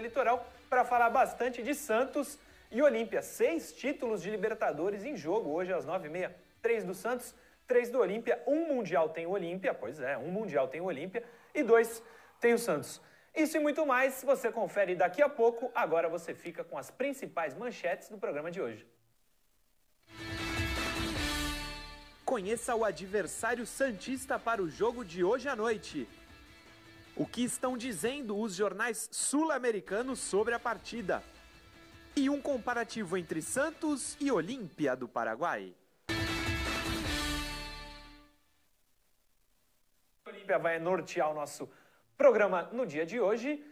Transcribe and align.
Litoral 0.00 0.46
para 0.68 0.84
falar 0.84 1.10
bastante 1.10 1.62
de 1.62 1.74
Santos 1.74 2.38
e 2.70 2.82
Olímpia. 2.82 3.22
Seis 3.22 3.72
títulos 3.72 4.22
de 4.22 4.30
Libertadores 4.30 5.04
em 5.04 5.16
jogo 5.16 5.50
hoje 5.50 5.72
às 5.72 5.84
nove 5.84 6.08
e 6.08 6.10
meia. 6.10 6.34
Três 6.60 6.84
do 6.84 6.94
Santos, 6.94 7.34
três 7.66 7.90
do 7.90 7.98
Olímpia. 7.98 8.42
Um 8.46 8.66
Mundial 8.68 9.08
tem 9.08 9.26
o 9.26 9.30
Olímpia, 9.30 9.72
pois 9.72 10.00
é, 10.00 10.18
um 10.18 10.30
Mundial 10.30 10.68
tem 10.68 10.80
o 10.80 10.84
Olímpia 10.84 11.22
e 11.54 11.62
dois 11.62 12.02
tem 12.40 12.54
o 12.54 12.58
Santos. 12.58 13.00
Isso 13.34 13.56
e 13.56 13.60
muito 13.60 13.86
mais 13.86 14.22
você 14.24 14.50
confere 14.50 14.96
daqui 14.96 15.22
a 15.22 15.28
pouco. 15.28 15.70
Agora 15.74 16.08
você 16.08 16.34
fica 16.34 16.64
com 16.64 16.76
as 16.76 16.90
principais 16.90 17.54
manchetes 17.54 18.08
do 18.08 18.18
programa 18.18 18.50
de 18.50 18.60
hoje. 18.60 18.86
Conheça 22.24 22.74
o 22.74 22.84
adversário 22.84 23.64
Santista 23.64 24.38
para 24.38 24.60
o 24.60 24.68
jogo 24.68 25.04
de 25.04 25.24
hoje 25.24 25.48
à 25.48 25.56
noite. 25.56 26.06
O 27.18 27.26
que 27.26 27.42
estão 27.42 27.76
dizendo 27.76 28.38
os 28.38 28.54
jornais 28.54 29.08
sul-americanos 29.10 30.20
sobre 30.20 30.54
a 30.54 30.58
partida? 30.60 31.20
E 32.14 32.30
um 32.30 32.40
comparativo 32.40 33.16
entre 33.16 33.42
Santos 33.42 34.16
e 34.20 34.30
Olímpia 34.30 34.94
do 34.94 35.08
Paraguai. 35.08 35.74
Olímpia 40.24 40.60
vai 40.60 40.78
nortear 40.78 41.28
o 41.32 41.34
nosso 41.34 41.68
programa 42.16 42.68
no 42.70 42.86
dia 42.86 43.04
de 43.04 43.18
hoje. 43.18 43.66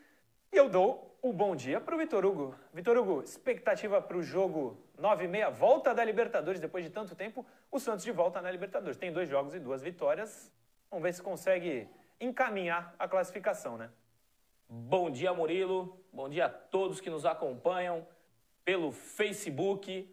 E 0.52 0.56
eu 0.56 0.68
dou 0.68 1.16
o 1.22 1.32
bom 1.32 1.54
dia 1.54 1.80
para 1.80 1.94
o 1.94 1.98
Vitor 1.98 2.26
Hugo. 2.26 2.52
Vitor 2.74 2.96
Hugo, 2.96 3.22
expectativa 3.22 4.02
para 4.02 4.16
o 4.16 4.24
jogo 4.24 4.76
9 4.98 5.24
e 5.24 5.28
meia, 5.28 5.50
volta 5.50 5.94
da 5.94 6.02
Libertadores 6.02 6.60
depois 6.60 6.84
de 6.84 6.90
tanto 6.90 7.14
tempo. 7.14 7.46
O 7.70 7.78
Santos 7.78 8.04
de 8.04 8.10
volta 8.10 8.42
na 8.42 8.50
Libertadores. 8.50 8.96
Tem 8.96 9.12
dois 9.12 9.28
jogos 9.28 9.54
e 9.54 9.60
duas 9.60 9.82
vitórias. 9.82 10.50
Vamos 10.90 11.04
ver 11.04 11.14
se 11.14 11.22
consegue 11.22 11.88
encaminhar 12.20 12.94
a 12.98 13.08
classificação, 13.08 13.76
né? 13.76 13.90
Bom 14.68 15.10
dia, 15.10 15.32
Murilo. 15.32 16.00
Bom 16.12 16.28
dia 16.28 16.46
a 16.46 16.48
todos 16.48 17.00
que 17.00 17.10
nos 17.10 17.24
acompanham 17.24 18.06
pelo 18.64 18.90
Facebook. 18.90 20.12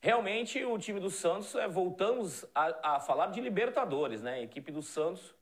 Realmente, 0.00 0.64
o 0.64 0.78
time 0.78 0.98
do 1.00 1.10
Santos, 1.10 1.54
é, 1.54 1.68
voltamos 1.68 2.44
a, 2.54 2.96
a 2.96 3.00
falar 3.00 3.28
de 3.28 3.40
Libertadores, 3.40 4.22
né? 4.22 4.34
A 4.34 4.42
equipe 4.42 4.72
do 4.72 4.82
Santos, 4.82 5.34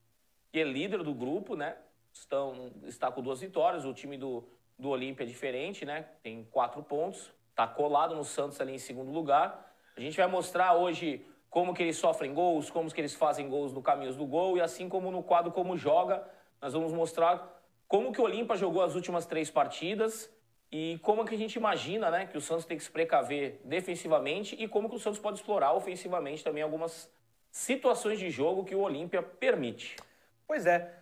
que 0.52 0.60
é 0.60 0.64
líder 0.64 1.02
do 1.02 1.14
grupo, 1.14 1.54
né? 1.56 1.76
Estão, 2.12 2.72
está 2.84 3.10
com 3.10 3.22
duas 3.22 3.40
vitórias. 3.40 3.84
O 3.84 3.94
time 3.94 4.16
do, 4.16 4.44
do 4.78 4.88
Olímpia 4.88 5.24
é 5.24 5.26
diferente, 5.26 5.84
né? 5.84 6.02
Tem 6.22 6.44
quatro 6.44 6.82
pontos. 6.82 7.32
Está 7.50 7.66
colado 7.66 8.14
no 8.14 8.24
Santos 8.24 8.60
ali 8.60 8.74
em 8.74 8.78
segundo 8.78 9.10
lugar. 9.10 9.74
A 9.96 10.00
gente 10.00 10.16
vai 10.16 10.26
mostrar 10.26 10.74
hoje 10.74 11.24
como 11.56 11.72
que 11.72 11.82
eles 11.82 11.96
sofrem 11.96 12.34
gols, 12.34 12.68
como 12.68 12.92
que 12.92 13.00
eles 13.00 13.14
fazem 13.14 13.48
gols 13.48 13.72
no 13.72 13.80
caminhos 13.80 14.14
do 14.14 14.26
gol 14.26 14.58
e 14.58 14.60
assim 14.60 14.90
como 14.90 15.10
no 15.10 15.22
quadro 15.22 15.50
como 15.50 15.74
joga, 15.74 16.22
nós 16.60 16.74
vamos 16.74 16.92
mostrar 16.92 17.62
como 17.88 18.12
que 18.12 18.20
o 18.20 18.24
Olímpia 18.24 18.54
jogou 18.56 18.82
as 18.82 18.94
últimas 18.94 19.24
três 19.24 19.50
partidas 19.50 20.30
e 20.70 21.00
como 21.02 21.24
que 21.24 21.34
a 21.34 21.38
gente 21.38 21.54
imagina, 21.54 22.10
né, 22.10 22.26
que 22.26 22.36
o 22.36 22.42
Santos 22.42 22.66
tem 22.66 22.76
que 22.76 22.84
se 22.84 22.90
precaver 22.90 23.58
defensivamente 23.64 24.54
e 24.62 24.68
como 24.68 24.90
que 24.90 24.96
o 24.96 24.98
Santos 24.98 25.18
pode 25.18 25.38
explorar 25.38 25.72
ofensivamente 25.72 26.44
também 26.44 26.62
algumas 26.62 27.10
situações 27.50 28.18
de 28.18 28.28
jogo 28.28 28.62
que 28.62 28.74
o 28.74 28.80
Olímpia 28.80 29.22
permite. 29.22 29.96
Pois 30.46 30.66
é. 30.66 30.94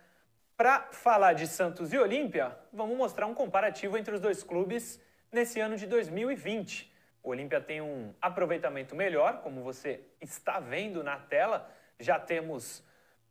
Para 0.55 0.87
falar 0.93 1.33
de 1.33 1.47
Santos 1.47 1.91
e 1.91 1.97
Olímpia, 1.97 2.57
vamos 2.71 2.95
mostrar 2.95 3.25
um 3.25 3.33
comparativo 3.33 3.97
entre 3.97 4.15
os 4.15 4.21
dois 4.21 4.41
clubes 4.41 5.01
nesse 5.29 5.59
ano 5.59 5.75
de 5.75 5.85
2020. 5.85 6.94
O 7.25 7.31
Olímpia 7.31 7.59
tem 7.59 7.81
um 7.81 8.13
aproveitamento 8.21 8.95
melhor, 8.95 9.41
como 9.41 9.63
você 9.63 9.99
está 10.21 10.59
vendo 10.59 11.03
na 11.03 11.17
tela. 11.17 11.67
Já 11.99 12.19
temos 12.19 12.83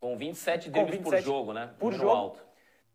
Com 0.00 0.18
27 0.18 0.70
dribles 0.70 1.02
por 1.02 1.20
jogo, 1.20 1.52
né? 1.52 1.72
Por 1.78 1.92
jogo. 1.92 2.10
Alto. 2.10 2.44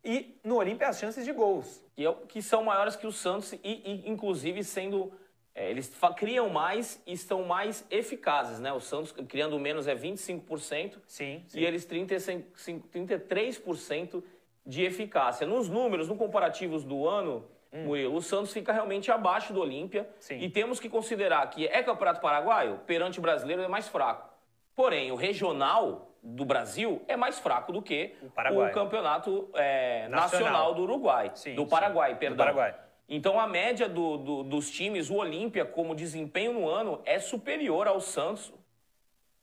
E 0.04 0.38
no 0.44 0.58
Olímpia 0.58 0.90
as 0.90 1.00
chances 1.00 1.24
de 1.24 1.32
gols. 1.32 1.82
Que, 1.96 2.06
é, 2.06 2.14
que 2.28 2.42
são 2.42 2.62
maiores 2.62 2.98
que 2.98 3.08
o 3.08 3.12
Santos 3.14 3.54
e, 3.54 3.60
e 3.64 4.10
inclusive 4.10 4.66
sendo 4.66 5.14
é, 5.54 5.70
eles 5.70 5.92
criam 6.16 6.50
mais 6.50 7.02
e 7.06 7.12
estão 7.14 7.44
mais 7.44 7.86
eficazes, 7.90 8.60
né? 8.60 8.72
O 8.72 8.80
Santos 8.80 9.12
criando 9.12 9.60
menos 9.60 9.88
é 9.88 9.96
25%. 9.96 10.98
Sim, 11.06 11.44
sim. 11.46 11.60
E 11.60 11.66
eles 11.66 11.86
35, 11.86 12.88
33% 12.90 14.24
de 14.66 14.84
eficácia. 14.84 15.46
Nos 15.46 15.68
números, 15.68 16.08
no 16.08 16.16
comparativos 16.16 16.84
do 16.86 17.08
ano, 17.08 17.46
hum. 17.74 17.84
Murilo, 17.84 18.16
o 18.16 18.22
Santos 18.22 18.54
fica 18.54 18.72
realmente 18.72 19.12
abaixo 19.12 19.52
do 19.52 19.60
Olímpia. 19.60 20.10
E 20.42 20.50
temos 20.50 20.80
que 20.80 20.88
considerar 20.88 21.50
que 21.50 21.68
é 21.68 21.84
Campeonato 21.84 22.22
Paraguaio, 22.22 22.80
perante 22.86 23.20
o 23.20 23.22
brasileiro 23.22 23.62
é 23.62 23.68
mais 23.68 23.90
fraco. 23.90 24.30
Porém, 24.74 25.12
o 25.12 25.16
regional 25.16 26.16
do 26.24 26.46
Brasil 26.46 27.02
é 27.08 27.18
mais 27.18 27.40
fraco 27.40 27.74
do 27.74 27.82
que 27.82 28.16
o, 28.54 28.64
o 28.64 28.72
campeonato 28.72 29.50
é, 29.56 30.08
nacional. 30.08 30.52
nacional. 30.52 30.74
do 30.76 30.84
Uruguai. 30.84 31.32
Sim, 31.34 31.56
do 31.56 31.66
Paraguai, 31.66 32.16
perdão. 32.16 32.38
Do 32.38 32.54
Paraguai. 32.54 32.76
Então 33.08 33.40
a 33.40 33.48
média 33.48 33.90
do, 33.90 34.18
do, 34.18 34.44
dos 34.44 34.70
times, 34.70 35.10
o 35.10 35.16
Olímpia, 35.16 35.66
como 35.66 35.94
desempenho 35.94 36.54
no 36.54 36.70
ano, 36.70 37.02
é 37.06 37.20
superior 37.20 37.88
ao 37.88 38.00
Santos. 38.00 38.54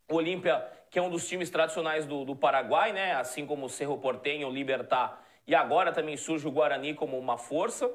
O 0.09 0.15
Olímpia, 0.15 0.67
que 0.91 0.99
é 0.99 1.03
um 1.03 1.11
dos 1.11 1.29
times 1.29 1.51
tradicionais 1.51 2.07
do, 2.07 2.25
do 2.25 2.35
Paraguai, 2.35 2.93
né? 2.93 3.15
assim 3.15 3.47
como 3.47 3.67
o 3.67 3.69
Cerro 3.69 3.99
Porteño, 3.99 4.49
o 4.49 4.51
Libertar, 4.51 5.23
e 5.47 5.55
agora 5.55 5.93
também 5.93 6.17
surge 6.17 6.47
o 6.47 6.51
Guarani 6.51 6.95
como 6.95 7.19
uma 7.19 7.37
força. 7.37 7.91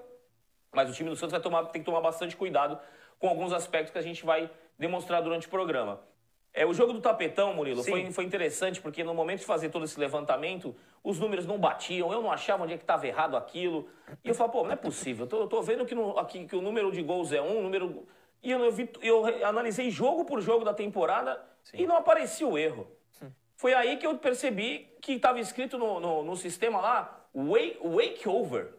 Mas 0.72 0.90
o 0.90 0.94
time 0.94 1.09
do 1.09 1.16
Santos 1.16 1.31
vai 1.31 1.41
tomar, 1.41 1.66
tem 1.66 1.81
que 1.81 1.85
tomar 1.85 2.01
bastante 2.01 2.35
cuidado 2.35 2.80
com 3.19 3.28
alguns 3.28 3.53
aspectos 3.53 3.91
que 3.91 3.97
a 3.97 4.01
gente 4.01 4.25
vai 4.25 4.50
demonstrar 4.78 5.22
durante 5.22 5.47
o 5.47 5.50
programa. 5.50 6.01
É, 6.53 6.65
o 6.67 6.73
jogo 6.73 6.93
do 6.93 7.01
tapetão, 7.01 7.53
Murilo, 7.55 7.83
foi, 7.83 8.11
foi 8.11 8.23
interessante 8.23 8.79
porque 8.79 9.03
no 9.03 9.13
momento 9.15 9.39
de 9.39 9.45
fazer 9.45 9.69
todo 9.69 9.85
esse 9.85 9.99
levantamento, 9.99 10.75
os 11.03 11.19
números 11.19 11.47
não 11.47 11.57
batiam, 11.57 12.13
eu 12.13 12.21
não 12.21 12.31
achava 12.31 12.63
onde 12.63 12.73
é 12.73 12.77
que 12.77 12.83
estava 12.83 13.07
errado 13.07 13.35
aquilo. 13.35 13.89
E 14.23 14.29
eu 14.29 14.35
falei, 14.35 14.51
pô, 14.51 14.63
não 14.63 14.71
é 14.71 14.75
possível, 14.75 15.25
eu 15.25 15.29
tô, 15.29 15.39
eu 15.41 15.47
tô 15.47 15.61
vendo 15.63 15.83
que, 15.83 15.95
no, 15.95 16.17
aqui, 16.19 16.45
que 16.45 16.55
o 16.55 16.61
número 16.61 16.91
de 16.91 17.01
gols 17.01 17.31
é 17.31 17.41
um, 17.41 17.63
número... 17.63 18.07
E 18.43 18.51
eu, 18.51 18.63
eu, 18.63 18.71
vi, 18.71 18.87
eu 19.01 19.25
analisei 19.47 19.89
jogo 19.89 20.25
por 20.25 20.41
jogo 20.41 20.63
da 20.63 20.73
temporada 20.73 21.43
Sim. 21.63 21.77
e 21.77 21.87
não 21.87 21.97
aparecia 21.97 22.47
o 22.47 22.57
erro. 22.57 22.87
Foi 23.55 23.73
aí 23.73 23.97
que 23.97 24.05
eu 24.05 24.17
percebi 24.17 24.93
que 25.01 25.13
estava 25.13 25.39
escrito 25.39 25.77
no, 25.77 25.99
no, 25.99 26.23
no, 26.23 26.35
sistema 26.35 26.81
lá, 26.81 27.27
wake, 27.33 27.79
wake 27.81 28.27
over. 28.27 28.73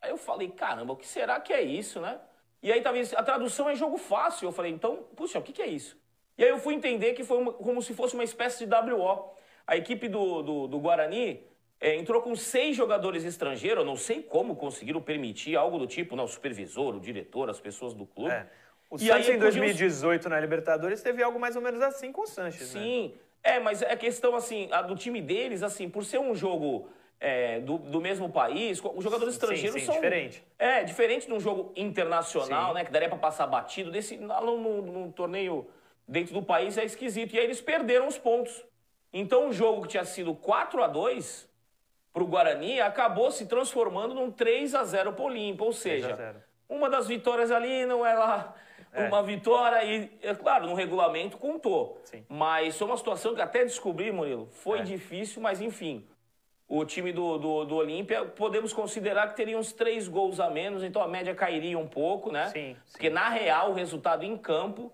Aí 0.00 0.10
eu 0.10 0.16
falei, 0.16 0.48
caramba, 0.48 0.92
o 0.92 0.96
que 0.96 1.06
será 1.06 1.40
que 1.40 1.52
é 1.52 1.60
isso, 1.60 2.00
né? 2.00 2.20
E 2.62 2.70
aí 2.70 2.80
tava, 2.80 2.96
a 3.16 3.22
tradução 3.22 3.68
é 3.68 3.74
jogo 3.74 3.98
fácil. 3.98 4.46
Eu 4.46 4.52
falei, 4.52 4.70
então, 4.70 5.04
puxa, 5.16 5.38
o 5.38 5.42
que, 5.42 5.52
que 5.52 5.60
é 5.60 5.66
isso? 5.66 5.99
E 6.40 6.44
aí 6.44 6.48
eu 6.48 6.58
fui 6.58 6.72
entender 6.72 7.12
que 7.12 7.22
foi 7.22 7.36
uma, 7.36 7.52
como 7.52 7.82
se 7.82 7.92
fosse 7.92 8.14
uma 8.14 8.24
espécie 8.24 8.64
de 8.64 8.74
WO. 8.74 9.34
A 9.66 9.76
equipe 9.76 10.08
do, 10.08 10.40
do, 10.40 10.66
do 10.68 10.78
Guarani 10.78 11.44
é, 11.78 11.96
entrou 11.96 12.22
com 12.22 12.34
seis 12.34 12.74
jogadores 12.74 13.24
estrangeiros, 13.24 13.80
eu 13.80 13.84
não 13.84 13.94
sei 13.94 14.22
como 14.22 14.56
conseguiram 14.56 15.02
permitir 15.02 15.54
algo 15.54 15.78
do 15.78 15.86
tipo, 15.86 16.16
não, 16.16 16.24
o 16.24 16.28
supervisor, 16.28 16.96
o 16.96 17.00
diretor, 17.00 17.50
as 17.50 17.60
pessoas 17.60 17.92
do 17.92 18.06
clube. 18.06 18.32
É. 18.32 18.46
O 18.88 18.96
e 18.96 19.00
Santos 19.00 19.28
aí, 19.28 19.36
em 19.36 19.38
2018 19.38 20.22
os... 20.22 20.30
na 20.30 20.40
Libertadores 20.40 21.02
teve 21.02 21.22
algo 21.22 21.38
mais 21.38 21.56
ou 21.56 21.62
menos 21.62 21.82
assim 21.82 22.10
com 22.10 22.22
o 22.22 22.26
Sanches, 22.26 22.72
né? 22.72 22.80
Sim, 22.80 23.08
né? 23.44 23.56
é, 23.56 23.60
mas 23.60 23.82
é 23.82 23.94
questão 23.94 24.34
assim, 24.34 24.66
a 24.72 24.80
do 24.80 24.96
time 24.96 25.20
deles, 25.20 25.62
assim, 25.62 25.90
por 25.90 26.06
ser 26.06 26.20
um 26.20 26.34
jogo 26.34 26.88
é, 27.20 27.60
do, 27.60 27.76
do 27.76 28.00
mesmo 28.00 28.30
país, 28.30 28.82
os 28.82 29.04
jogadores 29.04 29.34
estrangeiros 29.34 29.74
sim, 29.74 29.80
sim, 29.80 29.86
são. 29.86 29.94
diferente. 29.96 30.42
É, 30.58 30.84
diferente 30.84 31.26
de 31.26 31.34
um 31.34 31.38
jogo 31.38 31.70
internacional, 31.76 32.68
sim. 32.68 32.74
né? 32.76 32.84
Que 32.86 32.90
daria 32.90 33.10
para 33.10 33.18
passar 33.18 33.46
batido. 33.46 33.90
Desse, 33.90 34.16
no, 34.16 34.80
no 34.80 35.12
torneio 35.12 35.68
dentro 36.10 36.34
do 36.34 36.42
país 36.42 36.76
é 36.76 36.84
esquisito. 36.84 37.34
E 37.34 37.38
aí 37.38 37.44
eles 37.44 37.60
perderam 37.60 38.08
os 38.08 38.18
pontos. 38.18 38.64
Então 39.12 39.48
o 39.48 39.52
jogo 39.52 39.82
que 39.82 39.88
tinha 39.88 40.04
sido 40.04 40.34
4 40.34 40.82
a 40.82 40.88
2 40.88 41.48
para 42.12 42.24
o 42.24 42.26
Guarani, 42.26 42.80
acabou 42.80 43.30
se 43.30 43.46
transformando 43.46 44.14
num 44.14 44.32
3 44.32 44.74
a 44.74 44.82
0 44.82 45.12
para 45.12 45.22
o 45.22 45.26
Olímpia. 45.26 45.64
Ou 45.64 45.72
seja, 45.72 46.34
uma 46.68 46.90
das 46.90 47.06
vitórias 47.06 47.52
ali 47.52 47.86
não 47.86 48.04
é 48.04 48.14
lá 48.14 48.54
é. 48.92 49.06
uma 49.06 49.22
vitória 49.22 49.84
e, 49.84 50.10
é 50.20 50.34
claro, 50.34 50.66
no 50.66 50.74
regulamento 50.74 51.36
contou. 51.36 52.00
Sim. 52.04 52.24
Mas 52.28 52.76
foi 52.76 52.88
uma 52.88 52.96
situação 52.96 53.32
que 53.32 53.40
até 53.40 53.64
descobrir, 53.64 54.12
Murilo, 54.12 54.48
foi 54.50 54.80
é. 54.80 54.82
difícil, 54.82 55.40
mas 55.40 55.60
enfim. 55.60 56.04
O 56.68 56.84
time 56.84 57.12
do, 57.12 57.36
do, 57.36 57.64
do 57.64 57.74
Olímpia, 57.76 58.24
podemos 58.24 58.72
considerar 58.72 59.28
que 59.28 59.36
teria 59.36 59.58
uns 59.58 59.72
três 59.72 60.06
gols 60.06 60.38
a 60.38 60.48
menos, 60.48 60.84
então 60.84 61.02
a 61.02 61.08
média 61.08 61.34
cairia 61.34 61.76
um 61.76 61.86
pouco, 61.86 62.30
né? 62.30 62.46
Sim, 62.46 62.52
sim. 62.52 62.92
Porque 62.92 63.10
na 63.10 63.28
real, 63.28 63.70
o 63.70 63.74
resultado 63.74 64.24
em 64.24 64.36
campo 64.36 64.92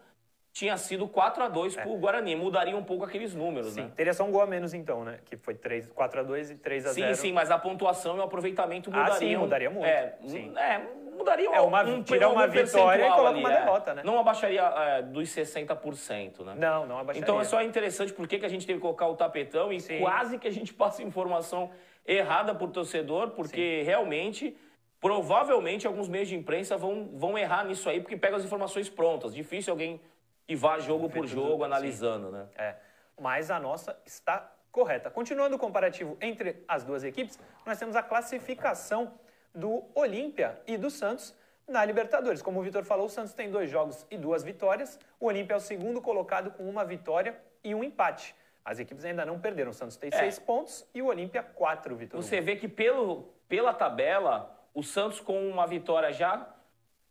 tinha 0.56 0.74
sido 0.78 1.06
4 1.06 1.44
a 1.44 1.48
2 1.48 1.76
é. 1.76 1.82
para 1.82 1.90
o 1.90 1.98
Guarani. 1.98 2.34
Mudaria 2.34 2.74
um 2.74 2.82
pouco 2.82 3.04
aqueles 3.04 3.34
números, 3.34 3.74
sim. 3.74 3.82
né? 3.82 3.90
Teria 3.94 4.14
só 4.14 4.24
um 4.24 4.30
gol 4.32 4.40
a 4.40 4.46
menos 4.46 4.72
então, 4.72 5.04
né? 5.04 5.18
Que 5.26 5.36
foi 5.36 5.54
3, 5.54 5.88
4 5.88 6.20
a 6.20 6.22
2 6.22 6.50
e 6.50 6.54
3 6.54 6.86
a 6.86 6.92
0. 6.94 7.14
Sim, 7.14 7.20
sim, 7.20 7.32
mas 7.32 7.50
a 7.50 7.58
pontuação 7.58 8.16
e 8.16 8.20
o 8.20 8.22
aproveitamento 8.22 8.90
mudariam. 8.90 9.14
Ah, 9.14 9.18
sim, 9.18 9.36
mudaria 9.36 9.68
muito. 9.68 9.84
É, 9.84 10.16
sim. 10.26 10.56
é 10.56 10.80
mudaria 11.14 11.50
é 11.50 11.60
uma, 11.60 11.82
um, 11.82 12.02
tira 12.02 12.28
uma 12.30 12.46
vitória 12.46 13.06
e 13.06 13.10
coloca 13.10 13.28
ali, 13.28 13.40
uma 13.40 13.52
é. 13.52 13.60
derrota, 13.60 13.94
né? 13.94 14.02
Não 14.02 14.18
abaixaria 14.18 14.62
é, 14.62 15.02
dos 15.02 15.28
60%, 15.28 16.42
né? 16.42 16.54
Não, 16.56 16.86
não 16.86 16.98
abaixaria. 16.98 17.20
Então 17.20 17.38
é 17.38 17.44
só 17.44 17.60
interessante 17.62 18.14
porque 18.14 18.38
que 18.38 18.46
a 18.46 18.48
gente 18.48 18.66
teve 18.66 18.78
que 18.78 18.82
colocar 18.82 19.08
o 19.08 19.14
tapetão 19.14 19.70
e 19.70 19.78
sim. 19.78 19.98
quase 20.00 20.38
que 20.38 20.48
a 20.48 20.52
gente 20.52 20.72
passa 20.74 21.02
informação 21.02 21.70
errada 22.06 22.52
o 22.52 22.68
torcedor, 22.68 23.32
porque 23.32 23.80
sim. 23.80 23.84
realmente 23.84 24.56
provavelmente 25.02 25.86
alguns 25.86 26.08
meios 26.08 26.28
de 26.28 26.34
imprensa 26.34 26.78
vão, 26.78 27.10
vão 27.12 27.36
errar 27.36 27.64
nisso 27.64 27.90
aí, 27.90 28.00
porque 28.00 28.16
pegam 28.16 28.38
as 28.38 28.44
informações 28.44 28.88
prontas. 28.88 29.34
Difícil 29.34 29.70
alguém 29.70 30.00
e 30.48 30.54
vá 30.54 30.78
jogo 30.78 31.08
por 31.10 31.26
jogo 31.26 31.64
analisando, 31.64 32.30
né? 32.30 32.46
É. 32.56 32.74
Mas 33.20 33.50
a 33.50 33.58
nossa 33.58 33.98
está 34.04 34.52
correta. 34.70 35.10
Continuando 35.10 35.56
o 35.56 35.58
comparativo 35.58 36.16
entre 36.20 36.62
as 36.68 36.84
duas 36.84 37.02
equipes, 37.02 37.38
nós 37.64 37.78
temos 37.78 37.96
a 37.96 38.02
classificação 38.02 39.12
do 39.54 39.84
Olímpia 39.94 40.60
e 40.66 40.76
do 40.76 40.90
Santos 40.90 41.34
na 41.66 41.84
Libertadores. 41.84 42.42
Como 42.42 42.60
o 42.60 42.62
Vitor 42.62 42.84
falou, 42.84 43.06
o 43.06 43.10
Santos 43.10 43.32
tem 43.32 43.50
dois 43.50 43.70
jogos 43.70 44.06
e 44.10 44.16
duas 44.16 44.42
vitórias. 44.44 45.00
O 45.18 45.26
Olímpia 45.26 45.54
é 45.54 45.56
o 45.56 45.60
segundo 45.60 46.00
colocado 46.00 46.50
com 46.50 46.68
uma 46.68 46.84
vitória 46.84 47.40
e 47.64 47.74
um 47.74 47.82
empate. 47.82 48.34
As 48.64 48.78
equipes 48.78 49.04
ainda 49.04 49.24
não 49.24 49.40
perderam. 49.40 49.70
O 49.70 49.74
Santos 49.74 49.96
tem 49.96 50.10
é. 50.12 50.18
seis 50.18 50.38
pontos 50.38 50.86
e 50.94 51.00
o 51.00 51.06
Olímpia 51.06 51.42
quatro 51.42 51.96
vitórias. 51.96 52.26
Você 52.26 52.40
vê 52.40 52.56
que 52.56 52.68
pelo, 52.68 53.32
pela 53.48 53.72
tabela, 53.72 54.54
o 54.74 54.82
Santos 54.82 55.20
com 55.20 55.48
uma 55.48 55.66
vitória 55.66 56.12
já 56.12 56.46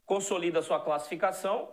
consolida 0.06 0.60
a 0.60 0.62
sua 0.62 0.80
classificação 0.80 1.70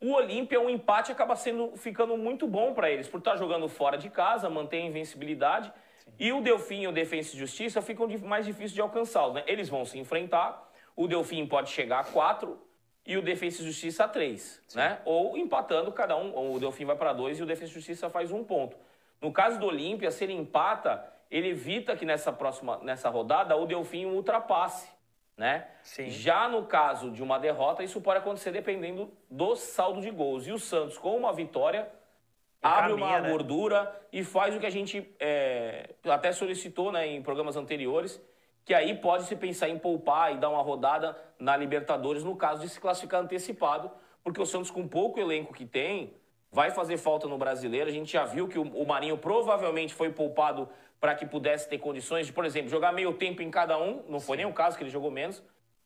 o 0.00 0.12
Olímpia, 0.12 0.60
um 0.60 0.68
empate 0.68 1.10
acaba 1.10 1.34
sendo 1.36 1.76
ficando 1.76 2.16
muito 2.16 2.46
bom 2.46 2.74
para 2.74 2.90
eles, 2.90 3.08
por 3.08 3.18
estar 3.18 3.32
tá 3.32 3.36
jogando 3.36 3.68
fora 3.68 3.96
de 3.96 4.10
casa, 4.10 4.48
mantém 4.50 4.84
a 4.84 4.86
invencibilidade. 4.88 5.72
Sim. 5.98 6.12
E 6.18 6.32
o 6.32 6.42
Delfim 6.42 6.82
e 6.82 6.88
o 6.88 6.92
Defensa 6.92 7.34
e 7.34 7.38
Justiça 7.38 7.80
ficam 7.80 8.06
mais 8.22 8.44
difíceis 8.44 8.72
de 8.72 8.80
alcançá-los. 8.80 9.34
Né? 9.34 9.44
Eles 9.46 9.68
vão 9.68 9.84
se 9.84 9.98
enfrentar, 9.98 10.70
o 10.94 11.06
Delfim 11.08 11.46
pode 11.46 11.70
chegar 11.70 12.00
a 12.00 12.04
4 12.04 12.58
e 13.06 13.16
o 13.16 13.22
Defensa 13.22 13.62
e 13.62 13.64
Justiça 13.64 14.04
a 14.04 14.08
3. 14.08 14.62
Né? 14.74 15.00
Ou 15.04 15.36
empatando 15.36 15.90
cada 15.92 16.16
um, 16.16 16.54
o 16.54 16.58
Delfim 16.58 16.84
vai 16.84 16.96
para 16.96 17.12
2 17.12 17.38
e 17.38 17.42
o 17.42 17.46
Defensa 17.46 17.70
e 17.70 17.74
Justiça 17.74 18.10
faz 18.10 18.30
um 18.30 18.44
ponto. 18.44 18.76
No 19.20 19.32
caso 19.32 19.58
do 19.58 19.66
Olímpia, 19.66 20.10
se 20.10 20.24
ele 20.24 20.34
empata, 20.34 21.10
ele 21.30 21.48
evita 21.48 21.96
que 21.96 22.04
nessa 22.04 22.32
próxima 22.32 22.78
nessa 22.82 23.08
rodada 23.08 23.56
o 23.56 23.66
Delfim 23.66 24.04
ultrapasse 24.04 24.88
né? 25.36 25.66
Sim. 25.82 26.08
Já 26.08 26.48
no 26.48 26.64
caso 26.64 27.10
de 27.10 27.22
uma 27.22 27.38
derrota, 27.38 27.82
isso 27.82 28.00
pode 28.00 28.18
acontecer 28.18 28.50
dependendo 28.50 29.12
do 29.30 29.54
saldo 29.54 30.00
de 30.00 30.10
gols. 30.10 30.46
E 30.46 30.52
o 30.52 30.58
Santos, 30.58 30.96
com 30.96 31.16
uma 31.16 31.32
vitória, 31.32 31.88
abre 32.62 32.92
uma 32.92 33.20
né? 33.20 33.30
gordura 33.30 33.94
e 34.12 34.24
faz 34.24 34.56
o 34.56 34.60
que 34.60 34.66
a 34.66 34.70
gente 34.70 35.14
é, 35.20 35.90
até 36.04 36.32
solicitou 36.32 36.90
né, 36.90 37.06
em 37.06 37.22
programas 37.22 37.56
anteriores, 37.56 38.20
que 38.64 38.72
aí 38.72 38.96
pode 38.96 39.24
se 39.24 39.36
pensar 39.36 39.68
em 39.68 39.78
poupar 39.78 40.34
e 40.34 40.38
dar 40.38 40.48
uma 40.48 40.62
rodada 40.62 41.16
na 41.38 41.56
Libertadores, 41.56 42.24
no 42.24 42.34
caso 42.34 42.62
de 42.62 42.68
se 42.68 42.80
classificar 42.80 43.20
antecipado, 43.20 43.90
porque 44.24 44.40
o 44.40 44.46
Santos, 44.46 44.70
com 44.70 44.88
pouco 44.88 45.20
elenco 45.20 45.52
que 45.52 45.64
tem, 45.64 46.14
vai 46.50 46.70
fazer 46.70 46.96
falta 46.96 47.28
no 47.28 47.38
brasileiro. 47.38 47.88
A 47.88 47.92
gente 47.92 48.12
já 48.12 48.24
viu 48.24 48.48
que 48.48 48.58
o 48.58 48.86
Marinho 48.86 49.18
provavelmente 49.18 49.94
foi 49.94 50.10
poupado 50.10 50.68
para 51.00 51.14
que 51.14 51.26
pudesse 51.26 51.68
ter 51.68 51.78
condições 51.78 52.26
de, 52.26 52.32
por 52.32 52.44
exemplo, 52.44 52.68
jogar 52.68 52.92
meio 52.92 53.12
tempo 53.12 53.42
em 53.42 53.50
cada 53.50 53.78
um, 53.78 54.04
não 54.08 54.20
foi 54.20 54.36
nem 54.36 54.46
o 54.46 54.52
caso 54.52 54.76
que 54.76 54.82
ele 54.82 54.90
jogou 54.90 55.10
menos, 55.10 55.42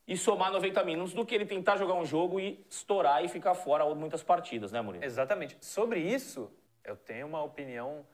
e 0.07 0.17
somar 0.17 0.51
90 0.51 0.83
minutos 0.85 1.13
do 1.13 1.25
que 1.25 1.35
ele 1.35 1.47
tentar 1.47 1.77
jogar 1.77 1.95
um 1.95 2.05
jogo 2.05 2.41
e 2.41 2.65
estourar 2.69 3.25
e 3.25 3.29
ficar 3.29 3.55
fora 3.55 3.85
muitas 3.95 4.23
partidas, 4.23 4.73
né, 4.73 4.81
Murilo? 4.81 5.05
Exatamente. 5.05 5.57
Sobre 5.61 6.01
isso, 6.01 6.51
eu 6.85 6.97
tenho 6.97 7.27
uma 7.27 7.43
opinião 7.43 8.05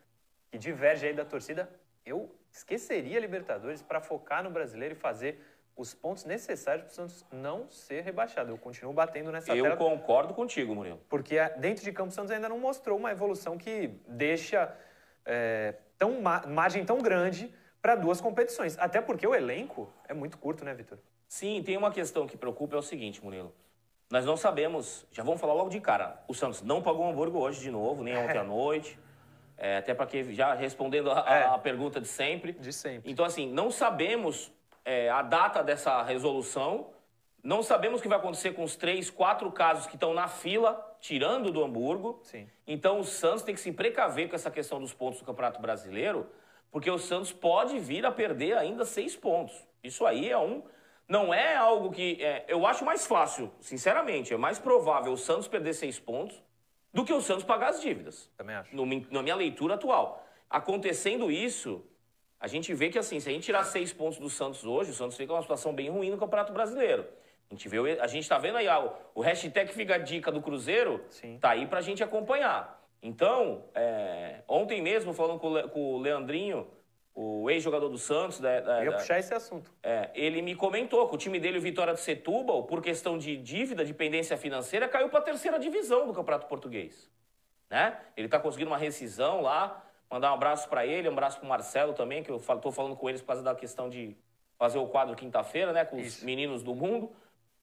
que 0.51 0.59
diverge 0.59 1.07
aí 1.07 1.15
da 1.15 1.25
torcida. 1.25 1.71
Eu 2.05 2.35
esqueceria 2.51 3.19
a 3.19 3.21
Libertadores 3.21 3.83
para 3.83 4.01
focar 4.01 4.43
no 4.43 4.51
brasileiro 4.51 4.95
e 4.95 4.99
fazer 4.99 5.41
os 5.77 5.93
pontos 5.93 6.25
necessários 6.25 6.85
para 6.85 6.93
o 6.93 6.95
Santos 6.95 7.25
não 7.31 7.69
ser 7.71 8.03
rebaixado. 8.03 8.51
Eu 8.51 8.59
continuo 8.59 8.93
batendo 8.93 9.31
nessa 9.31 9.55
Eu 9.55 9.65
tela. 9.65 9.77
concordo 9.77 10.33
contigo, 10.33 10.75
Murilo. 10.75 10.99
Porque 11.09 11.37
dentro 11.59 11.85
de 11.85 11.93
campo 11.93 12.09
o 12.09 12.13
Santos 12.13 12.31
ainda 12.31 12.49
não 12.49 12.59
mostrou 12.59 12.99
uma 12.99 13.11
evolução 13.11 13.59
que 13.59 13.89
deixa 14.09 14.75
é, 15.25 15.75
tão, 15.99 16.21
margem 16.21 16.85
tão 16.85 16.99
grande 16.99 17.53
para 17.81 17.95
duas 17.95 18.21
competições. 18.21 18.79
Até 18.79 19.01
porque 19.01 19.27
o 19.27 19.35
elenco 19.35 19.93
é 20.09 20.15
muito 20.15 20.39
curto, 20.39 20.65
né, 20.65 20.75
Vitor? 20.75 20.99
Sim, 21.29 21.63
tem 21.63 21.77
uma 21.77 21.91
questão 21.91 22.27
que 22.27 22.37
preocupa, 22.37 22.77
é 22.77 22.79
o 22.79 22.83
seguinte, 22.83 23.23
Murilo. 23.23 23.55
Nós 24.11 24.25
não 24.25 24.37
sabemos, 24.37 25.05
já 25.11 25.25
vamos 25.25 25.41
falar 25.41 25.55
logo 25.55 25.69
de 25.69 25.81
cara, 25.81 26.23
o 26.29 26.35
Santos 26.35 26.63
não 26.63 26.81
pagou 26.81 27.07
o 27.07 27.11
Hamburgo 27.11 27.39
hoje 27.39 27.61
de 27.61 27.71
novo, 27.71 28.05
nem 28.05 28.17
ontem 28.17 28.39
à 28.39 28.45
noite. 28.45 28.99
É, 29.59 29.79
até 29.79 29.95
para 29.95 30.07
que, 30.07 30.35
já 30.35 30.55
respondendo 30.55 31.11
a, 31.11 31.25
é. 31.29 31.47
a, 31.47 31.59
pergunta 31.59 32.01
de 32.01 32.07
sempre. 32.07 32.53
De 32.53 32.73
sempre. 32.73 33.11
Então, 33.11 33.25
assim, 33.25 33.51
não 33.51 33.71
sabemos 33.71 34.53
é, 34.85 35.09
a 35.09 35.23
data 35.23 35.63
dessa 35.63 36.03
resolução, 36.03 36.91
não 37.43 37.63
sabemos 37.63 38.01
o 38.01 38.03
que 38.03 38.09
vai 38.09 38.19
acontecer 38.19 38.53
com 38.53 38.63
os 38.63 38.77
três, 38.77 39.09
quatro 39.09 39.51
casos 39.51 39.87
que 39.87 39.97
estão 39.97 40.13
na 40.13 40.29
fila, 40.29 40.96
tirando 41.07 41.53
do 41.53 41.63
Hamburgo. 41.63 42.19
Sim. 42.23 42.49
Então 42.67 42.99
o 42.99 43.05
Santos 43.05 43.43
tem 43.43 43.55
que 43.55 43.61
se 43.61 43.73
precaver 43.73 44.29
com 44.29 44.35
essa 44.35 44.51
questão 44.51 44.81
dos 44.81 44.93
pontos 44.93 45.21
do 45.21 45.25
Campeonato 45.25 45.61
Brasileiro, 45.61 46.27
porque 46.71 46.91
o 46.91 46.99
Santos 46.99 47.33
pode 47.33 47.79
vir 47.79 48.05
a 48.05 48.11
perder 48.11 48.59
ainda 48.59 48.85
seis 48.85 49.15
pontos. 49.15 49.55
Isso 49.83 50.05
aí 50.05 50.29
é 50.29 50.39
um. 50.39 50.63
Não 51.09 51.33
é 51.33 51.55
algo 51.55 51.93
que. 51.93 52.21
É, 52.21 52.45
eu 52.49 52.67
acho 52.67 52.85
mais 52.85 53.07
fácil, 53.07 53.53
sinceramente, 53.61 54.35
é 54.35 54.37
mais 54.37 54.59
provável 54.59 55.13
o 55.13 55.17
Santos 55.17 55.47
perder 55.47 55.75
seis 55.75 55.99
pontos 56.01 56.43
do 56.93 57.05
que 57.05 57.13
o 57.13 57.21
Santos 57.21 57.45
pagar 57.45 57.69
as 57.69 57.81
dívidas. 57.81 58.29
Também 58.37 58.57
acho. 58.57 58.75
No, 58.75 58.85
na 59.11 59.23
minha 59.23 59.37
leitura 59.37 59.75
atual. 59.75 60.27
Acontecendo 60.51 61.31
isso, 61.31 61.85
a 62.41 62.49
gente 62.49 62.75
vê 62.75 62.89
que 62.89 62.99
assim, 62.99 63.21
se 63.21 63.29
a 63.29 63.33
gente 63.33 63.45
tirar 63.45 63.63
seis 63.63 63.93
pontos 63.93 64.19
do 64.19 64.29
Santos 64.29 64.65
hoje, 64.65 64.91
o 64.91 64.95
Santos 64.95 65.17
fica 65.17 65.33
numa 65.33 65.43
situação 65.43 65.73
bem 65.73 65.89
ruim 65.89 66.11
no 66.11 66.19
Campeonato 66.19 66.53
Brasileiro. 66.53 67.07
A 67.51 67.55
gente, 67.55 67.69
vê, 67.69 68.01
a 68.01 68.07
gente 68.07 68.29
tá 68.29 68.39
vendo 68.39 68.57
aí, 68.57 68.67
ó, 68.67 68.91
o 69.15 69.21
hashtag 69.21 69.73
Fica 69.73 69.95
a 69.95 69.99
Dica 69.99 70.33
do 70.33 70.43
Cruzeiro, 70.43 71.05
Sim. 71.09 71.39
tá 71.39 71.51
aí 71.51 71.67
pra 71.67 71.81
gente 71.81 72.03
acompanhar. 72.03 72.83
Então, 73.01 73.65
é, 73.75 74.43
ontem 74.49 74.83
mesmo, 74.83 75.13
falando 75.13 75.39
com, 75.39 75.69
com 75.69 75.95
o 75.95 75.99
Leandrinho, 75.99 76.67
o 77.15 77.49
ex-jogador 77.49 77.89
do 77.89 77.99
Santos... 77.99 78.41
Da, 78.41 78.61
da, 78.61 78.79
Eu 78.85 78.91
ia 78.91 78.99
puxar 78.99 79.19
esse 79.19 79.33
assunto. 79.33 79.73
É, 79.83 80.11
ele 80.15 80.43
me 80.43 80.55
comentou 80.57 81.09
que 81.09 81.15
o 81.15 81.19
time 81.19 81.39
dele, 81.39 81.59
o 81.59 81.61
Vitória 81.61 81.95
de 81.95 82.01
Setúbal, 82.01 82.65
por 82.65 82.83
questão 82.83 83.17
de 83.17 83.37
dívida, 83.37 83.85
dependência 83.85 84.37
financeira, 84.37 84.89
caiu 84.89 85.09
para 85.09 85.21
a 85.21 85.23
terceira 85.23 85.59
divisão 85.59 86.07
do 86.07 86.13
Campeonato 86.13 86.47
Português. 86.47 87.11
Né? 87.71 87.97
Ele 88.17 88.27
está 88.27 88.39
conseguindo 88.39 88.71
uma 88.71 88.79
rescisão 88.79 89.41
lá, 89.41 89.83
mandar 90.11 90.31
um 90.33 90.35
abraço 90.35 90.69
para 90.69 90.85
ele, 90.85 91.09
um 91.09 91.13
abraço 91.13 91.39
para 91.39 91.47
o 91.47 91.49
Marcelo 91.49 91.95
também, 91.95 92.23
que 92.23 92.31
eu 92.31 92.37
estou 92.37 92.73
falando 92.73 92.97
com 92.97 93.09
eles 93.09 93.21
por 93.21 93.29
causa 93.29 93.43
da 93.43 93.55
questão 93.55 93.89
de 93.89 94.17
fazer 94.59 94.79
o 94.79 94.87
quadro 94.87 95.15
quinta-feira, 95.15 95.73
né, 95.73 95.85
com 95.85 95.99
Isso. 95.99 96.19
os 96.19 96.25
meninos 96.25 96.63
do 96.63 96.75
mundo. 96.75 97.11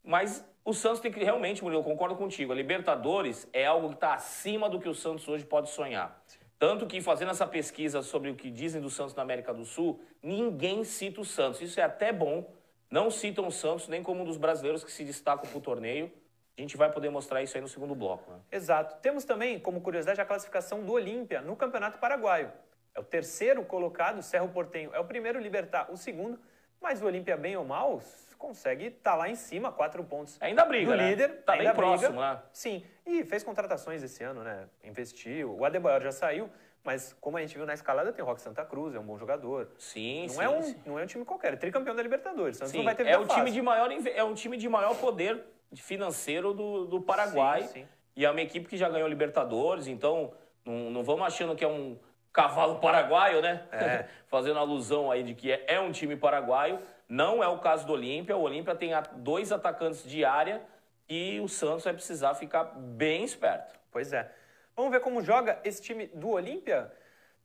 Mas 0.03 0.45
o 0.65 0.73
Santos 0.73 0.99
tem 0.99 1.11
que 1.11 1.23
realmente, 1.23 1.63
Murilo, 1.63 1.81
eu 1.81 1.85
concordo 1.85 2.15
contigo. 2.15 2.51
A 2.51 2.55
Libertadores 2.55 3.47
é 3.53 3.65
algo 3.65 3.89
que 3.89 3.95
está 3.95 4.13
acima 4.13 4.69
do 4.69 4.79
que 4.79 4.89
o 4.89 4.93
Santos 4.93 5.27
hoje 5.27 5.45
pode 5.45 5.69
sonhar. 5.69 6.21
Tanto 6.59 6.87
que, 6.87 7.01
fazendo 7.01 7.31
essa 7.31 7.45
pesquisa 7.45 8.01
sobre 8.01 8.29
o 8.29 8.35
que 8.35 8.49
dizem 8.49 8.81
do 8.81 8.89
Santos 8.89 9.13
na 9.15 9.21
América 9.21 9.53
do 9.53 9.65
Sul, 9.65 9.99
ninguém 10.21 10.83
cita 10.83 11.21
o 11.21 11.25
Santos. 11.25 11.61
Isso 11.61 11.79
é 11.79 11.83
até 11.83 12.11
bom. 12.13 12.49
Não 12.89 13.09
citam 13.09 13.47
o 13.47 13.51
Santos 13.51 13.87
nem 13.87 14.03
como 14.03 14.21
um 14.21 14.25
dos 14.25 14.37
brasileiros 14.37 14.83
que 14.83 14.91
se 14.91 15.03
destacam 15.03 15.49
para 15.49 15.57
o 15.57 15.61
torneio. 15.61 16.11
A 16.57 16.61
gente 16.61 16.77
vai 16.77 16.91
poder 16.91 17.09
mostrar 17.09 17.41
isso 17.41 17.57
aí 17.57 17.61
no 17.61 17.67
segundo 17.67 17.95
bloco. 17.95 18.31
Né? 18.31 18.39
Exato. 18.51 18.95
Temos 19.01 19.25
também, 19.25 19.59
como 19.59 19.81
curiosidade, 19.81 20.21
a 20.21 20.25
classificação 20.25 20.83
do 20.83 20.93
Olímpia 20.93 21.41
no 21.41 21.55
Campeonato 21.55 21.97
Paraguaio. 21.97 22.51
É 22.95 22.99
o 22.99 23.03
terceiro 23.03 23.65
colocado, 23.65 24.21
Cerro 24.21 24.49
Portenho 24.49 24.91
é 24.93 24.99
o 24.99 25.05
primeiro, 25.05 25.39
Libertar 25.39 25.91
o 25.91 25.97
segundo, 25.97 26.39
mas 26.79 27.01
o 27.01 27.05
Olímpia, 27.05 27.35
bem 27.35 27.57
ou 27.57 27.65
mal, 27.65 27.99
consegue 28.43 28.87
estar 28.87 29.11
tá 29.11 29.15
lá 29.15 29.29
em 29.29 29.35
cima, 29.35 29.71
quatro 29.71 30.03
pontos. 30.03 30.37
Ainda 30.41 30.65
briga, 30.65 30.91
do 30.91 30.97
né? 30.97 31.09
líder. 31.09 31.43
Tá 31.45 31.53
ainda 31.53 31.65
bem 31.65 31.73
próximo, 31.75 32.19
né? 32.19 32.41
Sim. 32.51 32.83
E 33.05 33.23
fez 33.23 33.41
contratações 33.41 34.03
esse 34.03 34.21
ano, 34.21 34.43
né? 34.43 34.67
Investiu. 34.83 35.55
O 35.57 35.63
Adebayor 35.63 36.01
já 36.01 36.11
saiu, 36.11 36.49
mas 36.83 37.15
como 37.21 37.37
a 37.37 37.41
gente 37.41 37.55
viu 37.55 37.65
na 37.65 37.73
escalada, 37.73 38.11
tem 38.11 38.21
o 38.21 38.27
Roque 38.27 38.41
Santa 38.41 38.65
Cruz, 38.65 38.93
é 38.93 38.99
um 38.99 39.05
bom 39.05 39.17
jogador. 39.17 39.69
Sim, 39.77 40.23
não 40.23 40.29
sim, 40.29 40.41
é 40.41 40.49
um, 40.49 40.61
sim. 40.61 40.75
Não 40.85 40.99
é 40.99 41.03
um 41.03 41.05
time 41.05 41.23
qualquer, 41.23 41.53
é 41.53 41.55
tricampeão 41.55 41.95
da 41.95 42.03
Libertadores. 42.03 42.57
Santos 42.57 42.71
sim, 42.71 42.79
não 42.79 42.83
vai 42.83 42.95
ter 42.95 43.07
é 43.07 43.17
o 43.17 43.25
time 43.25 43.49
de 43.49 43.61
maior 43.61 43.89
É 43.91 44.23
um 44.25 44.33
time 44.33 44.57
de 44.57 44.67
maior 44.67 44.93
poder 44.97 45.41
financeiro 45.75 46.53
do, 46.53 46.85
do 46.85 47.01
Paraguai. 47.01 47.61
Sim, 47.61 47.67
sim. 47.69 47.87
E 48.15 48.25
é 48.25 48.29
uma 48.29 48.41
equipe 48.41 48.67
que 48.67 48.75
já 48.75 48.89
ganhou 48.89 49.07
Libertadores, 49.07 49.87
então 49.87 50.33
não, 50.65 50.91
não 50.91 51.03
vamos 51.03 51.25
achando 51.25 51.55
que 51.55 51.63
é 51.63 51.67
um 51.67 51.97
cavalo 52.33 52.79
paraguaio, 52.79 53.41
né? 53.41 53.63
É. 53.71 54.05
Fazendo 54.27 54.59
alusão 54.59 55.09
aí 55.09 55.23
de 55.23 55.33
que 55.33 55.51
é, 55.51 55.63
é, 55.67 55.79
um 55.79 55.91
time 55.91 56.17
paraguaio. 56.17 56.79
Não 57.07 57.43
é 57.43 57.47
o 57.47 57.59
caso 57.59 57.85
do 57.85 57.93
Olímpia. 57.93 58.35
O 58.37 58.41
Olímpia 58.41 58.75
tem 58.75 58.91
dois 59.17 59.51
atacantes 59.51 60.03
de 60.03 60.23
área 60.23 60.61
e 61.07 61.39
o 61.39 61.47
Santos 61.47 61.83
vai 61.83 61.93
precisar 61.93 62.33
ficar 62.35 62.63
bem 62.63 63.23
esperto. 63.23 63.79
Pois 63.91 64.13
é. 64.13 64.31
Vamos 64.75 64.91
ver 64.91 65.01
como 65.01 65.21
joga 65.21 65.59
esse 65.63 65.81
time 65.81 66.07
do 66.07 66.29
Olímpia? 66.29 66.91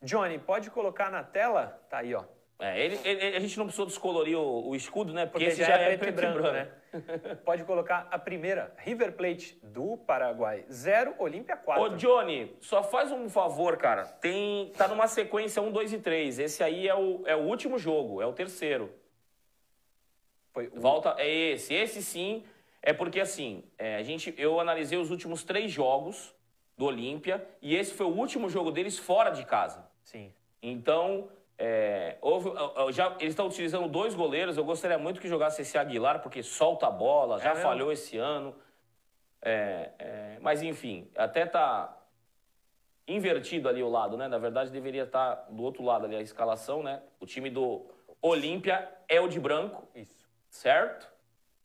Johnny, 0.02 0.38
pode 0.38 0.70
colocar 0.70 1.10
na 1.10 1.22
tela? 1.22 1.80
Tá 1.90 1.98
aí, 1.98 2.14
ó. 2.14 2.24
É, 2.60 2.84
ele, 2.84 2.98
ele, 3.04 3.36
a 3.36 3.40
gente 3.40 3.56
não 3.56 3.66
precisou 3.66 3.86
descolorir 3.86 4.36
o, 4.36 4.68
o 4.68 4.74
escudo, 4.74 5.12
né? 5.12 5.26
Porque, 5.26 5.46
Porque 5.46 5.60
esse 5.60 5.70
já, 5.70 5.78
é, 5.78 5.94
é 5.94 5.96
preto, 5.96 6.14
preto, 6.14 6.18
e 6.18 6.22
branco, 6.22 6.42
branco. 6.42 6.54
né? 6.54 7.36
Pode 7.44 7.62
colocar 7.62 8.08
a 8.10 8.18
primeira, 8.18 8.74
River 8.78 9.12
Plate 9.12 9.60
do 9.62 9.96
Paraguai, 9.96 10.64
0, 10.68 11.14
Olímpia 11.18 11.56
4. 11.56 11.82
Ô, 11.84 11.88
Johnny, 11.90 12.56
só 12.60 12.82
faz 12.82 13.12
um 13.12 13.28
favor, 13.28 13.76
cara. 13.76 14.04
Tem, 14.04 14.72
tá 14.76 14.88
numa 14.88 15.06
sequência 15.06 15.62
1, 15.62 15.70
2 15.70 15.92
e 15.92 15.98
3. 15.98 16.38
Esse 16.40 16.64
aí 16.64 16.88
é 16.88 16.94
o, 16.96 17.22
é 17.26 17.36
o 17.36 17.40
último 17.42 17.78
jogo, 17.78 18.20
é 18.20 18.26
o 18.26 18.32
terceiro. 18.32 18.92
Foi. 20.58 20.68
Volta, 20.74 21.14
é 21.18 21.28
esse. 21.28 21.72
Esse 21.72 22.02
sim, 22.02 22.42
é 22.82 22.92
porque 22.92 23.20
assim, 23.20 23.62
é, 23.78 23.96
a 23.96 24.02
gente, 24.02 24.34
eu 24.36 24.58
analisei 24.58 24.98
os 24.98 25.10
últimos 25.10 25.44
três 25.44 25.70
jogos 25.70 26.34
do 26.76 26.86
Olímpia 26.86 27.46
e 27.62 27.76
esse 27.76 27.94
foi 27.94 28.06
o 28.06 28.10
último 28.16 28.48
jogo 28.48 28.72
deles 28.72 28.98
fora 28.98 29.30
de 29.30 29.44
casa. 29.44 29.88
Sim. 30.02 30.32
Então, 30.60 31.28
é, 31.56 32.16
houve, 32.20 32.50
já, 32.92 33.14
eles 33.20 33.32
estão 33.32 33.46
utilizando 33.46 33.88
dois 33.88 34.16
goleiros. 34.16 34.56
Eu 34.56 34.64
gostaria 34.64 34.98
muito 34.98 35.20
que 35.20 35.28
jogasse 35.28 35.62
esse 35.62 35.78
Aguilar, 35.78 36.20
porque 36.22 36.42
solta 36.42 36.88
a 36.88 36.90
bola, 36.90 37.38
já 37.38 37.52
é 37.52 37.56
falhou 37.56 37.92
esse 37.92 38.16
ano. 38.16 38.52
É, 39.40 39.90
é, 39.98 40.38
mas 40.40 40.60
enfim, 40.62 41.08
até 41.16 41.46
tá 41.46 41.96
invertido 43.06 43.68
ali 43.68 43.80
o 43.80 43.88
lado, 43.88 44.16
né? 44.16 44.26
Na 44.26 44.38
verdade, 44.38 44.72
deveria 44.72 45.04
estar 45.04 45.36
tá 45.36 45.46
do 45.50 45.62
outro 45.62 45.84
lado 45.84 46.06
ali 46.06 46.16
a 46.16 46.20
escalação, 46.20 46.82
né? 46.82 47.00
O 47.20 47.26
time 47.26 47.48
do 47.48 47.86
Olímpia 48.20 48.88
é 49.08 49.20
o 49.20 49.28
de 49.28 49.38
branco. 49.38 49.86
Isso. 49.94 50.17
Certo? 50.48 51.08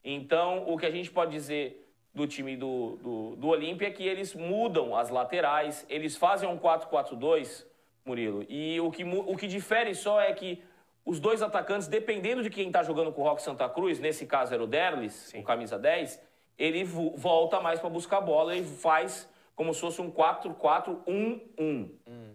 Então, 0.03 0.65
o 0.67 0.77
que 0.77 0.85
a 0.85 0.91
gente 0.91 1.09
pode 1.09 1.31
dizer 1.31 1.79
do 2.13 2.27
time 2.27 2.55
do, 2.55 2.97
do, 3.01 3.35
do 3.37 3.47
Olímpia 3.47 3.87
é 3.87 3.91
que 3.91 4.05
eles 4.05 4.35
mudam 4.35 4.95
as 4.95 5.09
laterais, 5.09 5.85
eles 5.89 6.15
fazem 6.15 6.47
um 6.47 6.57
4-4-2 6.57 7.65
Murilo. 8.05 8.45
E 8.49 8.79
o 8.81 8.91
que, 8.91 9.03
o 9.03 9.35
que 9.37 9.47
difere 9.47 9.95
só 9.95 10.19
é 10.19 10.31
que 10.33 10.61
os 11.05 11.19
dois 11.19 11.41
atacantes, 11.41 11.87
dependendo 11.87 12.43
de 12.43 12.49
quem 12.49 12.67
está 12.67 12.83
jogando 12.83 13.11
com 13.11 13.21
o 13.21 13.23
Rock 13.23 13.41
Santa 13.41 13.67
Cruz, 13.67 13.99
nesse 13.99 14.25
caso 14.25 14.53
era 14.53 14.63
o 14.63 14.67
Derlis, 14.67 15.13
Sim. 15.13 15.39
o 15.39 15.43
camisa 15.43 15.79
10, 15.79 16.21
ele 16.57 16.83
volta 16.83 17.59
mais 17.59 17.79
para 17.79 17.89
buscar 17.89 18.17
a 18.17 18.21
bola 18.21 18.55
e 18.55 18.63
faz 18.63 19.29
como 19.55 19.73
se 19.73 19.81
fosse 19.81 20.01
um 20.01 20.11
4-4-1-1. 20.11 21.41
Hum. 21.57 21.89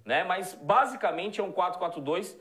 Né? 0.04 0.24
Mas 0.24 0.54
basicamente 0.54 1.40
é 1.40 1.44
um 1.44 1.52
4-4-2 1.52 2.36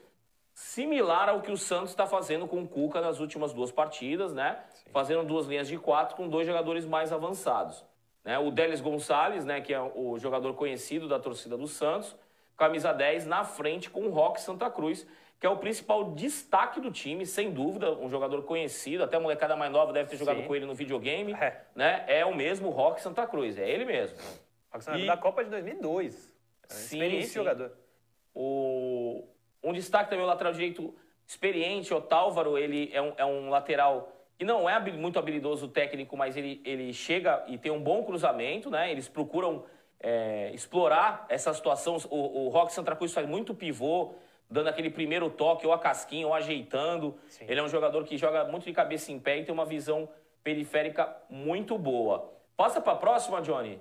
similar 0.57 1.29
ao 1.29 1.39
que 1.39 1.51
o 1.51 1.55
Santos 1.55 1.91
está 1.91 2.07
fazendo 2.07 2.47
com 2.47 2.63
o 2.63 2.67
Cuca 2.67 2.99
nas 2.99 3.19
últimas 3.19 3.53
duas 3.53 3.71
partidas, 3.71 4.33
né? 4.33 4.57
Fazendo 4.91 5.23
duas 5.23 5.45
linhas 5.45 5.67
de 5.67 5.77
quatro 5.77 6.15
com 6.15 6.27
dois 6.27 6.47
jogadores 6.47 6.83
mais 6.83 7.13
avançados. 7.13 7.85
Né? 8.25 8.39
O 8.39 8.49
Delis 8.49 8.81
Gonçalves, 8.81 9.45
né, 9.45 9.61
que 9.61 9.71
é 9.71 9.79
o 9.79 10.17
jogador 10.17 10.55
conhecido 10.55 11.07
da 11.07 11.19
torcida 11.19 11.55
do 11.55 11.67
Santos, 11.67 12.15
camisa 12.57 12.91
10, 12.91 13.27
na 13.27 13.43
frente 13.43 13.87
com 13.87 14.07
o 14.07 14.09
Roque 14.09 14.41
Santa 14.41 14.67
Cruz, 14.67 15.05
que 15.39 15.45
é 15.45 15.49
o 15.49 15.57
principal 15.57 16.15
destaque 16.15 16.81
do 16.81 16.89
time, 16.89 17.23
sem 17.23 17.51
dúvida, 17.51 17.91
um 17.91 18.09
jogador 18.09 18.41
conhecido, 18.41 19.03
até 19.03 19.15
a 19.15 19.19
molecada 19.19 19.55
mais 19.55 19.71
nova 19.71 19.93
deve 19.93 20.09
ter 20.09 20.17
jogado 20.17 20.39
Sim. 20.39 20.47
com 20.47 20.55
ele 20.55 20.65
no 20.65 20.73
videogame, 20.73 21.33
é. 21.33 21.61
né? 21.75 22.03
É 22.07 22.25
o 22.25 22.35
mesmo 22.35 22.71
Roque 22.71 22.99
Santa 22.99 23.27
Cruz, 23.27 23.59
é 23.59 23.69
ele 23.69 23.85
mesmo. 23.85 24.17
Roque 24.71 24.83
Santa 24.83 24.97
Cruz 24.97 25.05
da 25.05 25.17
Copa 25.17 25.43
de 25.43 25.51
2002. 25.51 26.35
É 26.67 26.73
sim, 26.73 26.97
experiente 26.97 27.27
sim. 27.27 27.33
jogador. 27.35 27.71
O... 28.33 29.36
Um 29.63 29.73
destaque 29.73 30.09
também 30.09 30.23
o 30.23 30.27
lateral 30.27 30.53
direito 30.53 30.93
experiente, 31.25 31.93
o 31.93 32.01
Tálvaro, 32.01 32.57
ele 32.57 32.89
é 32.93 33.01
um, 33.01 33.13
é 33.17 33.25
um 33.25 33.49
lateral 33.49 34.13
que 34.37 34.45
não 34.45 34.69
é 34.69 34.79
muito 34.91 35.17
habilidoso 35.17 35.67
técnico, 35.67 36.15
mas 36.15 36.37
ele, 36.37 36.61
ele 36.63 36.93
chega 36.93 37.43
e 37.47 37.57
tem 37.57 37.71
um 37.71 37.81
bom 37.81 38.03
cruzamento, 38.03 38.69
né? 38.69 38.91
Eles 38.91 39.09
procuram 39.09 39.65
é, 39.99 40.51
explorar 40.53 41.25
essa 41.27 41.53
situação. 41.53 41.97
O, 42.09 42.45
o 42.45 42.49
Rock 42.49 42.71
Santa 42.71 42.95
Cruz 42.95 43.13
faz 43.13 43.27
muito 43.27 43.55
pivô, 43.55 44.13
dando 44.49 44.67
aquele 44.67 44.91
primeiro 44.91 45.29
toque, 45.29 45.65
ou 45.65 45.73
a 45.73 45.79
casquinha, 45.79 46.27
ou 46.27 46.33
ajeitando. 46.33 47.17
Sim. 47.27 47.45
Ele 47.47 47.59
é 47.59 47.63
um 47.63 47.67
jogador 47.67 48.03
que 48.05 48.15
joga 48.15 48.45
muito 48.45 48.65
de 48.65 48.73
cabeça 48.73 49.11
em 49.11 49.19
pé 49.19 49.39
e 49.39 49.43
tem 49.43 49.53
uma 49.53 49.65
visão 49.65 50.07
periférica 50.43 51.13
muito 51.29 51.77
boa. 51.77 52.31
Passa 52.55 52.79
para 52.79 52.93
a 52.93 52.97
próxima, 52.97 53.41
Johnny. 53.41 53.79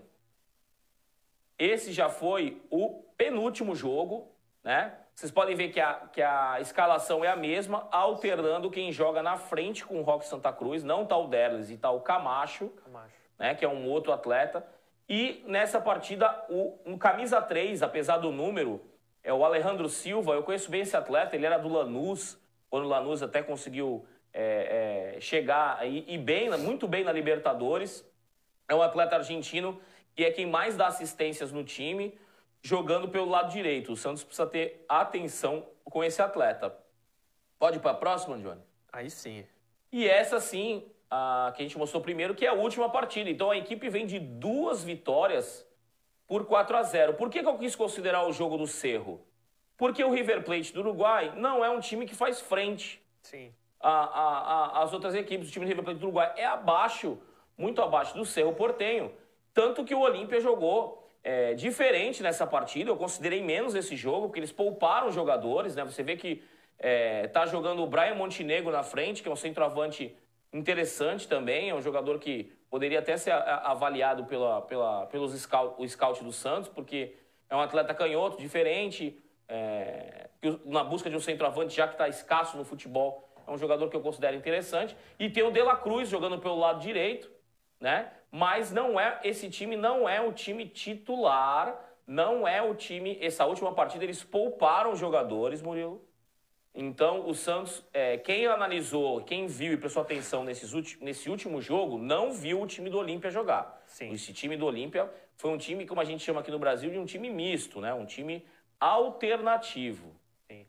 Esse 1.58 1.92
já 1.92 2.08
foi 2.08 2.62
o 2.70 3.02
penúltimo 3.16 3.74
jogo, 3.74 4.32
né? 4.64 4.94
Vocês 5.16 5.32
podem 5.32 5.56
ver 5.56 5.70
que 5.70 5.80
a, 5.80 5.94
que 6.12 6.20
a 6.20 6.60
escalação 6.60 7.24
é 7.24 7.28
a 7.28 7.34
mesma, 7.34 7.88
alternando 7.90 8.70
quem 8.70 8.92
joga 8.92 9.22
na 9.22 9.38
frente 9.38 9.82
com 9.82 9.98
o 9.98 10.02
Rock 10.02 10.26
Santa 10.26 10.52
Cruz. 10.52 10.84
Não 10.84 11.06
tá 11.06 11.16
o 11.16 11.26
Derlis 11.26 11.70
e 11.70 11.78
tá 11.78 11.90
o 11.90 12.02
Camacho, 12.02 12.68
Camacho. 12.84 13.14
Né, 13.38 13.54
que 13.54 13.64
é 13.64 13.68
um 13.68 13.88
outro 13.88 14.12
atleta. 14.12 14.62
E 15.08 15.42
nessa 15.46 15.80
partida, 15.80 16.44
o, 16.50 16.78
um 16.84 16.98
camisa 16.98 17.40
3, 17.40 17.82
apesar 17.82 18.18
do 18.18 18.30
número, 18.30 18.84
é 19.24 19.32
o 19.32 19.42
Alejandro 19.42 19.88
Silva. 19.88 20.34
Eu 20.34 20.42
conheço 20.42 20.70
bem 20.70 20.82
esse 20.82 20.94
atleta, 20.94 21.34
ele 21.34 21.46
era 21.46 21.56
do 21.56 21.68
Lanús, 21.68 22.38
quando 22.68 22.84
o 22.84 22.88
Lanús 22.88 23.22
até 23.22 23.42
conseguiu 23.42 24.06
é, 24.34 25.14
é, 25.16 25.20
chegar 25.22 25.88
e, 25.88 26.04
e 26.06 26.18
bem, 26.18 26.50
muito 26.58 26.86
bem 26.86 27.04
na 27.04 27.12
Libertadores. 27.12 28.06
É 28.68 28.74
um 28.74 28.82
atleta 28.82 29.16
argentino 29.16 29.80
e 30.14 30.26
é 30.26 30.30
quem 30.30 30.44
mais 30.44 30.76
dá 30.76 30.88
assistências 30.88 31.50
no 31.52 31.64
time, 31.64 32.18
jogando 32.66 33.08
pelo 33.08 33.28
lado 33.28 33.52
direito. 33.52 33.92
O 33.92 33.96
Santos 33.96 34.24
precisa 34.24 34.46
ter 34.46 34.84
atenção 34.88 35.64
com 35.84 36.02
esse 36.02 36.20
atleta. 36.20 36.76
Pode 37.60 37.76
ir 37.76 37.80
para 37.80 37.92
a 37.92 37.94
próxima, 37.94 38.36
Johnny? 38.38 38.60
Aí 38.92 39.08
sim. 39.08 39.46
E 39.92 40.08
essa 40.08 40.40
sim 40.40 40.84
a, 41.08 41.52
que 41.54 41.62
a 41.62 41.64
gente 41.64 41.78
mostrou 41.78 42.02
primeiro, 42.02 42.34
que 42.34 42.44
é 42.44 42.48
a 42.48 42.54
última 42.54 42.90
partida. 42.90 43.30
Então 43.30 43.52
a 43.52 43.56
equipe 43.56 43.88
vem 43.88 44.04
de 44.04 44.18
duas 44.18 44.82
vitórias 44.82 45.64
por 46.26 46.44
4 46.44 46.76
a 46.76 46.82
0 46.82 47.14
Por 47.14 47.30
que, 47.30 47.40
que 47.40 47.48
eu 47.48 47.56
quis 47.56 47.76
considerar 47.76 48.26
o 48.26 48.32
jogo 48.32 48.58
do 48.58 48.66
Cerro? 48.66 49.24
Porque 49.76 50.02
o 50.02 50.10
River 50.10 50.42
Plate 50.42 50.72
do 50.72 50.80
Uruguai 50.80 51.32
não 51.36 51.64
é 51.64 51.70
um 51.70 51.78
time 51.78 52.04
que 52.04 52.16
faz 52.16 52.40
frente 52.40 53.00
Sim. 53.22 53.54
A, 53.78 53.90
a, 53.90 54.80
a, 54.80 54.82
as 54.82 54.92
outras 54.92 55.14
equipes. 55.14 55.48
O 55.48 55.52
time 55.52 55.64
do 55.64 55.68
River 55.68 55.84
Plate 55.84 56.00
do 56.00 56.06
Uruguai 56.06 56.32
é 56.36 56.46
abaixo, 56.46 57.16
muito 57.56 57.80
abaixo 57.80 58.16
do 58.16 58.24
Cerro 58.24 58.52
Portenho. 58.54 59.12
Tanto 59.54 59.84
que 59.84 59.94
o 59.94 60.00
Olímpia 60.00 60.40
jogou 60.40 61.05
é, 61.26 61.54
diferente 61.54 62.22
nessa 62.22 62.46
partida. 62.46 62.88
Eu 62.88 62.96
considerei 62.96 63.42
menos 63.42 63.74
esse 63.74 63.96
jogo, 63.96 64.28
porque 64.28 64.38
eles 64.38 64.52
pouparam 64.52 65.10
jogadores. 65.10 65.74
Né? 65.74 65.84
Você 65.84 66.04
vê 66.04 66.16
que 66.16 66.40
é, 66.78 67.26
tá 67.26 67.44
jogando 67.46 67.82
o 67.82 67.86
Brian 67.86 68.14
Montenegro 68.14 68.70
na 68.70 68.84
frente, 68.84 69.24
que 69.24 69.28
é 69.28 69.32
um 69.32 69.36
centroavante 69.36 70.14
interessante 70.52 71.26
também, 71.26 71.70
é 71.70 71.74
um 71.74 71.82
jogador 71.82 72.20
que 72.20 72.52
poderia 72.70 73.00
até 73.00 73.16
ser 73.16 73.32
avaliado 73.32 74.24
pela, 74.26 74.62
pela, 74.62 75.06
pelos 75.06 75.32
scout, 75.32 75.74
o 75.82 75.88
scout 75.88 76.22
do 76.22 76.30
Santos, 76.32 76.68
porque 76.68 77.14
é 77.50 77.56
um 77.56 77.60
atleta 77.60 77.92
canhoto, 77.92 78.38
diferente, 78.38 79.20
é, 79.48 80.28
na 80.64 80.84
busca 80.84 81.10
de 81.10 81.16
um 81.16 81.20
centroavante, 81.20 81.74
já 81.74 81.88
que 81.88 81.94
está 81.94 82.08
escasso 82.08 82.56
no 82.56 82.64
futebol, 82.64 83.28
é 83.44 83.50
um 83.50 83.58
jogador 83.58 83.90
que 83.90 83.96
eu 83.96 84.00
considero 84.00 84.36
interessante. 84.36 84.96
E 85.18 85.28
tem 85.28 85.42
o 85.42 85.50
De 85.50 85.60
La 85.60 85.76
Cruz 85.76 86.08
jogando 86.08 86.38
pelo 86.38 86.56
lado 86.56 86.80
direito, 86.80 87.28
né? 87.80 88.12
Mas 88.30 88.70
não 88.70 88.98
é 88.98 89.20
esse 89.24 89.48
time 89.48 89.76
não 89.76 90.08
é 90.08 90.20
o 90.20 90.32
time 90.32 90.66
titular, 90.68 91.78
não 92.06 92.46
é 92.46 92.60
o 92.62 92.74
time. 92.74 93.18
Essa 93.20 93.46
última 93.46 93.72
partida 93.72 94.04
eles 94.04 94.22
pouparam 94.22 94.94
jogadores, 94.94 95.62
Murilo. 95.62 96.04
Então, 96.78 97.26
o 97.26 97.34
Santos, 97.34 97.82
é, 97.90 98.18
quem 98.18 98.46
analisou, 98.46 99.22
quem 99.22 99.46
viu 99.46 99.72
e 99.72 99.78
prestou 99.78 100.02
atenção 100.02 100.44
nesses 100.44 100.70
nesse 101.00 101.30
último 101.30 101.58
jogo, 101.62 101.96
não 101.96 102.32
viu 102.32 102.60
o 102.60 102.66
time 102.66 102.90
do 102.90 102.98
Olímpia 102.98 103.30
jogar. 103.30 103.82
Sim. 103.86 104.12
Esse 104.12 104.30
time 104.34 104.58
do 104.58 104.66
Olímpia 104.66 105.10
foi 105.36 105.50
um 105.50 105.56
time, 105.56 105.86
como 105.86 106.02
a 106.02 106.04
gente 106.04 106.22
chama 106.22 106.40
aqui 106.40 106.50
no 106.50 106.58
Brasil, 106.58 106.90
de 106.90 106.98
um 106.98 107.06
time 107.06 107.30
misto, 107.30 107.80
né? 107.80 107.94
Um 107.94 108.04
time 108.04 108.44
alternativo. 108.78 110.14
Sim. 110.46 110.66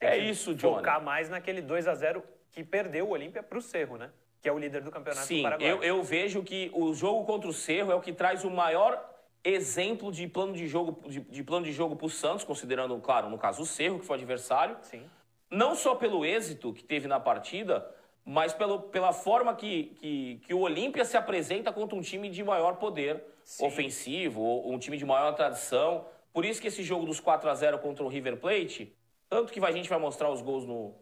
é 0.00 0.18
isso, 0.18 0.54
Johnny. 0.54 0.76
Focar 0.76 1.02
mais 1.02 1.30
naquele 1.30 1.62
2 1.62 1.88
a 1.88 1.94
0 1.94 2.22
que 2.50 2.62
perdeu 2.62 3.06
o 3.06 3.10
Olímpia 3.12 3.42
para 3.42 3.56
o 3.56 3.62
Cerro, 3.62 3.96
né? 3.96 4.10
Que 4.40 4.48
é 4.48 4.52
o 4.52 4.58
líder 4.58 4.82
do 4.82 4.90
campeonato 4.90 5.26
Sim, 5.26 5.38
do 5.38 5.42
Paraguai. 5.42 5.70
Eu, 5.70 5.82
eu 5.82 6.02
vejo 6.02 6.42
que 6.42 6.70
o 6.74 6.94
jogo 6.94 7.24
contra 7.24 7.48
o 7.48 7.52
Cerro 7.52 7.90
é 7.90 7.94
o 7.94 8.00
que 8.00 8.12
traz 8.12 8.44
o 8.44 8.50
maior 8.50 9.04
exemplo 9.44 10.12
de 10.12 10.26
plano 10.26 10.52
de 10.52 10.66
jogo 10.66 11.08
de, 11.08 11.20
de 11.20 11.42
plano 11.42 11.64
de 11.64 11.72
jogo 11.72 11.96
para 11.96 12.06
o 12.06 12.10
Santos, 12.10 12.44
considerando, 12.44 12.98
claro, 12.98 13.28
no 13.30 13.38
caso 13.38 13.62
o 13.62 13.66
Cerro, 13.66 13.98
que 13.98 14.06
foi 14.06 14.16
o 14.16 14.18
adversário. 14.18 14.76
Sim 14.82 15.02
não 15.50 15.74
só 15.74 15.94
pelo 15.94 16.24
êxito 16.24 16.72
que 16.72 16.84
teve 16.84 17.08
na 17.08 17.18
partida, 17.18 17.88
mas 18.24 18.52
pelo, 18.52 18.80
pela 18.80 19.12
forma 19.12 19.54
que, 19.54 19.96
que, 19.98 20.40
que 20.46 20.54
o 20.54 20.60
Olímpia 20.60 21.04
se 21.04 21.16
apresenta 21.16 21.72
contra 21.72 21.96
um 21.96 22.02
time 22.02 22.28
de 22.28 22.44
maior 22.44 22.76
poder 22.76 23.24
Sim. 23.44 23.66
ofensivo, 23.66 24.42
ou 24.42 24.72
um 24.72 24.78
time 24.78 24.96
de 24.96 25.06
maior 25.06 25.32
tradição. 25.34 26.04
Por 26.32 26.44
isso 26.44 26.60
que 26.60 26.68
esse 26.68 26.82
jogo 26.82 27.06
dos 27.06 27.20
4 27.20 27.48
a 27.48 27.54
0 27.54 27.78
contra 27.78 28.04
o 28.04 28.08
River 28.08 28.36
Plate, 28.36 28.94
tanto 29.28 29.52
que 29.52 29.64
a 29.64 29.70
gente 29.70 29.88
vai 29.88 29.98
mostrar 29.98 30.30
os 30.30 30.42
gols 30.42 30.66
no, 30.66 30.94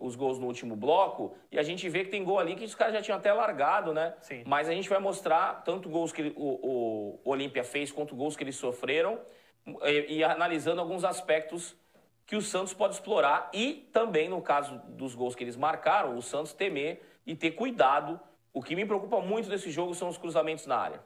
os 0.00 0.16
gols 0.16 0.38
no 0.38 0.46
último 0.46 0.74
bloco, 0.74 1.36
e 1.52 1.58
a 1.58 1.62
gente 1.62 1.88
vê 1.88 2.04
que 2.04 2.10
tem 2.10 2.24
gol 2.24 2.38
ali 2.38 2.56
que 2.56 2.64
os 2.64 2.74
caras 2.74 2.94
já 2.94 3.02
tinham 3.02 3.18
até 3.18 3.32
largado, 3.32 3.92
né? 3.92 4.14
Sim. 4.20 4.42
Mas 4.46 4.68
a 4.68 4.72
gente 4.72 4.88
vai 4.88 4.98
mostrar 4.98 5.62
tanto 5.62 5.88
gols 5.88 6.12
que 6.12 6.32
o, 6.34 6.42
o, 6.44 7.20
Olímpia 7.24 7.62
fez 7.62 7.92
quanto 7.92 8.16
gols 8.16 8.36
que 8.36 8.42
eles 8.42 8.56
sofreram. 8.56 9.20
e, 9.84 10.18
e 10.18 10.24
analisando 10.24 10.80
alguns 10.80 11.04
aspectos 11.04 11.76
que 12.26 12.36
o 12.36 12.40
Santos 12.40 12.72
pode 12.72 12.94
explorar 12.94 13.50
e 13.52 13.88
também, 13.92 14.28
no 14.28 14.40
caso 14.40 14.80
dos 14.88 15.14
gols 15.14 15.34
que 15.34 15.42
eles 15.44 15.56
marcaram, 15.56 16.16
o 16.16 16.22
Santos 16.22 16.52
temer 16.52 17.02
e 17.26 17.34
ter 17.34 17.50
cuidado. 17.50 18.20
O 18.52 18.62
que 18.62 18.74
me 18.76 18.86
preocupa 18.86 19.20
muito 19.20 19.48
desse 19.48 19.70
jogo 19.70 19.94
são 19.94 20.08
os 20.08 20.16
cruzamentos 20.16 20.64
na 20.64 20.76
área. 20.76 21.00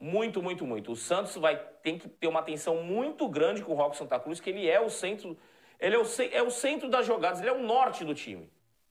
Muito, 0.00 0.42
muito, 0.42 0.66
muito. 0.66 0.90
O 0.90 0.96
Santos 0.96 1.36
vai 1.36 1.56
ter 1.56 1.96
que 1.96 2.08
ter 2.08 2.26
uma 2.26 2.40
atenção 2.40 2.82
muito 2.82 3.28
grande 3.28 3.62
com 3.62 3.70
o 3.70 3.76
Roque 3.76 3.96
Santa 3.96 4.18
Cruz, 4.18 4.40
que 4.40 4.50
ele 4.50 4.68
é 4.68 4.80
o 4.80 4.90
centro, 4.90 5.38
ele 5.82 5.96
é 5.96 5.98
o, 5.98 6.04
é 6.30 6.42
o 6.42 6.50
centro 6.50 6.88
das 6.88 7.04
jogadas, 7.04 7.40
ele 7.40 7.50
é 7.50 7.52
o 7.52 7.62
norte 7.62 8.04
do 8.04 8.14
time. 8.14 8.48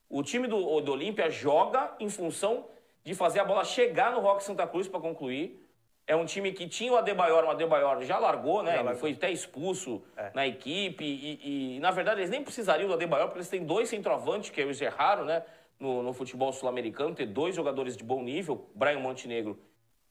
O 0.08 0.22
time 0.22 0.46
do, 0.46 0.80
do 0.80 0.92
Olímpia 0.92 1.30
joga 1.30 1.90
em 1.98 2.10
função 2.10 2.66
de 3.02 3.14
fazer 3.14 3.40
a 3.40 3.44
bola 3.44 3.64
chegar 3.64 4.12
no 4.12 4.20
Roque 4.20 4.44
Santa 4.44 4.66
Cruz 4.66 4.86
para 4.86 5.00
concluir. 5.00 5.58
É 6.06 6.14
um 6.14 6.26
time 6.26 6.52
que 6.52 6.68
tinha 6.68 6.92
o 6.92 6.96
Adebayor, 6.96 7.44
o 7.44 7.50
Adebayor 7.50 8.02
já 8.02 8.18
largou, 8.18 8.62
né? 8.62 8.72
Já 8.72 8.76
largou. 8.76 8.92
Ele 8.92 9.00
foi 9.00 9.12
até 9.12 9.30
expulso 9.30 10.02
é. 10.16 10.30
na 10.34 10.46
equipe. 10.46 11.02
E, 11.02 11.76
e, 11.76 11.80
na 11.80 11.90
verdade, 11.90 12.20
eles 12.20 12.30
nem 12.30 12.42
precisariam 12.42 12.88
do 12.88 12.94
Adebayor, 12.94 13.28
porque 13.28 13.38
eles 13.38 13.48
têm 13.48 13.64
dois 13.64 13.88
centroavantes, 13.88 14.50
que 14.50 14.60
é 14.60 14.64
o 14.64 14.90
raro, 14.90 15.24
né? 15.24 15.42
No, 15.80 16.02
no 16.02 16.12
futebol 16.12 16.52
sul-americano, 16.52 17.14
ter 17.14 17.26
dois 17.26 17.56
jogadores 17.56 17.96
de 17.96 18.04
bom 18.04 18.22
nível, 18.22 18.68
Brian 18.74 19.00
Montenegro 19.00 19.58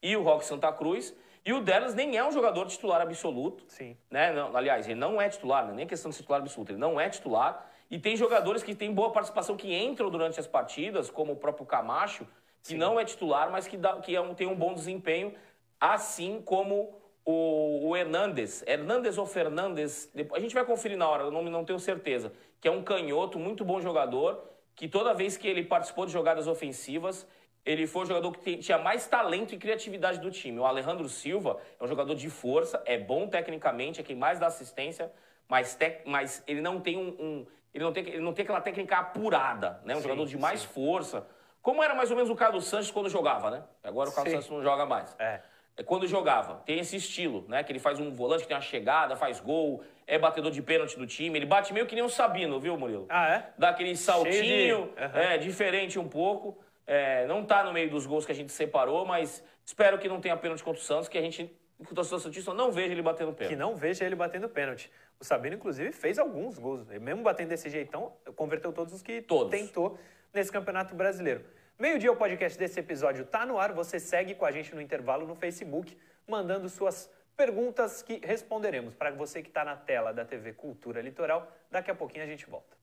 e 0.01 0.17
o 0.17 0.23
Roque 0.23 0.45
Santa 0.45 0.71
Cruz. 0.71 1.15
E 1.43 1.53
o 1.53 1.61
Delas 1.61 1.95
nem 1.95 2.17
é 2.17 2.23
um 2.23 2.31
jogador 2.31 2.67
titular 2.67 3.01
absoluto. 3.01 3.63
Sim. 3.67 3.97
Né? 4.09 4.31
Não, 4.31 4.55
aliás, 4.55 4.87
ele 4.87 4.99
não 4.99 5.19
é 5.19 5.27
titular, 5.27 5.65
não 5.65 5.73
é 5.73 5.75
nem 5.75 5.87
questão 5.87 6.11
de 6.11 6.17
titular 6.17 6.39
absoluto, 6.39 6.71
ele 6.71 6.79
não 6.79 6.99
é 6.99 7.09
titular. 7.09 7.69
E 7.89 7.99
tem 7.99 8.15
jogadores 8.15 8.63
que 8.63 8.75
têm 8.75 8.93
boa 8.93 9.11
participação, 9.11 9.57
que 9.57 9.75
entram 9.75 10.09
durante 10.09 10.39
as 10.39 10.47
partidas, 10.47 11.09
como 11.09 11.33
o 11.33 11.35
próprio 11.35 11.65
Camacho, 11.65 12.25
que 12.63 12.69
Sim. 12.69 12.77
não 12.77 12.99
é 12.99 13.03
titular, 13.03 13.51
mas 13.51 13.67
que, 13.67 13.75
dá, 13.75 13.99
que 13.99 14.15
é 14.15 14.21
um, 14.21 14.33
tem 14.33 14.47
um 14.47 14.55
bom 14.55 14.73
desempenho 14.73 15.33
assim 15.79 16.41
como 16.45 16.95
o, 17.25 17.89
o 17.89 17.97
Hernandes. 17.97 18.63
Hernandes 18.67 19.17
ou 19.17 19.25
Fernandes, 19.25 20.11
a 20.33 20.39
gente 20.39 20.53
vai 20.53 20.63
conferir 20.63 20.97
na 20.97 21.09
hora, 21.09 21.27
o 21.27 21.31
nome 21.31 21.49
não 21.49 21.65
tenho 21.65 21.79
certeza, 21.79 22.31
que 22.59 22.67
é 22.67 22.71
um 22.71 22.83
canhoto, 22.83 23.39
muito 23.39 23.65
bom 23.65 23.81
jogador, 23.81 24.47
que 24.75 24.87
toda 24.87 25.13
vez 25.13 25.37
que 25.37 25.47
ele 25.47 25.63
participou 25.63 26.05
de 26.05 26.11
jogadas 26.11 26.47
ofensivas, 26.47 27.27
ele 27.65 27.85
foi 27.85 28.03
o 28.03 28.05
jogador 28.05 28.31
que 28.31 28.57
tinha 28.57 28.77
mais 28.77 29.07
talento 29.07 29.53
e 29.53 29.57
criatividade 29.57 30.19
do 30.19 30.31
time. 30.31 30.59
O 30.59 30.65
Alejandro 30.65 31.07
Silva 31.07 31.59
é 31.79 31.83
um 31.83 31.87
jogador 31.87 32.15
de 32.15 32.29
força, 32.29 32.81
é 32.85 32.97
bom 32.97 33.27
tecnicamente, 33.27 33.99
é 33.99 34.03
quem 34.03 34.15
mais 34.15 34.39
dá 34.39 34.47
assistência, 34.47 35.11
mas, 35.47 35.75
tec, 35.75 36.01
mas 36.05 36.43
ele 36.47 36.61
não 36.61 36.79
tem 36.79 36.97
um, 36.97 37.09
um, 37.19 37.47
ele, 37.73 37.83
não 37.83 37.93
tem, 37.93 38.07
ele 38.07 38.21
não 38.21 38.33
tem 38.33 38.43
aquela 38.43 38.61
técnica 38.61 38.97
apurada, 38.97 39.81
né? 39.83 39.93
Um 39.93 39.97
sim, 39.97 40.03
jogador 40.03 40.25
de 40.25 40.37
mais 40.37 40.61
sim. 40.61 40.67
força. 40.67 41.27
Como 41.61 41.83
era 41.83 41.93
mais 41.93 42.09
ou 42.09 42.15
menos 42.15 42.31
o 42.31 42.35
Carlos 42.35 42.65
Sanches 42.65 42.89
quando 42.89 43.09
jogava, 43.09 43.51
né? 43.51 43.63
Agora 43.83 44.09
o 44.09 44.13
Carlos 44.13 44.31
sim. 44.31 44.37
Sanches 44.37 44.51
não 44.51 44.63
joga 44.63 44.85
mais. 44.85 45.15
É. 45.19 45.41
É 45.77 45.83
quando 45.83 46.07
jogava. 46.07 46.61
Tem 46.65 46.79
esse 46.79 46.95
estilo, 46.95 47.45
né? 47.47 47.63
Que 47.63 47.71
ele 47.71 47.79
faz 47.79 47.99
um 47.99 48.11
volante 48.11 48.43
que 48.43 48.47
tem 48.47 48.57
uma 48.57 48.61
chegada, 48.61 49.15
faz 49.15 49.39
gol, 49.39 49.83
é 50.05 50.17
batedor 50.17 50.51
de 50.51 50.61
pênalti 50.61 50.97
do 50.97 51.07
time. 51.07 51.37
Ele 51.37 51.45
bate 51.45 51.73
meio 51.73 51.85
que 51.85 51.95
nem 51.95 52.03
o 52.03 52.09
Sabino, 52.09 52.59
viu, 52.59 52.77
Murilo? 52.77 53.05
Ah, 53.09 53.29
é? 53.29 53.49
Dá 53.57 53.69
aquele 53.69 53.95
saltinho, 53.95 54.43
de... 54.43 54.73
uhum. 54.73 55.21
é, 55.21 55.37
diferente 55.37 55.97
um 55.97 56.07
pouco. 56.07 56.57
É, 56.85 57.25
não 57.27 57.45
tá 57.45 57.63
no 57.63 57.71
meio 57.71 57.89
dos 57.89 58.05
gols 58.05 58.25
que 58.25 58.31
a 58.31 58.35
gente 58.35 58.51
separou, 58.51 59.05
mas 59.05 59.43
espero 59.65 59.97
que 59.97 60.07
não 60.07 60.19
tenha 60.19 60.35
pênalti 60.35 60.63
contra 60.63 60.81
o 60.81 60.83
Santos, 60.83 61.07
que 61.07 61.17
a 61.17 61.21
gente, 61.21 61.45
que 61.83 61.91
o 61.91 61.95
torcedor 61.95 62.19
Santista 62.19 62.53
não 62.53 62.71
veja 62.71 62.91
ele 62.91 63.01
batendo 63.01 63.33
pênalti. 63.33 63.53
Que 63.53 63.59
não 63.59 63.75
veja 63.75 64.05
ele 64.05 64.15
batendo 64.15 64.49
pênalti. 64.49 64.91
O 65.19 65.23
Sabino, 65.23 65.55
inclusive, 65.55 65.91
fez 65.91 66.17
alguns 66.17 66.57
gols. 66.57 66.89
Ele 66.89 66.99
mesmo 66.99 67.23
batendo 67.23 67.49
desse 67.49 67.69
jeitão, 67.69 68.13
converteu 68.35 68.73
todos 68.73 68.93
os 68.93 69.01
que 69.01 69.21
todos. 69.21 69.51
tentou 69.51 69.97
nesse 70.33 70.51
Campeonato 70.51 70.95
Brasileiro. 70.95 71.45
Meio-dia, 71.77 72.11
o 72.11 72.15
podcast 72.15 72.57
desse 72.57 72.79
episódio 72.79 73.23
está 73.23 73.45
no 73.45 73.59
ar. 73.59 73.73
Você 73.73 73.99
segue 73.99 74.35
com 74.35 74.45
a 74.45 74.51
gente 74.51 74.73
no 74.73 74.81
intervalo 74.81 75.25
no 75.25 75.35
Facebook, 75.35 75.97
mandando 76.27 76.69
suas 76.69 77.09
perguntas 77.35 78.03
que 78.03 78.21
responderemos. 78.23 78.93
Para 78.93 79.11
você 79.11 79.41
que 79.41 79.47
está 79.47 79.63
na 79.63 79.75
tela 79.75 80.13
da 80.13 80.23
TV 80.23 80.53
Cultura 80.53 81.01
Litoral, 81.01 81.51
daqui 81.69 81.89
a 81.89 81.95
pouquinho 81.95 82.23
a 82.23 82.27
gente 82.27 82.45
volta. 82.47 82.77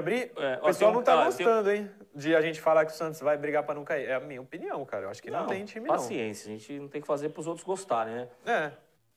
Abri, 0.00 0.32
é, 0.36 0.58
o 0.60 0.66
pessoal 0.66 0.92
não 0.92 1.02
tá 1.02 1.24
gostando, 1.24 1.70
tenho... 1.70 1.84
hein? 1.84 1.90
De 2.14 2.34
a 2.34 2.40
gente 2.40 2.60
falar 2.60 2.84
que 2.84 2.92
o 2.92 2.94
Santos 2.94 3.20
vai 3.20 3.36
brigar 3.36 3.62
para 3.62 3.74
não 3.74 3.84
cair. 3.84 4.08
É 4.08 4.14
a 4.14 4.20
minha 4.20 4.42
opinião, 4.42 4.84
cara. 4.84 5.06
Eu 5.06 5.10
acho 5.10 5.22
que 5.22 5.30
não, 5.30 5.40
não 5.40 5.46
tem 5.46 5.64
time, 5.64 5.86
paciência. 5.86 5.88
não. 5.88 6.26
Paciência, 6.26 6.48
a 6.48 6.58
gente 6.58 6.80
não 6.80 6.88
tem 6.88 7.00
que 7.00 7.06
fazer 7.06 7.28
para 7.28 7.40
os 7.40 7.46
outros 7.46 7.64
gostarem, 7.64 8.14
né? 8.14 8.28
É. 8.44 8.72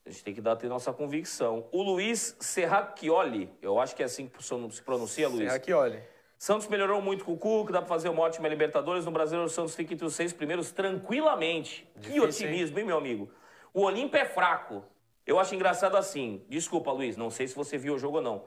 A 0.06 0.10
gente 0.10 0.22
tem 0.22 0.34
que 0.34 0.40
dar 0.40 0.54
ter 0.56 0.68
nossa 0.68 0.92
convicção. 0.92 1.66
O 1.72 1.82
Luiz 1.82 2.36
Serracchioli, 2.38 3.50
eu 3.60 3.80
acho 3.80 3.96
que 3.96 4.02
é 4.02 4.06
assim 4.06 4.28
que 4.28 4.42
se 4.42 4.82
pronuncia, 4.82 5.28
Luiz. 5.28 5.50
Serracchioli. 5.50 6.00
Santos 6.38 6.68
melhorou 6.68 7.00
muito 7.00 7.24
com 7.24 7.32
o 7.32 7.38
Cuca, 7.38 7.72
dá 7.72 7.80
para 7.80 7.88
fazer 7.88 8.10
uma 8.10 8.22
ótima 8.22 8.46
Libertadores. 8.48 9.06
No 9.06 9.10
Brasil, 9.10 9.42
o 9.42 9.48
Santos 9.48 9.74
fica 9.74 9.94
entre 9.94 10.04
os 10.04 10.14
seis 10.14 10.30
primeiros 10.30 10.70
tranquilamente. 10.72 11.88
Difícil, 11.96 12.20
que 12.20 12.28
otimismo, 12.28 12.76
hein? 12.76 12.82
hein, 12.82 12.86
meu 12.86 12.98
amigo? 12.98 13.30
O 13.72 13.82
Olímpio 13.82 14.20
é 14.20 14.26
fraco. 14.26 14.84
Eu 15.26 15.38
acho 15.38 15.54
engraçado 15.54 15.96
assim. 15.96 16.44
Desculpa, 16.48 16.92
Luiz, 16.92 17.16
não 17.16 17.30
sei 17.30 17.48
se 17.48 17.54
você 17.54 17.78
viu 17.78 17.94
o 17.94 17.98
jogo 17.98 18.18
ou 18.18 18.22
não. 18.22 18.44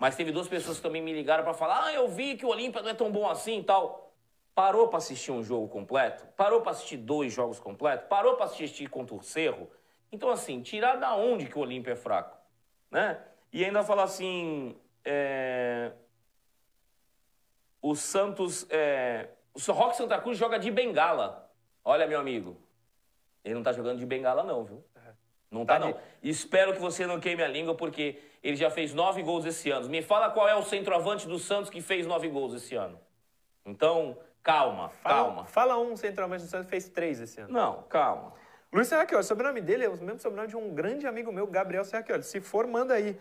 Mas 0.00 0.16
teve 0.16 0.32
duas 0.32 0.48
pessoas 0.48 0.78
que 0.78 0.82
também 0.82 1.02
me 1.02 1.12
ligaram 1.12 1.44
para 1.44 1.52
falar: 1.52 1.84
ah, 1.84 1.92
eu 1.92 2.08
vi 2.08 2.34
que 2.34 2.46
o 2.46 2.48
Olímpia 2.48 2.80
não 2.80 2.88
é 2.88 2.94
tão 2.94 3.12
bom 3.12 3.28
assim 3.28 3.60
e 3.60 3.64
tal. 3.64 4.10
Parou 4.54 4.88
para 4.88 4.96
assistir 4.96 5.30
um 5.30 5.42
jogo 5.44 5.68
completo? 5.68 6.26
Parou 6.36 6.62
para 6.62 6.72
assistir 6.72 6.96
dois 6.96 7.34
jogos 7.34 7.60
completos? 7.60 8.08
Parou 8.08 8.34
para 8.34 8.46
assistir 8.46 8.88
contra 8.88 9.14
o 9.14 9.22
Cerro? 9.22 9.70
Então, 10.10 10.30
assim, 10.30 10.62
tirar 10.62 10.96
da 10.96 11.14
onde 11.14 11.46
que 11.46 11.56
o 11.56 11.60
Olímpia 11.60 11.92
é 11.92 11.96
fraco? 11.96 12.36
Né? 12.90 13.22
E 13.52 13.62
ainda 13.62 13.84
falar 13.84 14.04
assim: 14.04 14.74
é... 15.04 15.92
o 17.82 17.94
Santos. 17.94 18.66
É... 18.70 19.28
O 19.54 19.72
Rock 19.72 19.96
Santa 19.96 20.18
Cruz 20.18 20.38
joga 20.38 20.58
de 20.58 20.70
bengala. 20.70 21.52
Olha, 21.84 22.06
meu 22.06 22.18
amigo, 22.18 22.56
ele 23.44 23.54
não 23.54 23.62
tá 23.62 23.72
jogando 23.72 23.98
de 23.98 24.06
bengala, 24.06 24.44
não, 24.44 24.64
viu? 24.64 24.82
Não 25.50 25.66
tá, 25.66 25.78
tá 25.78 25.86
não. 25.86 26.00
Espero 26.22 26.72
que 26.72 26.78
você 26.78 27.06
não 27.06 27.18
queime 27.18 27.42
a 27.42 27.48
língua, 27.48 27.74
porque 27.74 28.22
ele 28.42 28.56
já 28.56 28.70
fez 28.70 28.94
nove 28.94 29.22
gols 29.22 29.44
esse 29.44 29.70
ano. 29.70 29.88
Me 29.88 30.02
fala 30.02 30.30
qual 30.30 30.48
é 30.48 30.54
o 30.54 30.62
centroavante 30.62 31.26
do 31.26 31.38
Santos 31.38 31.70
que 31.70 31.80
fez 31.80 32.06
nove 32.06 32.28
gols 32.28 32.54
esse 32.54 32.74
ano. 32.74 32.98
Então, 33.64 34.18
calma, 34.42 34.88
fala, 34.88 35.14
calma. 35.14 35.44
Fala 35.44 35.78
um 35.78 35.96
centroavante 35.96 36.44
do 36.44 36.48
Santos 36.48 36.66
que 36.66 36.70
fez 36.70 36.88
três 36.88 37.20
esse 37.20 37.40
ano. 37.40 37.52
Não, 37.52 37.82
calma. 37.82 38.32
Luiz 38.72 38.88
Serraquioli, 38.88 39.24
o 39.24 39.26
sobrenome 39.26 39.60
dele 39.60 39.84
é 39.84 39.88
o 39.88 39.96
mesmo 39.96 40.20
sobrenome 40.20 40.48
de 40.48 40.56
um 40.56 40.74
grande 40.74 41.06
amigo 41.06 41.32
meu, 41.32 41.46
Gabriel 41.46 41.84
Serraquioli. 41.84 42.22
Se 42.22 42.40
for, 42.40 42.66
manda 42.66 42.94
aí, 42.94 43.18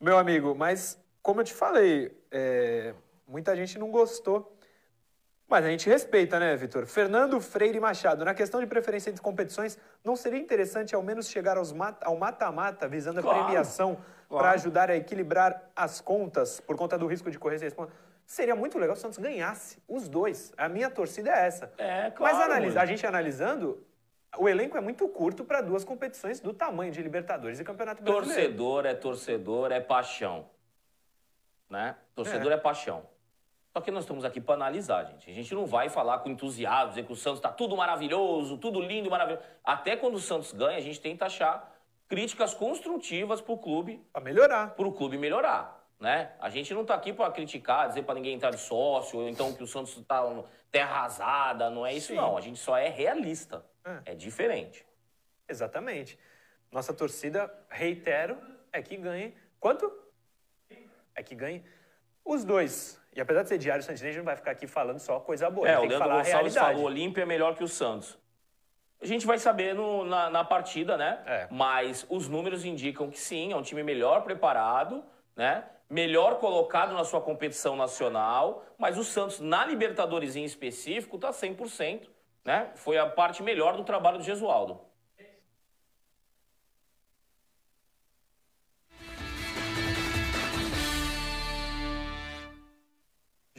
meu 0.00 0.18
amigo. 0.18 0.54
Mas, 0.54 1.02
como 1.22 1.40
eu 1.40 1.44
te 1.44 1.54
falei, 1.54 2.16
é, 2.30 2.94
muita 3.26 3.56
gente 3.56 3.78
não 3.78 3.90
gostou 3.90 4.56
mas 5.50 5.64
a 5.64 5.68
gente 5.68 5.90
respeita, 5.90 6.38
né, 6.38 6.54
Vitor? 6.54 6.86
Fernando 6.86 7.40
Freire 7.40 7.80
Machado, 7.80 8.24
na 8.24 8.32
questão 8.32 8.60
de 8.60 8.68
preferência 8.68 9.10
entre 9.10 9.20
competições, 9.20 9.76
não 10.04 10.14
seria 10.14 10.38
interessante 10.38 10.94
ao 10.94 11.02
menos 11.02 11.28
chegar 11.28 11.58
aos 11.58 11.72
mata, 11.72 12.06
ao 12.06 12.16
mata-mata, 12.16 12.86
visando 12.86 13.18
a 13.18 13.22
claro, 13.22 13.46
premiação. 13.46 13.98
Para 14.38 14.52
ajudar 14.52 14.90
a 14.90 14.96
equilibrar 14.96 15.70
as 15.74 16.00
contas, 16.00 16.60
por 16.60 16.76
conta 16.76 16.96
do 16.96 17.06
risco 17.06 17.30
de 17.30 17.38
correr 17.38 17.58
sem 17.58 17.68
Seria 18.24 18.54
muito 18.54 18.78
legal 18.78 18.94
se 18.94 19.00
o 19.00 19.02
Santos 19.02 19.18
ganhasse, 19.18 19.82
os 19.88 20.08
dois. 20.08 20.52
A 20.56 20.68
minha 20.68 20.88
torcida 20.88 21.30
é 21.30 21.46
essa. 21.46 21.72
É, 21.76 22.12
claro. 22.12 22.36
Mas 22.36 22.44
analisa, 22.44 22.80
a 22.80 22.86
gente 22.86 23.04
analisando, 23.04 23.84
o 24.38 24.48
elenco 24.48 24.78
é 24.78 24.80
muito 24.80 25.08
curto 25.08 25.44
para 25.44 25.60
duas 25.60 25.84
competições 25.84 26.38
do 26.38 26.54
tamanho 26.54 26.92
de 26.92 27.02
Libertadores 27.02 27.58
e 27.58 27.64
Campeonato 27.64 28.04
Brasileiro. 28.04 28.52
Torcedor 28.52 28.86
é 28.86 28.94
torcedor, 28.94 29.72
é 29.72 29.80
paixão. 29.80 30.48
Né? 31.68 31.96
Torcedor 32.14 32.52
é, 32.52 32.54
é 32.54 32.58
paixão. 32.58 33.02
Só 33.72 33.80
que 33.80 33.90
nós 33.90 34.04
estamos 34.04 34.24
aqui 34.24 34.40
para 34.40 34.54
analisar, 34.54 35.04
gente. 35.04 35.28
A 35.28 35.34
gente 35.34 35.52
não 35.52 35.66
vai 35.66 35.88
falar 35.88 36.20
com 36.20 36.28
entusiasmo, 36.28 36.90
dizer 36.90 37.04
que 37.04 37.12
o 37.12 37.16
Santos 37.16 37.38
está 37.38 37.50
tudo 37.50 37.76
maravilhoso, 37.76 38.58
tudo 38.58 38.80
lindo, 38.80 39.10
maravilhoso. 39.10 39.44
Até 39.64 39.96
quando 39.96 40.14
o 40.14 40.20
Santos 40.20 40.52
ganha, 40.52 40.78
a 40.78 40.80
gente 40.80 41.00
tenta 41.00 41.26
achar 41.26 41.69
críticas 42.10 42.52
construtivas 42.52 43.40
para 43.40 43.52
o 43.54 43.58
clube. 43.58 44.04
Para 44.12 44.20
melhorar. 44.20 44.74
Para 44.74 44.86
o 44.86 44.92
clube 44.92 45.16
melhorar. 45.16 45.80
Né? 45.98 46.32
A 46.40 46.50
gente 46.50 46.74
não 46.74 46.82
está 46.82 46.94
aqui 46.94 47.12
para 47.12 47.30
criticar, 47.30 47.88
dizer 47.88 48.02
para 48.02 48.14
ninguém 48.14 48.34
entrar 48.34 48.50
de 48.50 48.60
sócio, 48.60 49.20
ou 49.20 49.28
então 49.28 49.54
que 49.54 49.62
o 49.62 49.66
Santos 49.66 49.96
está 49.96 50.22
terra 50.70 50.90
arrasada. 50.90 51.70
Não 51.70 51.86
é 51.86 51.94
isso, 51.94 52.08
Sim. 52.08 52.16
não. 52.16 52.36
A 52.36 52.40
gente 52.40 52.58
só 52.58 52.76
é 52.76 52.88
realista. 52.88 53.64
É. 53.84 54.12
é 54.12 54.14
diferente. 54.14 54.84
Exatamente. 55.48 56.18
Nossa 56.70 56.92
torcida, 56.92 57.52
reitero, 57.70 58.36
é 58.72 58.82
que 58.82 58.96
ganhe. 58.96 59.34
Quanto? 59.58 59.90
É 61.14 61.22
que 61.22 61.34
ganhe 61.34 61.64
os 62.24 62.44
dois 62.44 63.00
e 63.14 63.20
apesar 63.20 63.42
de 63.42 63.48
ser 63.48 63.58
diário, 63.58 63.82
o 63.82 63.84
Santinense 63.84 64.18
não 64.18 64.24
vai 64.24 64.36
ficar 64.36 64.52
aqui 64.52 64.66
falando 64.66 65.00
só 65.00 65.18
coisa 65.18 65.50
boa. 65.50 65.68
É, 65.68 65.78
o 65.78 65.84
Leandro 65.84 66.08
Gonçalves 66.08 66.54
falou, 66.54 66.82
o 66.82 66.84
Olímpia 66.84 67.22
é 67.22 67.26
melhor 67.26 67.56
que 67.56 67.64
o 67.64 67.68
Santos. 67.68 68.16
A 69.02 69.06
gente 69.06 69.26
vai 69.26 69.38
saber 69.38 69.74
no, 69.74 70.04
na, 70.04 70.28
na, 70.28 70.44
partida, 70.44 70.96
né? 70.96 71.20
É. 71.26 71.48
Mas 71.50 72.06
os 72.08 72.28
números 72.28 72.64
indicam 72.64 73.10
que 73.10 73.18
sim, 73.18 73.52
é 73.52 73.56
um 73.56 73.62
time 73.62 73.82
melhor 73.82 74.22
preparado, 74.22 75.02
né? 75.34 75.64
Melhor 75.88 76.38
colocado 76.38 76.92
na 76.94 77.04
sua 77.04 77.20
competição 77.20 77.74
nacional, 77.76 78.64
mas 78.78 78.98
o 78.98 79.04
Santos, 79.04 79.40
na 79.40 79.64
Libertadores 79.64 80.36
em 80.36 80.44
específico, 80.44 81.16
está 81.16 81.30
100%, 81.30 82.02
né? 82.44 82.70
Foi 82.74 82.98
a 82.98 83.06
parte 83.06 83.42
melhor 83.42 83.76
do 83.76 83.84
trabalho 83.84 84.18
do 84.18 84.24
Gesualdo. 84.24 84.80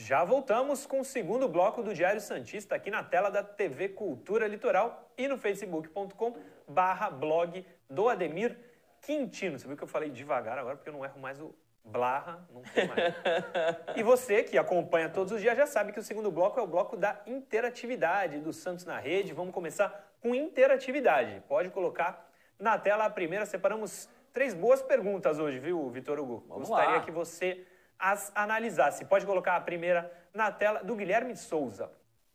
Já 0.06 0.24
voltamos 0.24 0.88
com 0.88 1.02
o 1.02 1.06
segundo 1.06 1.48
bloco 1.48 1.84
do 1.84 1.94
Diário 1.94 2.20
Santista 2.20 2.74
aqui 2.74 2.90
na 2.90 3.04
tela 3.04 3.30
da 3.30 3.44
TV 3.44 3.90
Cultura 3.90 4.48
Litoral 4.48 5.12
e 5.16 5.28
no 5.28 5.38
facebook.com 5.38 6.36
barra 6.68 7.12
blog 7.12 7.64
do 7.88 8.10
Ademir 8.10 8.58
Quintino. 9.00 9.60
Você 9.60 9.68
viu 9.68 9.78
que 9.78 9.84
eu 9.84 9.88
falei 9.88 10.10
devagar 10.10 10.58
agora 10.58 10.76
porque 10.76 10.90
eu 10.90 10.94
não 10.94 11.06
erro 11.06 11.20
mais 11.20 11.40
o 11.40 11.54
blarra, 11.86 12.44
não 12.52 12.64
tem 12.64 12.88
mais. 12.88 13.14
e 13.96 14.02
você 14.02 14.42
que 14.42 14.58
acompanha 14.58 15.08
todos 15.08 15.34
os 15.34 15.40
dias 15.40 15.56
já 15.56 15.68
sabe 15.68 15.92
que 15.92 16.00
o 16.00 16.04
segundo 16.04 16.32
bloco 16.32 16.60
é 16.60 16.64
o 16.64 16.68
bloco 16.68 16.98
da 16.98 17.22
interatividade 17.28 18.40
do 18.40 18.52
Santos 18.52 18.86
na 18.86 18.98
rede. 18.98 19.34
Vamos 19.34 19.54
começar 19.54 20.12
com 20.20 20.34
interatividade. 20.34 21.44
Pode 21.48 21.70
colocar 21.70 22.28
na 22.58 22.76
tela 22.76 23.06
a 23.06 23.10
primeira. 23.10 23.46
Separamos 23.46 24.10
três 24.34 24.56
boas 24.56 24.82
perguntas 24.82 25.38
hoje, 25.38 25.60
viu, 25.60 25.88
Vitor 25.92 26.20
Hugo? 26.20 26.44
Vamos 26.48 26.70
Gostaria 26.70 26.96
lá. 26.96 27.02
que 27.02 27.12
você 27.12 27.68
as 28.02 28.32
analisasse. 28.36 29.06
Pode 29.06 29.26
colocar 29.26 29.56
a 29.56 29.62
primeira 29.62 30.12
na 30.34 30.52
tela 30.52 30.84
do 30.84 30.96
Guilherme 30.96 31.36
Souza. 31.38 31.90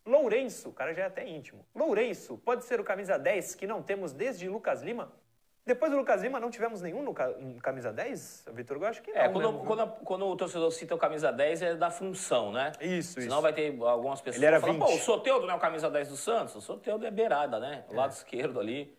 Lourenço, 0.05 0.69
o 0.69 0.73
cara 0.73 0.95
já 0.95 1.03
é 1.03 1.07
até 1.07 1.27
íntimo. 1.27 1.67
Lourenço, 1.75 2.39
pode 2.39 2.65
ser 2.65 2.81
o 2.81 2.85
camisa 2.85 3.19
10 3.19 3.57
que 3.57 3.67
não 3.67 3.83
temos 3.83 4.13
desde 4.13 4.49
Lucas 4.49 4.81
Lima? 4.83 5.11
Depois 5.65 5.91
do 5.91 5.99
Lucas 5.99 6.23
Lima, 6.23 6.39
não 6.39 6.49
tivemos 6.49 6.81
nenhum 6.81 7.03
no 7.03 7.13
ca- 7.13 7.35
camisa 7.61 7.93
10, 7.93 8.47
Vitor? 8.53 8.77
Eu 8.77 8.87
acho 8.87 9.03
que 9.03 9.13
não. 9.13 9.21
É, 9.21 9.29
quando, 9.29 9.51
viu? 9.51 9.65
quando, 9.67 9.83
a- 9.83 9.87
quando 9.89 10.25
o 10.29 10.37
torcedor 10.37 10.71
cita 10.71 10.95
o 10.95 10.99
camisa 10.99 11.33
10 11.33 11.61
é 11.63 11.75
da 11.75 11.91
função, 11.91 12.53
né? 12.53 12.71
Isso, 12.81 13.15
Senão 13.21 13.39
isso. 13.39 13.43
vai 13.43 13.53
ter 13.53 13.77
algumas 13.83 14.21
pessoas 14.21 14.37
Ele 14.37 14.47
era 14.47 14.61
que 14.61 14.67
falam, 14.67 14.79
20. 14.79 14.89
pô, 14.89 14.95
o 14.95 14.99
Soteudo 15.01 15.45
não 15.45 15.55
é 15.55 15.57
o 15.57 15.61
camisa 15.61 15.91
10 15.91 16.09
do 16.09 16.17
Santos? 16.17 16.55
O 16.55 16.61
Soteudo 16.61 17.05
é 17.05 17.11
beirada, 17.11 17.59
né? 17.59 17.85
O 17.89 17.95
lado 17.97 18.13
esquerdo 18.13 18.61
ali. 18.61 18.97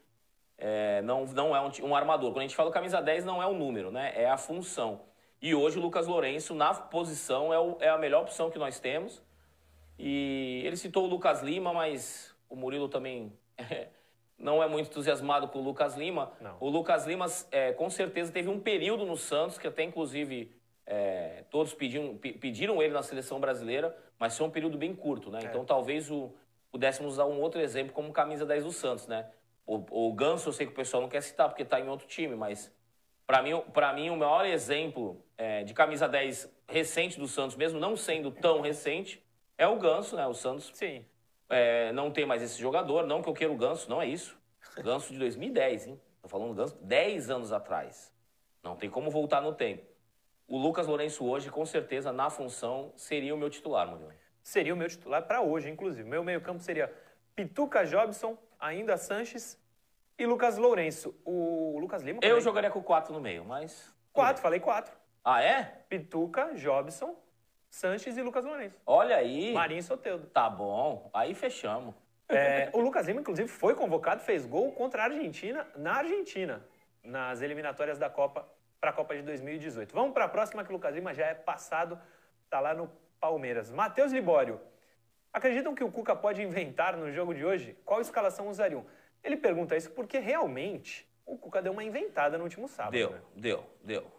é, 0.57 1.01
não, 1.03 1.23
não 1.27 1.55
é 1.55 1.61
um, 1.61 1.71
um 1.83 1.95
armador. 1.95 2.31
Quando 2.31 2.39
a 2.39 2.41
gente 2.47 2.55
fala 2.55 2.69
camisa 2.69 3.01
10, 3.01 3.23
não 3.23 3.41
é 3.41 3.45
o 3.45 3.53
número, 3.53 3.89
né? 3.89 4.11
É 4.15 4.29
a 4.29 4.35
função. 4.35 5.01
E 5.41 5.53
hoje 5.53 5.77
o 5.77 5.81
Lucas 5.81 6.07
Lourenço, 6.07 6.53
na 6.55 6.73
posição, 6.73 7.53
é, 7.53 7.59
o- 7.59 7.77
é 7.79 7.89
a 7.89 7.97
melhor 7.97 8.23
opção 8.23 8.49
que 8.49 8.57
nós 8.57 8.79
temos. 8.79 9.21
E 9.99 10.61
ele 10.65 10.75
citou 10.75 11.05
o 11.05 11.07
Lucas 11.07 11.41
Lima, 11.41 11.73
mas 11.73 12.35
o 12.49 12.55
Murilo 12.55 12.87
também 12.87 13.31
não 14.37 14.61
é 14.61 14.67
muito 14.67 14.89
entusiasmado 14.89 15.47
com 15.47 15.59
o 15.59 15.63
Lucas 15.63 15.95
Lima. 15.95 16.31
Não. 16.39 16.57
O 16.59 16.69
Lucas 16.69 17.05
Lima, 17.05 17.25
é, 17.51 17.71
com 17.73 17.89
certeza, 17.89 18.31
teve 18.31 18.49
um 18.49 18.59
período 18.59 19.05
no 19.05 19.17
Santos, 19.17 19.57
que 19.57 19.67
até 19.67 19.83
inclusive 19.83 20.55
é, 20.85 21.43
todos 21.49 21.73
pediam, 21.73 22.15
pe- 22.17 22.33
pediram 22.33 22.81
ele 22.81 22.93
na 22.93 23.03
seleção 23.03 23.39
brasileira, 23.39 23.95
mas 24.19 24.37
foi 24.37 24.45
um 24.47 24.51
período 24.51 24.77
bem 24.77 24.95
curto, 24.95 25.29
né? 25.31 25.39
Então 25.49 25.65
talvez 25.65 26.09
o, 26.09 26.33
pudéssemos 26.71 27.13
usar 27.13 27.25
um 27.25 27.39
outro 27.41 27.59
exemplo 27.59 27.93
como 27.93 28.11
camisa 28.13 28.45
10 28.45 28.63
do 28.63 28.71
Santos, 28.71 29.05
né? 29.07 29.27
O, 29.65 30.07
o 30.09 30.13
Ganso, 30.13 30.47
eu 30.49 30.53
sei 30.53 30.65
que 30.65 30.71
o 30.71 30.75
pessoal 30.75 31.01
não 31.01 31.09
quer 31.09 31.21
citar 31.21 31.49
porque 31.49 31.63
está 31.63 31.79
em 31.79 31.89
outro 31.89 32.07
time, 32.07 32.35
mas 32.35 32.73
para 33.25 33.41
mim, 33.41 33.59
para 33.73 33.91
mim, 33.93 34.09
o 34.09 34.15
maior 34.15 34.45
exemplo 34.45 35.21
é, 35.37 35.63
de 35.63 35.73
camisa 35.73 36.07
10 36.07 36.51
recente 36.67 37.19
do 37.19 37.27
Santos, 37.27 37.55
mesmo 37.55 37.79
não 37.79 37.95
sendo 37.95 38.31
tão 38.31 38.61
recente, 38.61 39.23
é 39.57 39.67
o 39.67 39.77
Ganso, 39.77 40.15
né? 40.15 40.25
O 40.27 40.33
Santos 40.33 40.71
Sim. 40.73 41.05
é, 41.49 41.91
não 41.91 42.11
tem 42.11 42.25
mais 42.25 42.41
esse 42.41 42.59
jogador. 42.59 43.05
Não 43.05 43.21
que 43.21 43.29
eu 43.29 43.33
queira 43.33 43.53
o 43.53 43.57
Ganso, 43.57 43.89
não 43.89 44.01
é 44.01 44.07
isso. 44.07 44.37
O 44.77 44.83
Ganso 44.83 45.11
de 45.11 45.19
2010, 45.19 45.87
hein? 45.87 46.01
Tô 46.21 46.27
falando 46.27 46.49
do 46.49 46.55
Ganso 46.55 46.77
10 46.81 47.29
anos 47.29 47.51
atrás. 47.51 48.13
Não 48.63 48.75
tem 48.75 48.89
como 48.89 49.09
voltar 49.09 49.41
no 49.41 49.53
tempo. 49.53 49.85
O 50.47 50.57
Lucas 50.57 50.87
Lourenço 50.87 51.25
hoje, 51.25 51.49
com 51.49 51.65
certeza, 51.65 52.11
na 52.11 52.29
função, 52.29 52.93
seria 52.95 53.33
o 53.35 53.37
meu 53.37 53.49
titular, 53.49 53.87
Murilo. 53.87 54.13
Seria 54.41 54.73
o 54.73 54.77
meu 54.77 54.87
titular 54.87 55.23
para 55.27 55.41
hoje, 55.41 55.69
inclusive. 55.69 56.07
Meu 56.07 56.23
meio-campo 56.23 56.61
seria 56.61 56.93
Pituca 57.35 57.85
Jobson, 57.85 58.37
ainda 58.57 58.95
Sanches 58.95 59.61
e 60.17 60.25
Lucas 60.25 60.57
Lourenço. 60.57 61.13
O 61.25 61.77
Lucas 61.79 62.01
Lima. 62.01 62.19
Eu 62.21 62.39
jogaria 62.39 62.69
com 62.69 62.81
4 62.81 63.13
no 63.13 63.19
meio, 63.19 63.43
mas... 63.43 63.93
Quatro, 64.13 64.41
falei 64.41 64.59
quatro. 64.59 64.97
Ah, 65.29 65.41
é? 65.41 65.81
Pituca, 65.89 66.53
Jobson, 66.53 67.13
Sanches 67.69 68.15
e 68.15 68.21
Lucas 68.21 68.45
Lourenço. 68.45 68.79
Olha 68.85 69.17
aí. 69.17 69.51
Marinho 69.51 69.79
e 69.79 69.83
Soteudo. 69.83 70.25
Tá 70.27 70.49
bom. 70.49 71.09
Aí 71.13 71.35
fechamos. 71.35 71.93
É, 72.29 72.69
o 72.71 72.79
Lucas 72.79 73.07
Lima, 73.07 73.19
inclusive, 73.19 73.49
foi 73.49 73.75
convocado, 73.75 74.21
fez 74.21 74.45
gol 74.45 74.71
contra 74.71 75.01
a 75.01 75.05
Argentina 75.07 75.67
na 75.75 75.95
Argentina, 75.95 76.65
nas 77.03 77.41
eliminatórias 77.41 77.97
da 77.97 78.09
Copa 78.09 78.47
para 78.79 78.91
a 78.91 78.93
Copa 78.93 79.17
de 79.17 79.21
2018. 79.23 79.93
Vamos 79.93 80.13
para 80.13 80.23
a 80.23 80.29
próxima, 80.29 80.63
que 80.63 80.69
o 80.69 80.73
Lucas 80.73 80.95
Lima 80.95 81.13
já 81.13 81.25
é 81.25 81.33
passado, 81.33 81.99
está 82.45 82.61
lá 82.61 82.73
no 82.73 82.89
Palmeiras. 83.19 83.69
Matheus 83.69 84.13
Libório. 84.13 84.61
Acreditam 85.33 85.75
que 85.75 85.83
o 85.83 85.91
Cuca 85.91 86.15
pode 86.15 86.41
inventar 86.41 86.95
no 86.95 87.11
jogo 87.11 87.33
de 87.35 87.43
hoje? 87.43 87.77
Qual 87.83 87.99
escalação 87.99 88.47
usariam? 88.47 88.85
Ele 89.21 89.35
pergunta 89.35 89.75
isso 89.75 89.91
porque 89.91 90.19
realmente 90.19 91.05
o 91.25 91.37
Cuca 91.37 91.61
deu 91.61 91.73
uma 91.73 91.83
inventada 91.83 92.37
no 92.37 92.45
último 92.45 92.69
sábado. 92.69 92.93
Deu, 92.93 93.09
né? 93.09 93.21
deu, 93.35 93.65
deu. 93.83 94.16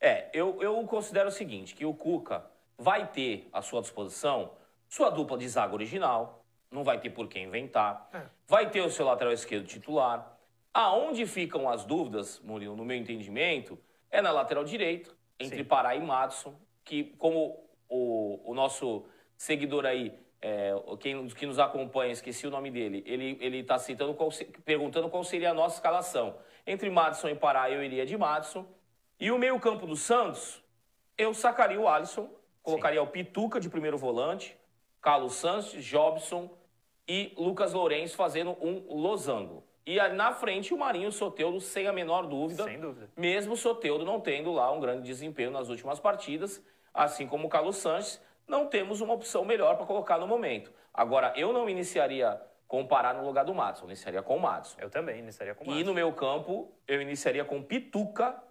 É, 0.00 0.28
eu, 0.32 0.62
eu 0.62 0.82
considero 0.84 1.28
o 1.28 1.32
seguinte, 1.32 1.74
que 1.74 1.84
o 1.84 1.92
Cuca 1.94 2.44
vai 2.76 3.06
ter 3.06 3.48
à 3.52 3.60
sua 3.60 3.80
disposição 3.80 4.52
sua 4.88 5.10
dupla 5.10 5.36
de 5.36 5.46
zaga 5.46 5.74
original, 5.74 6.44
não 6.70 6.82
vai 6.82 6.98
ter 6.98 7.10
por 7.10 7.28
que 7.28 7.38
inventar, 7.38 8.08
É. 8.12 8.22
vai 8.46 8.70
ter 8.70 8.80
o 8.80 8.90
seu 8.90 9.04
lateral 9.04 9.32
esquerdo 9.32 9.66
titular. 9.66 10.36
Aonde 10.72 11.26
ficam 11.26 11.68
as 11.68 11.84
dúvidas, 11.84 12.40
Murilo, 12.40 12.76
no 12.76 12.84
meu 12.84 12.96
entendimento, 12.96 13.78
é 14.10 14.22
na 14.22 14.30
lateral 14.30 14.64
direita, 14.64 15.10
entre 15.38 15.58
Sim. 15.58 15.64
Pará 15.64 15.94
e 15.94 16.00
Madison, 16.00 16.54
que 16.84 17.04
como 17.18 17.68
o, 17.88 18.50
o 18.50 18.54
nosso 18.54 19.04
seguidor 19.36 19.84
aí, 19.84 20.12
é, 20.40 20.72
quem 21.00 21.26
que 21.28 21.46
nos 21.46 21.58
acompanha, 21.58 22.12
esqueci 22.12 22.46
o 22.46 22.50
nome 22.50 22.70
dele, 22.70 23.02
ele 23.06 23.58
está 23.58 23.78
citando 23.78 24.14
qual 24.14 24.30
perguntando 24.64 25.10
qual 25.10 25.24
seria 25.24 25.50
a 25.50 25.54
nossa 25.54 25.76
escalação. 25.76 26.36
Entre 26.66 26.88
Madison 26.88 27.28
e 27.28 27.34
Pará, 27.34 27.70
eu 27.70 27.82
iria 27.82 28.06
de 28.06 28.16
Madison. 28.16 28.64
E 29.20 29.32
o 29.32 29.38
meio-campo 29.38 29.86
do 29.86 29.96
Santos, 29.96 30.62
eu 31.16 31.34
sacaria 31.34 31.80
o 31.80 31.88
Alisson, 31.88 32.30
colocaria 32.62 33.02
o 33.02 33.06
Pituca 33.06 33.58
de 33.58 33.68
primeiro 33.68 33.98
volante, 33.98 34.56
Carlos 35.00 35.34
Santos, 35.34 35.72
Jobson 35.84 36.48
e 37.06 37.32
Lucas 37.36 37.72
Lourenço 37.72 38.14
fazendo 38.16 38.56
um 38.60 38.84
losango. 38.94 39.64
E 39.84 39.96
na 40.10 40.32
frente 40.32 40.72
o 40.72 40.78
Marinho 40.78 41.10
Soteudo, 41.10 41.60
sem 41.60 41.88
a 41.88 41.92
menor 41.92 42.26
dúvida. 42.26 42.62
Sem 42.64 42.78
dúvida. 42.78 43.10
Mesmo 43.16 43.54
o 43.54 43.56
Soteudo 43.56 44.04
não 44.04 44.20
tendo 44.20 44.52
lá 44.52 44.70
um 44.70 44.78
grande 44.78 45.02
desempenho 45.02 45.50
nas 45.50 45.68
últimas 45.68 45.98
partidas, 45.98 46.62
assim 46.94 47.26
como 47.26 47.46
o 47.46 47.50
Carlos 47.50 47.76
Sanches, 47.76 48.20
não 48.46 48.66
temos 48.66 49.00
uma 49.00 49.14
opção 49.14 49.44
melhor 49.44 49.76
para 49.76 49.86
colocar 49.86 50.18
no 50.18 50.28
momento. 50.28 50.72
Agora, 50.94 51.32
eu 51.36 51.52
não 51.52 51.68
iniciaria 51.68 52.40
com 52.68 52.82
o 52.82 52.86
Pará 52.86 53.14
no 53.14 53.24
lugar 53.24 53.44
do 53.44 53.54
Matos, 53.54 53.80
eu 53.80 53.88
iniciaria 53.88 54.22
com 54.22 54.36
o 54.36 54.40
Matos. 54.40 54.76
Eu 54.78 54.90
também 54.90 55.18
iniciaria 55.18 55.54
com 55.54 55.64
o 55.64 55.66
E 55.66 55.70
Márcio. 55.70 55.86
no 55.86 55.94
meu 55.94 56.12
campo, 56.12 56.70
eu 56.86 57.00
iniciaria 57.00 57.44
com 57.44 57.62
Pituca 57.62 58.42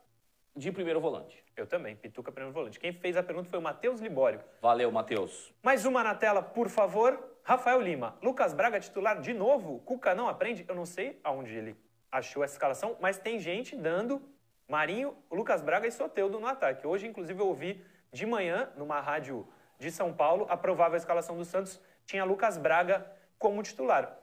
de 0.57 0.71
primeiro 0.71 0.99
volante. 0.99 1.43
Eu 1.55 1.67
também, 1.67 1.95
Pituca 1.95 2.31
primeiro 2.31 2.53
volante. 2.53 2.79
Quem 2.79 2.91
fez 2.91 3.15
a 3.15 3.21
pergunta 3.21 3.47
foi 3.47 3.59
o 3.59 3.61
Matheus 3.61 4.01
Libório. 4.01 4.43
Valeu, 4.59 4.91
Matheus. 4.91 5.53
Mais 5.61 5.85
uma 5.85 6.03
na 6.03 6.15
tela, 6.15 6.41
por 6.41 6.67
favor. 6.67 7.37
Rafael 7.43 7.79
Lima. 7.79 8.17
Lucas 8.23 8.53
Braga 8.53 8.79
titular 8.79 9.21
de 9.21 9.33
novo? 9.33 9.79
Cuca 9.81 10.15
não 10.15 10.27
aprende? 10.27 10.65
Eu 10.67 10.73
não 10.73 10.85
sei 10.85 11.21
aonde 11.23 11.55
ele 11.55 11.77
achou 12.11 12.43
essa 12.43 12.55
escalação, 12.55 12.97
mas 12.99 13.19
tem 13.19 13.39
gente 13.39 13.75
dando 13.75 14.21
Marinho, 14.67 15.15
Lucas 15.31 15.61
Braga 15.61 15.87
e 15.87 15.91
Soteudo 15.91 16.39
no 16.39 16.47
ataque. 16.47 16.85
Hoje, 16.85 17.05
inclusive, 17.07 17.39
eu 17.39 17.47
ouvi 17.47 17.81
de 18.11 18.25
manhã, 18.25 18.69
numa 18.75 18.99
rádio 18.99 19.47
de 19.79 19.91
São 19.91 20.11
Paulo, 20.11 20.47
a 20.49 20.57
provável 20.57 20.97
escalação 20.97 21.37
do 21.37 21.45
Santos 21.45 21.79
tinha 22.05 22.25
Lucas 22.25 22.57
Braga 22.57 23.05
como 23.37 23.61
titular. 23.61 24.17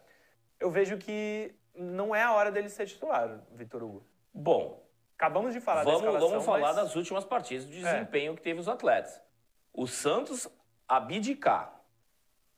Eu 0.58 0.70
vejo 0.70 0.98
que 0.98 1.54
não 1.74 2.14
é 2.14 2.22
a 2.22 2.32
hora 2.32 2.50
dele 2.50 2.68
ser 2.68 2.86
titular, 2.86 3.40
Vitor 3.52 3.82
Hugo. 3.82 4.04
Bom, 4.32 4.83
Acabamos 5.16 5.52
de 5.52 5.60
falar 5.60 5.84
da 5.84 5.84
vamos, 5.84 6.00
escalação, 6.00 6.28
vamos 6.28 6.44
falar 6.44 6.60
mas... 6.60 6.78
É. 6.78 6.80
das 6.82 6.96
últimas 6.96 7.24
partidas, 7.24 7.64
do 7.64 7.70
desempenho 7.70 8.34
que 8.34 8.42
teve 8.42 8.60
os 8.60 8.68
atletas. 8.68 9.20
O 9.72 9.86
Santos 9.86 10.48
abdicar 10.88 11.80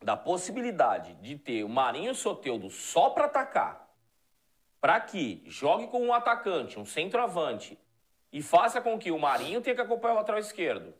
da 0.02 0.16
possibilidade 0.16 1.14
de 1.14 1.36
ter 1.36 1.64
o 1.64 1.68
Marinho 1.68 2.14
Soteudo 2.14 2.70
só 2.70 3.10
para 3.10 3.26
atacar, 3.26 3.88
para 4.80 5.00
que 5.00 5.42
jogue 5.46 5.86
com 5.86 6.00
um 6.00 6.12
atacante, 6.12 6.78
um 6.78 6.84
centroavante, 6.84 7.78
e 8.32 8.42
faça 8.42 8.80
com 8.80 8.98
que 8.98 9.10
o 9.10 9.18
Marinho 9.18 9.60
tenha 9.60 9.74
que 9.74 9.82
acompanhar 9.82 10.14
o 10.14 10.16
lateral 10.16 10.40
esquerdo, 10.40 10.94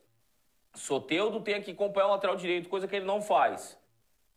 Soteudo 0.74 1.40
tenha 1.40 1.60
que 1.60 1.70
acompanhar 1.70 2.06
o 2.06 2.10
lateral 2.10 2.36
direito, 2.36 2.68
coisa 2.68 2.86
que 2.86 2.96
ele 2.96 3.06
não 3.06 3.22
faz. 3.22 3.78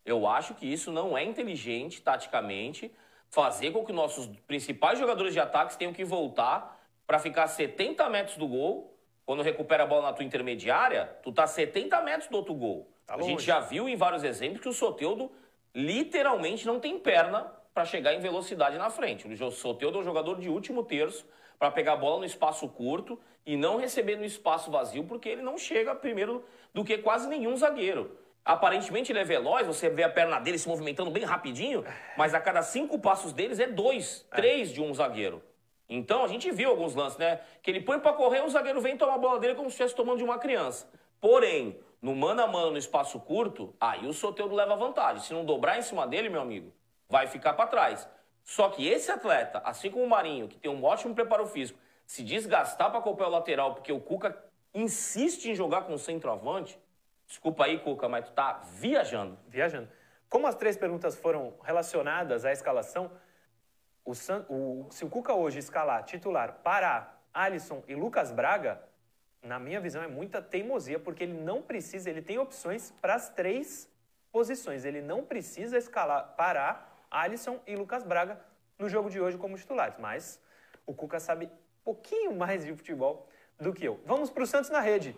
Eu 0.06 0.26
acho 0.26 0.54
que 0.56 0.72
isso 0.72 0.92
não 0.92 1.18
é 1.18 1.24
inteligente, 1.24 2.02
taticamente, 2.02 2.94
fazer 3.30 3.72
com 3.72 3.86
que 3.86 3.92
nossos 3.92 4.28
principais 4.48 4.98
jogadores 4.98 5.34
de 5.34 5.40
ataques 5.40 5.76
tenham 5.76 5.94
que 5.94 6.04
voltar 6.04 6.79
para 7.10 7.18
ficar 7.18 7.46
a 7.46 7.48
70 7.48 8.08
metros 8.08 8.38
do 8.38 8.48
gol. 8.48 8.96
Quando 9.26 9.42
recupera 9.42 9.82
a 9.82 9.88
bola 9.88 10.04
na 10.04 10.14
tua 10.14 10.24
intermediária, 10.24 11.10
tu 11.24 11.32
tá 11.32 11.46
a 11.46 11.48
70 11.48 12.00
metros 12.04 12.30
do 12.30 12.38
outro 12.38 12.54
gol. 12.54 12.88
Tá 13.08 13.16
a 13.16 13.22
gente 13.24 13.44
já 13.44 13.60
viu 13.60 13.90
em 13.90 13.96
vários 13.96 14.24
exemplos 14.24 14.62
que 14.62 14.70
o 14.70 14.74
Soteudo 14.74 15.32
literalmente 15.74 16.68
não 16.68 16.80
tem 16.80 17.00
perna 17.00 17.52
para 17.74 17.84
chegar 17.84 18.14
em 18.14 18.20
velocidade 18.20 18.78
na 18.78 18.92
frente. 18.92 19.28
O 19.28 19.52
Soteudo 19.52 19.98
é 19.98 20.02
um 20.02 20.04
jogador 20.04 20.40
de 20.40 20.50
último 20.50 20.84
terço 20.84 21.26
para 21.58 21.72
pegar 21.72 21.94
a 21.94 21.96
bola 21.96 22.20
no 22.20 22.26
espaço 22.26 22.70
curto 22.70 23.20
e 23.44 23.58
não 23.58 23.78
receber 23.78 24.16
no 24.16 24.24
espaço 24.24 24.70
vazio, 24.70 25.04
porque 25.06 25.30
ele 25.30 25.42
não 25.42 25.58
chega 25.58 25.96
primeiro 25.96 26.46
do 26.72 26.84
que 26.84 27.00
quase 27.00 27.28
nenhum 27.28 27.58
zagueiro. 27.58 28.20
Aparentemente 28.46 29.12
ele 29.12 29.20
é 29.20 29.24
veloz, 29.24 29.66
você 29.66 29.90
vê 29.90 30.04
a 30.04 30.10
perna 30.10 30.40
dele 30.40 30.60
se 30.60 30.68
movimentando 30.68 31.10
bem 31.10 31.24
rapidinho, 31.24 31.84
mas 32.16 32.36
a 32.36 32.40
cada 32.40 32.62
cinco 32.62 33.00
passos 33.00 33.34
deles 33.34 33.60
é 33.60 33.66
dois, 33.66 34.28
três 34.30 34.72
de 34.72 34.80
um 34.80 34.94
zagueiro. 34.94 35.42
Então 35.90 36.24
a 36.24 36.28
gente 36.28 36.52
viu 36.52 36.70
alguns 36.70 36.94
lances, 36.94 37.18
né? 37.18 37.42
Que 37.64 37.72
ele 37.72 37.82
põe 37.82 38.00
pra 38.00 38.14
correr, 38.14 38.42
o 38.42 38.50
zagueiro 38.50 38.80
vem 38.80 38.96
tomar 38.96 39.16
a 39.16 39.18
bola 39.18 39.40
dele 39.40 39.56
como 39.56 39.70
se 39.70 39.74
estivesse 39.74 39.96
tomando 39.96 40.20
de 40.20 40.24
uma 40.24 40.38
criança. 40.38 40.88
Porém, 41.20 41.80
no 42.02 42.16
mano 42.16 42.42
a 42.44 42.48
mano, 42.48 42.72
no 42.72 42.78
espaço 42.78 43.20
curto, 43.20 43.76
aí 43.80 44.06
o 44.06 44.14
Soteudo 44.14 44.56
leva 44.56 44.76
vantagem. 44.76 45.24
Se 45.24 45.34
não 45.34 45.44
dobrar 45.44 45.80
em 45.80 45.82
cima 45.82 46.06
dele, 46.06 46.30
meu 46.30 46.42
amigo, 46.42 46.72
vai 47.10 47.26
ficar 47.26 47.54
para 47.54 47.68
trás. 47.68 48.08
Só 48.44 48.70
que 48.70 48.88
esse 48.88 49.12
atleta, 49.12 49.62
assim 49.66 49.90
como 49.92 50.06
o 50.06 50.10
Marinho, 50.10 50.48
que 50.48 50.58
tem 50.58 50.72
um 50.72 50.84
ótimo 50.84 51.14
preparo 51.14 51.46
físico, 51.48 51.80
se 52.06 52.24
desgastar 52.24 52.90
para 52.90 53.00
acompanhar 53.00 53.30
o 53.30 53.32
lateral, 53.34 53.74
porque 53.74 53.92
o 53.92 54.00
Cuca 54.00 54.38
insiste 54.74 55.46
em 55.46 55.56
jogar 55.56 55.82
com 55.82 55.94
o 55.94 56.00
centroavante, 56.00 56.80
desculpa 57.28 57.66
aí, 57.66 57.80
Cuca, 57.80 58.08
mas 58.08 58.26
tu 58.26 58.32
tá 58.32 58.62
viajando. 58.74 59.38
Viajando. 59.48 59.90
Como 60.30 60.48
as 60.48 60.56
três 60.56 60.78
perguntas 60.78 61.16
foram 61.16 61.54
relacionadas 61.64 62.46
à 62.46 62.52
escalação, 62.52 63.12
o 64.06 64.16
San, 64.16 64.46
o, 64.50 64.88
se 64.90 65.06
o 65.06 65.10
Cuca 65.10 65.34
hoje 65.34 65.60
escalar 65.60 66.04
titular 66.04 66.60
Pará, 66.64 67.16
Alisson 67.34 67.84
e 67.88 67.96
Lucas 67.96 68.32
Braga, 68.32 68.82
na 69.42 69.60
minha 69.60 69.80
visão 69.80 70.02
é 70.02 70.08
muita 70.08 70.42
teimosia, 70.42 71.00
porque 71.00 71.24
ele 71.24 71.34
não 71.34 71.62
precisa, 71.62 72.10
ele 72.10 72.22
tem 72.22 72.38
opções 72.38 72.92
para 73.02 73.16
as 73.16 73.30
três 73.30 73.90
posições. 74.32 74.86
Ele 74.86 75.02
não 75.02 75.24
precisa 75.24 75.78
escalar 75.78 76.36
Pará, 76.36 76.88
Alisson 77.10 77.60
e 77.66 77.76
Lucas 77.76 78.04
Braga 78.04 78.40
no 78.78 78.90
jogo 78.90 79.10
de 79.10 79.20
hoje 79.20 79.38
como 79.38 79.58
titulares. 79.58 79.96
Mas 80.00 80.40
o 80.86 80.94
Cuca 80.94 81.20
sabe 81.20 81.46
um 81.46 81.84
pouquinho 81.84 82.36
mais 82.36 82.66
de 82.66 82.76
futebol 82.76 83.28
do 83.60 83.74
que 83.74 83.86
eu. 83.86 84.00
Vamos 84.06 84.30
para 84.30 84.44
o 84.44 84.48
Santos 84.48 84.70
na 84.70 84.80
rede. 84.80 85.16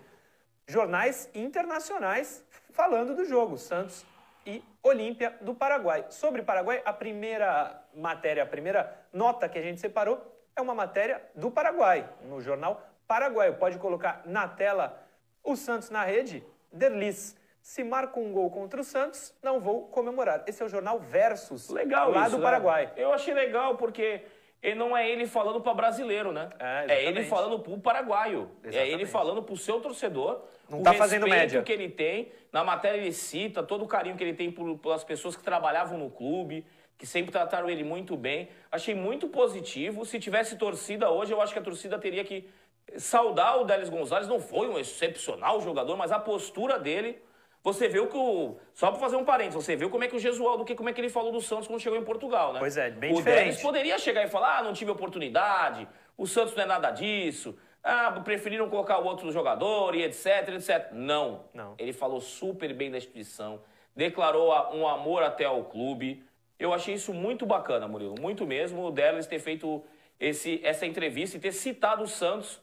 Jornais 0.68 1.30
internacionais 1.34 2.44
falando 2.72 3.16
do 3.16 3.26
jogo. 3.26 3.58
Santos 3.58 4.06
e 4.46 4.64
Olímpia 4.82 5.38
do 5.42 5.54
Paraguai. 5.54 6.06
Sobre 6.10 6.42
Paraguai, 6.42 6.82
a 6.86 6.94
primeira 6.94 7.81
matéria, 7.96 8.44
a 8.44 8.46
primeira 8.46 8.94
nota 9.12 9.48
que 9.50 9.58
a 9.58 9.62
gente 9.62 9.80
separou 9.80 10.22
é 10.56 10.62
uma 10.62 10.76
matéria 10.76 11.22
do 11.36 11.50
Paraguai, 11.50 12.08
no 12.24 12.42
jornal 12.42 12.82
Paraguai. 13.08 13.52
Pode 13.54 13.78
colocar 13.78 14.22
na 14.26 14.48
tela 14.48 15.02
o 15.44 15.56
Santos 15.56 15.90
na 15.90 16.04
rede. 16.04 16.44
Derlis, 16.72 17.38
se 17.62 17.84
marca 17.84 18.20
um 18.20 18.32
gol 18.32 18.50
contra 18.50 18.82
o 18.82 18.84
Santos, 18.84 19.34
não 19.42 19.60
vou 19.60 19.88
comemorar. 19.88 20.44
Esse 20.48 20.64
é 20.64 20.66
o 20.66 20.70
jornal 20.70 21.00
Versus, 21.00 21.70
legal 21.70 22.12
lá 22.12 22.28
isso, 22.28 22.38
do 22.38 22.42
Paraguai. 22.42 22.88
Né? 22.88 22.94
Eu 22.98 23.14
achei 23.14 23.34
legal 23.34 23.76
porque 23.76 24.24
e 24.64 24.76
não 24.76 24.96
é 24.96 25.10
ele 25.10 25.26
falando 25.26 25.60
para 25.60 25.74
brasileiro, 25.74 26.32
né? 26.32 26.50
É, 26.60 26.86
é, 26.88 27.06
ele 27.06 27.24
falando 27.24 27.58
para 27.60 27.74
o 27.74 27.80
paraguaio. 27.80 28.52
Exatamente. 28.64 28.78
É 28.78 28.94
ele 28.94 29.06
falando 29.08 29.42
para 29.42 29.54
o 29.54 29.58
seu 29.58 29.82
torcedor. 29.82 30.44
Não 30.70 30.80
está 30.80 30.94
fazendo 30.94 31.28
média. 31.28 31.64
que 31.64 31.72
ele 31.72 31.90
tem. 31.90 32.32
Na 32.52 32.64
matéria 32.64 32.98
ele 32.98 33.12
cita 33.12 33.64
todo 33.64 33.84
o 33.84 33.88
carinho 33.88 34.16
que 34.16 34.24
ele 34.24 34.36
tem 34.36 34.52
por, 34.52 34.78
pelas 34.78 35.04
pessoas 35.04 35.36
que 35.36 35.42
trabalhavam 35.42 35.98
no 35.98 36.12
clube, 36.12 36.64
que 37.02 37.08
sempre 37.08 37.32
trataram 37.32 37.68
ele 37.68 37.84
muito 37.84 38.16
bem. 38.16 38.48
Achei 38.72 38.94
muito 38.94 39.28
positivo. 39.28 40.06
Se 40.06 40.20
tivesse 40.20 40.56
torcida 40.56 41.10
hoje, 41.10 41.34
eu 41.34 41.42
acho 41.42 41.52
que 41.52 41.58
a 41.58 41.64
torcida 41.64 41.98
teria 41.98 42.24
que 42.24 42.48
saudar 42.96 43.60
o 43.60 43.64
Délis 43.64 43.90
Gonzalez. 43.90 44.28
Não 44.28 44.40
foi 44.40 44.70
um 44.70 44.78
excepcional 44.78 45.60
jogador, 45.62 45.98
mas 45.98 46.12
a 46.12 46.20
postura 46.20 46.78
dele 46.78 47.20
você 47.64 47.88
viu 47.88 48.06
que 48.06 48.16
o. 48.16 48.56
Só 48.72 48.92
para 48.92 49.00
fazer 49.00 49.16
um 49.16 49.26
parênteses, 49.26 49.66
você 49.66 49.76
viu 49.76 49.90
como 49.90 50.04
é 50.04 50.08
que 50.08 50.16
o 50.16 50.20
Gesualdo, 50.20 50.64
que, 50.64 50.76
como 50.76 50.90
é 50.90 50.94
que 50.94 51.02
ele 51.02 51.10
falou 51.10 51.32
do 51.32 51.42
Santos 51.42 51.68
quando 51.68 51.80
chegou 51.80 51.98
em 51.98 52.04
Portugal, 52.04 52.54
né? 52.54 52.60
Pois 52.60 52.78
é, 52.78 52.92
bem 52.92 53.14
o 53.14 53.16
diferente. 53.16 53.40
O 53.40 53.46
Denis 53.46 53.62
poderia 53.64 53.98
chegar 53.98 54.24
e 54.24 54.28
falar: 54.28 54.60
ah, 54.60 54.64
não 54.64 54.74
tive 54.74 54.92
oportunidade, 54.92 55.88
o 56.16 56.28
Santos 56.28 56.56
não 56.56 56.64
é 56.64 56.68
nada 56.68 56.92
disso, 56.92 57.58
ah, 57.84 58.12
preferiram 58.24 58.70
colocar 58.70 59.00
o 59.00 59.06
outro 59.06 59.32
jogador 59.32 59.96
e 59.96 60.04
etc, 60.04 60.50
etc. 60.50 60.92
Não. 60.92 61.46
Não. 61.52 61.74
Ele 61.80 61.94
falou 61.94 62.22
super 62.22 62.72
bem 62.76 62.92
da 62.92 62.98
instituição, 62.98 63.60
declarou 63.96 64.54
um 64.76 64.88
amor 64.88 65.24
até 65.24 65.46
ao 65.46 65.64
clube. 65.66 66.24
Eu 66.62 66.76
achei 66.76 66.94
isso 66.94 67.12
muito 67.12 67.44
bacana, 67.44 67.88
Murilo, 67.88 68.14
muito 68.22 68.46
mesmo. 68.46 68.86
O 68.86 68.92
Delis 68.92 69.26
ter 69.26 69.40
feito 69.40 69.84
esse, 70.20 70.62
essa 70.64 70.86
entrevista 70.86 71.36
e 71.36 71.40
ter 71.40 71.52
citado 71.52 72.04
o 72.04 72.08
Santos. 72.08 72.62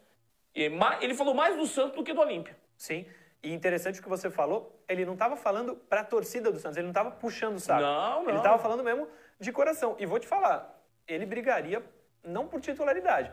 Ele 0.54 1.14
falou 1.14 1.34
mais 1.34 1.56
do 1.56 1.66
Santos 1.66 1.96
do 1.96 2.04
que 2.04 2.12
do 2.12 2.20
Olímpia. 2.20 2.56
Sim. 2.76 3.04
E 3.42 3.52
interessante 3.52 3.98
o 3.98 4.02
que 4.02 4.08
você 4.08 4.30
falou, 4.30 4.80
ele 4.88 5.04
não 5.04 5.14
estava 5.14 5.34
falando 5.34 5.74
para 5.74 6.02
a 6.02 6.04
torcida 6.04 6.52
do 6.52 6.60
Santos, 6.60 6.76
ele 6.76 6.84
não 6.84 6.92
estava 6.92 7.10
puxando 7.10 7.56
o 7.56 7.60
saco. 7.60 7.82
Não, 7.82 8.22
não. 8.22 8.28
Ele 8.28 8.38
estava 8.38 8.58
falando 8.58 8.84
mesmo 8.84 9.08
de 9.38 9.50
coração. 9.50 9.96
E 9.98 10.06
vou 10.06 10.20
te 10.20 10.28
falar, 10.28 10.80
ele 11.06 11.26
brigaria 11.26 11.82
não 12.22 12.46
por 12.46 12.60
titularidade, 12.60 13.32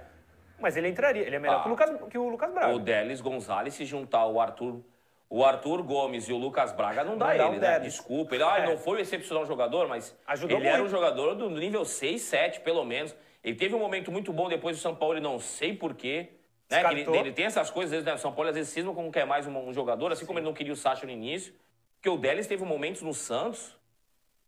mas 0.60 0.75
ele 0.75 0.88
entraria. 0.88 1.28
Ele 1.28 1.36
é 1.36 1.39
melhor 1.39 1.60
ah, 1.60 1.62
que, 1.62 1.67
o 1.67 1.71
Lucas, 1.71 2.10
que 2.10 2.17
o 2.17 2.28
Lucas 2.28 2.51
Braga. 2.51 2.73
O 2.73 2.80
Delis 2.80 3.21
Gonzalez 3.21 3.75
se 3.75 3.86
juntar 3.86 4.19
ao 4.19 4.39
Arthur, 4.39 4.82
o 5.29 5.43
Arthur 5.43 5.81
Gomes 5.81 6.29
e 6.29 6.33
o 6.33 6.38
Lucas 6.38 6.71
Braga 6.71 7.03
não 7.03 7.17
dá 7.17 7.33
não 7.33 7.51
ele, 7.51 7.59
dá 7.59 7.71
né? 7.71 7.79
Desculpa. 7.79 8.35
Ele 8.35 8.43
ah, 8.43 8.59
é. 8.59 8.65
não 8.65 8.77
foi 8.77 8.97
um 8.97 9.01
excepcional 9.01 9.45
jogador, 9.45 9.88
mas 9.88 10.15
Ajudou 10.27 10.57
ele 10.57 10.65
muito. 10.65 10.75
era 10.75 10.83
um 10.83 10.89
jogador 10.89 11.35
do 11.35 11.49
nível 11.49 11.83
6, 11.83 12.21
7, 12.21 12.59
pelo 12.61 12.85
menos. 12.85 13.15
Ele 13.43 13.55
teve 13.55 13.75
um 13.75 13.79
momento 13.79 14.11
muito 14.11 14.31
bom 14.31 14.47
depois 14.47 14.77
do 14.77 14.81
São 14.81 14.95
Paulo, 14.95 15.17
e 15.17 15.21
não 15.21 15.39
sei 15.39 15.75
porquê. 15.75 16.29
Né? 16.69 16.81
Ele, 16.91 17.17
ele, 17.17 17.31
tem 17.31 17.45
essas 17.45 17.69
coisas, 17.69 17.91
às 17.91 18.03
vezes, 18.03 18.05
né? 18.05 18.17
São 18.17 18.31
Paulo 18.31 18.49
às 18.49 18.55
vezes 18.55 18.71
cisma 18.71 18.93
como 18.93 19.11
quer 19.11 19.25
mais 19.25 19.45
um, 19.45 19.55
um 19.57 19.73
jogador, 19.73 20.11
assim 20.11 20.21
Sim. 20.21 20.27
como 20.27 20.39
ele 20.39 20.45
não 20.45 20.53
queria 20.53 20.73
o 20.73 20.75
Sacha 20.75 21.05
no 21.05 21.11
início. 21.11 21.53
Porque 21.95 22.09
o 22.09 22.17
Delis 22.17 22.47
teve 22.47 22.63
momentos 22.63 23.01
no 23.01 23.13
Santos, 23.13 23.75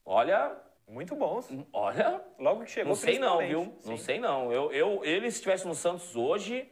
olha... 0.06 0.56
Muito 0.90 1.16
bons. 1.18 1.50
Olha... 1.74 2.22
Logo 2.40 2.64
que 2.64 2.72
chegou, 2.72 2.90
Não 2.90 2.96
sei 2.96 3.20
não, 3.20 3.40
viu? 3.40 3.76
Sim. 3.82 3.90
Não 3.90 3.98
sei 3.98 4.20
não. 4.20 4.54
Eu, 4.54 4.72
eu, 4.72 5.02
ele, 5.04 5.30
se 5.30 5.36
estivesse 5.36 5.68
no 5.68 5.76
Santos 5.76 6.16
hoje, 6.16 6.66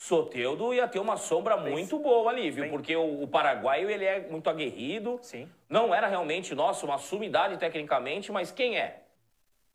Soteudo 0.00 0.72
ia 0.72 0.88
ter 0.88 0.98
uma 0.98 1.18
sombra 1.18 1.58
muito 1.58 1.98
boa 1.98 2.30
ali, 2.30 2.50
viu? 2.50 2.62
Bem. 2.62 2.70
Porque 2.70 2.96
o, 2.96 3.22
o 3.22 3.28
paraguaio, 3.28 3.90
ele 3.90 4.06
é 4.06 4.20
muito 4.20 4.48
aguerrido. 4.48 5.18
Sim. 5.20 5.46
Não 5.68 5.94
era 5.94 6.06
realmente, 6.06 6.54
nossa, 6.54 6.86
uma 6.86 6.96
sumidade 6.96 7.58
tecnicamente, 7.58 8.32
mas 8.32 8.50
quem 8.50 8.78
é? 8.78 9.02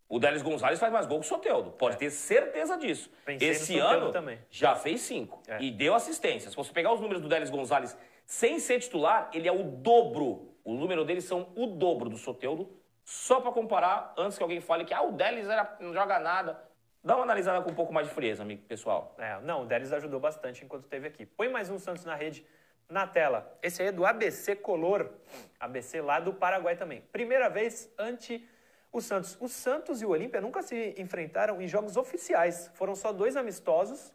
O 0.10 0.18
Délis 0.18 0.42
Gonzalez 0.42 0.80
faz 0.80 0.92
mais 0.92 1.06
gol 1.06 1.20
que 1.20 1.28
o 1.28 1.30
Soteudo. 1.30 1.70
Pode 1.74 1.98
é. 1.98 2.00
ter 2.00 2.10
certeza 2.10 2.76
disso. 2.76 3.08
Pensei 3.24 3.50
Esse 3.50 3.78
ano 3.78 4.12
também. 4.12 4.40
já 4.50 4.76
fez 4.76 5.02
cinco. 5.02 5.44
É. 5.48 5.62
E 5.62 5.70
deu 5.70 5.94
assistência. 5.94 6.50
Se 6.50 6.56
você 6.56 6.74
pegar 6.74 6.92
os 6.92 7.00
números 7.00 7.22
do 7.22 7.30
Délis 7.30 7.52
Gonzalez 7.52 7.96
sem 8.26 8.58
ser 8.58 8.80
titular, 8.80 9.30
ele 9.32 9.48
é 9.48 9.52
o 9.52 9.62
dobro. 9.62 10.56
O 10.64 10.74
número 10.74 11.06
deles 11.06 11.26
são 11.26 11.50
o 11.56 11.68
dobro 11.68 12.10
do 12.10 12.18
Soteudo. 12.18 12.68
Só 13.04 13.40
para 13.40 13.52
comparar, 13.52 14.12
antes 14.18 14.40
que 14.40 14.44
alguém 14.44 14.60
fale 14.60 14.86
que 14.86 14.94
ah, 14.94 15.04
o 15.04 15.12
Délis 15.12 15.48
era, 15.48 15.78
não 15.80 15.94
joga 15.94 16.18
nada. 16.18 16.60
Dá 17.06 17.16
uma 17.16 17.22
analisada 17.22 17.62
com 17.62 17.70
um 17.70 17.76
pouco 17.76 17.94
mais 17.94 18.08
de 18.08 18.14
frieza, 18.16 18.42
amigo 18.42 18.64
pessoal. 18.64 19.14
É, 19.20 19.40
não, 19.42 19.62
o 19.62 19.66
Délis 19.68 19.94
ajudou 19.94 20.20
bastante 20.20 20.66
enquanto 20.66 20.86
esteve 20.86 21.08
aqui. 21.08 21.24
Põe 21.24 21.48
mais 21.50 21.70
um 21.70 21.78
Santos 21.78 22.04
na 22.04 22.16
rede 22.16 22.44
na 22.90 23.06
tela. 23.06 23.56
Esse 23.62 23.84
aí 23.84 23.90
é 23.90 23.92
do 23.92 24.04
ABC 24.04 24.56
Color. 24.56 25.12
ABC 25.60 26.02
lá 26.02 26.20
do 26.20 26.34
Paraguai 26.34 26.76
também. 26.76 27.02
Primeira 27.12 27.48
vez 27.48 27.94
ante 27.96 28.44
o 28.92 29.00
Santos. 29.02 29.38
O 29.40 29.48
Santos 29.48 30.02
e 30.02 30.06
o 30.06 30.10
Olímpia 30.10 30.42
nunca 30.42 30.64
se 30.64 30.96
enfrentaram 30.98 31.62
em 31.62 31.68
jogos 31.68 31.96
oficiais. 31.96 32.72
Foram 32.74 32.96
só 32.96 33.14
dois 33.14 33.38
amistosos. 33.38 34.12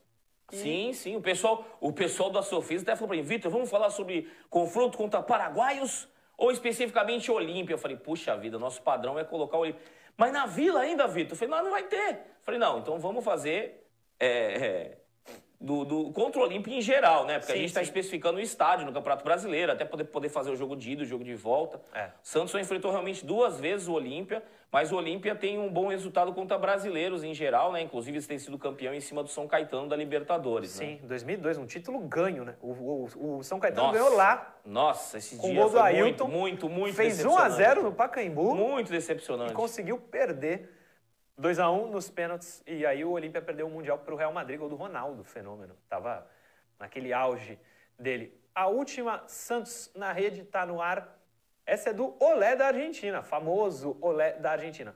E... 0.51 0.57
Sim, 0.57 0.93
sim. 0.93 1.15
O 1.15 1.21
pessoal, 1.21 1.65
o 1.81 1.93
pessoal 1.93 2.29
da 2.29 2.43
Sofia 2.43 2.81
até 2.81 2.97
falou 2.97 3.07
para 3.07 3.19
mim, 3.19 3.23
Vitor, 3.23 3.53
vamos 3.53 3.71
falar 3.71 3.91
sobre 3.91 4.29
confronto 4.49 4.99
contra 4.99 5.23
paraguaios 5.23 6.09
ou 6.37 6.51
especificamente 6.51 7.31
Olímpia? 7.31 7.75
Eu 7.75 7.79
falei, 7.79 7.97
puxa 7.97 8.37
vida, 8.37 8.59
nosso 8.59 8.83
padrão 8.83 9.17
é 9.17 9.23
colocar 9.23 9.59
o 9.59 9.61
Olímpia. 9.61 9.81
Mas 10.21 10.35
na 10.35 10.45
Vila 10.45 10.81
ainda, 10.81 11.09
Vitor? 11.09 11.33
Eu 11.33 11.37
falei, 11.39 11.55
não, 11.55 11.65
não 11.65 11.71
vai 11.71 11.85
ter. 11.85 12.11
Eu 12.11 12.43
falei, 12.43 12.61
não, 12.61 12.81
então 12.81 13.01
vamos 13.01 13.25
fazer 13.25 13.91
é, 14.19 14.29
é, 14.29 14.99
do, 15.61 15.85
do, 15.85 16.13
contra 16.13 16.41
o 16.41 16.45
Olímpia 16.45 16.75
em 16.75 16.81
geral, 16.81 17.27
né? 17.27 17.39
Porque 17.39 17.53
sim, 17.53 17.59
a 17.59 17.61
gente 17.61 17.69
está 17.69 17.83
especificando 17.83 18.39
o 18.39 18.41
estádio 18.41 18.87
no 18.87 18.93
Campeonato 18.93 19.23
Brasileiro, 19.23 19.71
até 19.71 19.85
poder, 19.85 20.05
poder 20.05 20.31
fazer 20.31 20.51
o 20.51 20.57
jogo 20.57 20.75
de 20.75 20.93
ida, 20.93 21.03
o 21.03 21.07
jogo 21.07 21.23
de 21.23 21.35
volta. 21.35 21.79
É. 21.93 22.09
Santos 22.23 22.51
só 22.51 22.59
enfrentou 22.59 22.91
realmente 22.91 23.27
duas 23.27 23.61
vezes 23.61 23.87
o 23.87 23.93
Olímpia, 23.93 24.43
mas 24.73 24.91
o 24.91 24.97
Olímpia 24.97 25.35
tem 25.35 25.59
um 25.59 25.69
bom 25.69 25.89
resultado 25.89 26.33
contra 26.33 26.57
brasileiros 26.57 27.23
em 27.23 27.35
geral, 27.35 27.73
né? 27.73 27.83
Inclusive, 27.83 28.17
eles 28.17 28.27
têm 28.27 28.39
sido 28.39 28.57
campeão 28.57 28.95
em 28.95 29.01
cima 29.01 29.23
do 29.23 29.29
São 29.29 29.47
Caetano 29.47 29.87
da 29.87 29.97
Libertadores. 29.97 30.71
Sim, 30.71 30.99
né? 31.03 31.09
2002, 31.09 31.59
um 31.59 31.67
título 31.67 31.99
ganho, 31.99 32.43
né? 32.43 32.55
O, 32.63 32.71
o, 32.71 33.39
o 33.39 33.43
São 33.43 33.61
Caetano 33.61 33.89
nossa, 33.89 33.99
ganhou 33.99 34.17
lá. 34.17 34.57
Nossa, 34.65 35.19
esse 35.19 35.37
com 35.37 35.51
dia 35.51 35.61
gol 35.61 35.71
do 35.71 35.79
Ailton, 35.79 36.25
muito, 36.25 36.29
muito, 36.29 36.69
muito 36.71 36.95
Fez 36.95 37.23
1 37.23 37.37
a 37.37 37.49
0 37.51 37.83
no 37.83 37.93
Pacaembu. 37.93 38.55
Muito 38.55 38.91
decepcionante. 38.91 39.53
E 39.53 39.55
conseguiu 39.55 39.99
perder 39.99 40.80
2 41.41 41.59
a 41.59 41.71
1 41.71 41.91
nos 41.91 42.11
pênaltis 42.11 42.63
e 42.67 42.85
aí 42.85 43.03
o 43.03 43.13
Olímpia 43.13 43.41
perdeu 43.41 43.67
o 43.67 43.71
Mundial 43.71 43.99
para 43.99 44.13
o 44.13 44.17
Real 44.17 44.31
Madrid, 44.31 44.59
gol 44.59 44.69
do 44.69 44.77
Ronaldo, 44.77 45.25
fenômeno. 45.25 45.75
Tava 45.89 46.27
naquele 46.79 47.15
auge 47.15 47.59
dele. 47.99 48.39
A 48.55 48.67
última 48.67 49.25
Santos 49.27 49.91
na 49.95 50.13
rede 50.13 50.43
está 50.43 50.67
no 50.67 50.83
ar. 50.83 51.19
Essa 51.65 51.91
é 51.91 51.93
do 51.95 52.15
Olé 52.23 52.55
da 52.55 52.67
Argentina, 52.67 53.23
famoso 53.23 53.97
Olé 54.03 54.35
da 54.35 54.51
Argentina. 54.51 54.95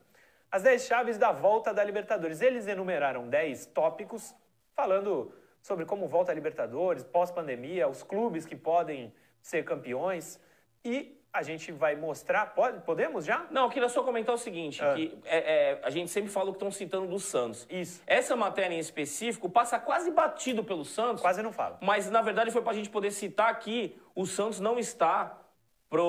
As 0.50 0.62
10 0.62 0.84
chaves 0.84 1.16
da 1.16 1.32
volta 1.32 1.72
da 1.72 1.82
Libertadores. 1.82 2.42
Eles 2.42 2.66
enumeraram 2.66 3.26
10 3.26 3.64
tópicos 3.66 4.34
falando 4.74 5.32
sobre 5.62 5.86
como 5.86 6.06
volta 6.06 6.30
a 6.30 6.34
Libertadores, 6.34 7.04
pós-pandemia, 7.04 7.88
os 7.88 8.02
clubes 8.02 8.44
que 8.44 8.54
podem 8.54 9.14
ser 9.40 9.64
campeões 9.64 10.38
e 10.84 11.18
a 11.34 11.42
gente 11.42 11.72
vai 11.72 11.96
mostrar, 11.96 12.54
pode, 12.54 12.80
podemos 12.82 13.24
já? 13.24 13.44
Não, 13.50 13.64
eu 13.64 13.68
queria 13.68 13.88
só 13.88 14.04
comentar 14.04 14.32
o 14.32 14.38
seguinte, 14.38 14.80
ah. 14.80 14.94
que 14.94 15.18
é, 15.24 15.38
é, 15.72 15.80
a 15.82 15.90
gente 15.90 16.08
sempre 16.08 16.30
fala 16.30 16.50
o 16.50 16.52
que 16.52 16.58
estão 16.58 16.70
citando 16.70 17.08
do 17.08 17.18
Santos. 17.18 17.66
Isso. 17.68 18.00
Essa 18.06 18.36
matéria 18.36 18.72
em 18.72 18.78
específico 18.78 19.50
passa 19.50 19.80
quase 19.80 20.12
batido 20.12 20.62
pelo 20.62 20.84
Santos. 20.84 21.20
Quase 21.20 21.42
não 21.42 21.52
fala. 21.52 21.76
Mas, 21.82 22.08
na 22.08 22.22
verdade, 22.22 22.52
foi 22.52 22.62
para 22.62 22.70
a 22.70 22.74
gente 22.76 22.88
poder 22.88 23.10
citar 23.10 23.58
que 23.58 24.00
o 24.14 24.24
Santos 24.26 24.60
não 24.60 24.78
está 24.78 25.36
para 25.90 26.00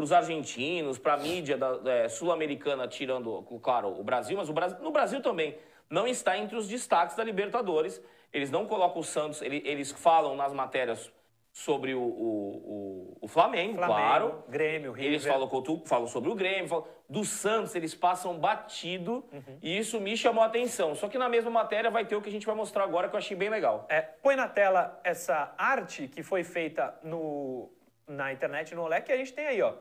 os 0.00 0.12
argentinos, 0.12 0.98
para 0.98 1.14
a 1.14 1.16
mídia 1.16 1.58
é, 1.86 2.08
sul-americana, 2.08 2.86
tirando, 2.86 3.42
claro, 3.60 3.88
o 3.98 4.04
Brasil, 4.04 4.36
mas 4.36 4.48
o 4.48 4.52
Brasil, 4.52 4.78
no 4.80 4.92
Brasil 4.92 5.20
também, 5.20 5.58
não 5.88 6.06
está 6.06 6.38
entre 6.38 6.56
os 6.56 6.68
destaques 6.68 7.16
da 7.16 7.24
Libertadores. 7.24 8.00
Eles 8.32 8.52
não 8.52 8.66
colocam 8.66 9.00
o 9.00 9.04
Santos, 9.04 9.42
eles, 9.42 9.62
eles 9.64 9.90
falam 9.90 10.36
nas 10.36 10.52
matérias 10.52 11.12
sobre 11.52 11.94
o, 11.94 12.00
o, 12.00 12.02
o 12.02 13.00
o 13.20 13.28
Flamengo, 13.28 13.76
Flamengo, 13.76 13.98
claro. 13.98 14.44
Grêmio, 14.48 14.92
River. 14.92 15.10
Eles 15.10 15.26
falam, 15.26 15.50
falam 15.84 16.06
sobre 16.06 16.30
o 16.30 16.34
Grêmio, 16.34 16.68
falam, 16.68 16.86
do 17.08 17.22
Santos 17.22 17.74
eles 17.74 17.94
passam 17.94 18.38
batido 18.38 19.24
uhum. 19.30 19.58
e 19.62 19.76
isso 19.76 20.00
me 20.00 20.16
chamou 20.16 20.42
a 20.42 20.46
atenção. 20.46 20.94
Só 20.94 21.06
que 21.06 21.18
na 21.18 21.28
mesma 21.28 21.50
matéria 21.50 21.90
vai 21.90 22.06
ter 22.06 22.16
o 22.16 22.22
que 22.22 22.30
a 22.30 22.32
gente 22.32 22.46
vai 22.46 22.54
mostrar 22.54 22.84
agora 22.84 23.08
que 23.08 23.14
eu 23.14 23.18
achei 23.18 23.36
bem 23.36 23.50
legal. 23.50 23.86
É, 23.90 24.00
põe 24.00 24.36
na 24.36 24.48
tela 24.48 24.98
essa 25.04 25.54
arte 25.58 26.08
que 26.08 26.22
foi 26.22 26.42
feita 26.42 26.98
no, 27.02 27.70
na 28.08 28.32
internet 28.32 28.74
no 28.74 28.82
Olé, 28.82 29.02
que 29.02 29.12
a 29.12 29.16
gente 29.16 29.34
tem 29.34 29.46
aí, 29.46 29.60
ó. 29.60 29.74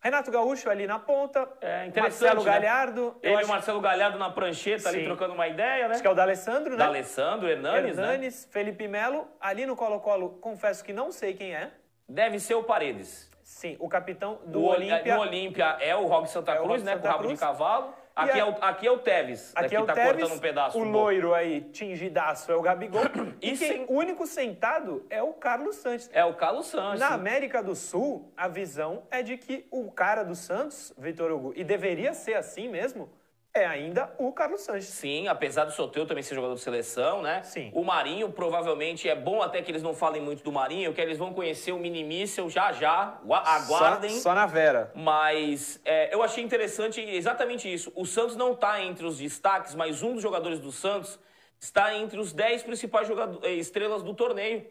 Renato 0.00 0.30
Gaúcho 0.30 0.70
ali 0.70 0.86
na 0.86 0.98
ponta, 0.98 1.48
é, 1.60 1.90
Marcelo 2.00 2.44
né? 2.44 2.52
Galhardo. 2.52 3.16
Ele 3.20 3.40
e 3.40 3.44
o 3.44 3.48
Marcelo 3.48 3.80
Galhardo 3.80 4.18
na 4.18 4.30
prancheta 4.30 4.82
Sim. 4.82 4.88
ali 4.88 5.04
trocando 5.04 5.34
uma 5.34 5.48
ideia, 5.48 5.88
né? 5.88 5.94
Acho 5.94 6.02
que 6.02 6.08
é 6.08 6.10
o 6.10 6.14
D'Alessandro, 6.14 6.70
né? 6.72 6.76
D'Alessandro, 6.76 7.48
Hernanes, 7.48 7.98
Hernanes, 7.98 8.46
né? 8.46 8.52
Felipe 8.52 8.86
Melo. 8.86 9.26
Ali 9.40 9.66
no 9.66 9.74
Colo-Colo, 9.74 10.38
confesso 10.40 10.84
que 10.84 10.92
não 10.92 11.10
sei 11.10 11.34
quem 11.34 11.54
é. 11.54 11.72
Deve 12.08 12.38
ser 12.38 12.54
o 12.54 12.62
Paredes. 12.62 13.28
Sim, 13.42 13.76
o 13.80 13.88
capitão 13.88 14.38
do 14.46 14.62
Olímpia. 14.62 15.14
No 15.16 15.22
Olímpia 15.22 15.76
é 15.80 15.96
o 15.96 16.06
Roque 16.06 16.30
Santa 16.30 16.56
Cruz, 16.56 16.82
é 16.82 16.84
né? 16.84 16.92
Santa 16.92 17.02
com 17.02 17.08
o 17.08 17.10
rabo 17.10 17.24
Cruz. 17.24 17.34
de 17.34 17.44
cavalo. 17.44 17.94
Aqui, 18.18 18.40
é, 18.40 18.44
o, 18.44 18.56
aqui 18.60 18.86
é 18.86 18.90
o 18.90 18.98
Tevez, 18.98 19.52
aqui 19.54 19.76
é 19.76 19.80
o 19.80 19.86
tá 19.86 19.94
Tevez, 19.94 20.16
cortando 20.16 20.36
um 20.36 20.40
pedaço. 20.40 20.76
O 20.76 20.82
loiro 20.82 21.34
aí, 21.34 21.60
tingidaço, 21.60 22.50
é 22.50 22.56
o 22.56 22.60
Gabigol. 22.60 23.02
e 23.40 23.56
quem, 23.56 23.84
o 23.88 23.92
único 23.94 24.26
sentado 24.26 25.06
é 25.08 25.22
o 25.22 25.32
Carlos 25.32 25.76
Santos. 25.76 26.10
É 26.12 26.24
o 26.24 26.34
Carlos 26.34 26.66
Santos. 26.66 26.98
Na 26.98 27.10
América 27.10 27.62
do 27.62 27.76
Sul, 27.76 28.32
a 28.36 28.48
visão 28.48 29.04
é 29.08 29.22
de 29.22 29.36
que 29.36 29.66
o 29.70 29.88
cara 29.92 30.24
do 30.24 30.34
Santos, 30.34 30.92
Vitor 30.98 31.30
Hugo, 31.30 31.52
e 31.54 31.62
deveria 31.62 32.12
ser 32.12 32.34
assim 32.34 32.68
mesmo, 32.68 33.08
é 33.54 33.66
ainda 33.66 34.12
o 34.18 34.32
Carlos 34.32 34.60
Sanches. 34.62 34.88
Sim, 34.88 35.28
apesar 35.28 35.64
do 35.64 35.72
Soteu 35.72 36.06
também 36.06 36.22
ser 36.22 36.34
jogador 36.34 36.54
de 36.54 36.60
seleção, 36.60 37.22
né? 37.22 37.42
Sim. 37.42 37.70
O 37.74 37.84
Marinho, 37.84 38.30
provavelmente, 38.30 39.08
é 39.08 39.14
bom 39.14 39.42
até 39.42 39.60
que 39.62 39.70
eles 39.70 39.82
não 39.82 39.94
falem 39.94 40.22
muito 40.22 40.42
do 40.42 40.52
Marinho, 40.52 40.92
que 40.92 41.00
eles 41.00 41.18
vão 41.18 41.32
conhecer 41.32 41.72
o 41.72 41.78
Minimíssel 41.78 42.48
já 42.48 42.72
já, 42.72 43.18
aguardem. 43.24 44.10
Só, 44.10 44.30
só 44.30 44.34
na 44.34 44.46
Vera. 44.46 44.92
Mas 44.94 45.80
é, 45.84 46.14
eu 46.14 46.22
achei 46.22 46.42
interessante 46.42 47.00
exatamente 47.00 47.72
isso. 47.72 47.92
O 47.94 48.06
Santos 48.06 48.36
não 48.36 48.52
está 48.52 48.82
entre 48.82 49.06
os 49.06 49.18
destaques, 49.18 49.74
mas 49.74 50.02
um 50.02 50.14
dos 50.14 50.22
jogadores 50.22 50.60
do 50.60 50.70
Santos 50.70 51.18
está 51.58 51.94
entre 51.94 52.20
os 52.20 52.32
10 52.32 52.62
principais 52.62 53.08
eh, 53.42 53.54
estrelas 53.54 54.02
do 54.02 54.14
torneio. 54.14 54.64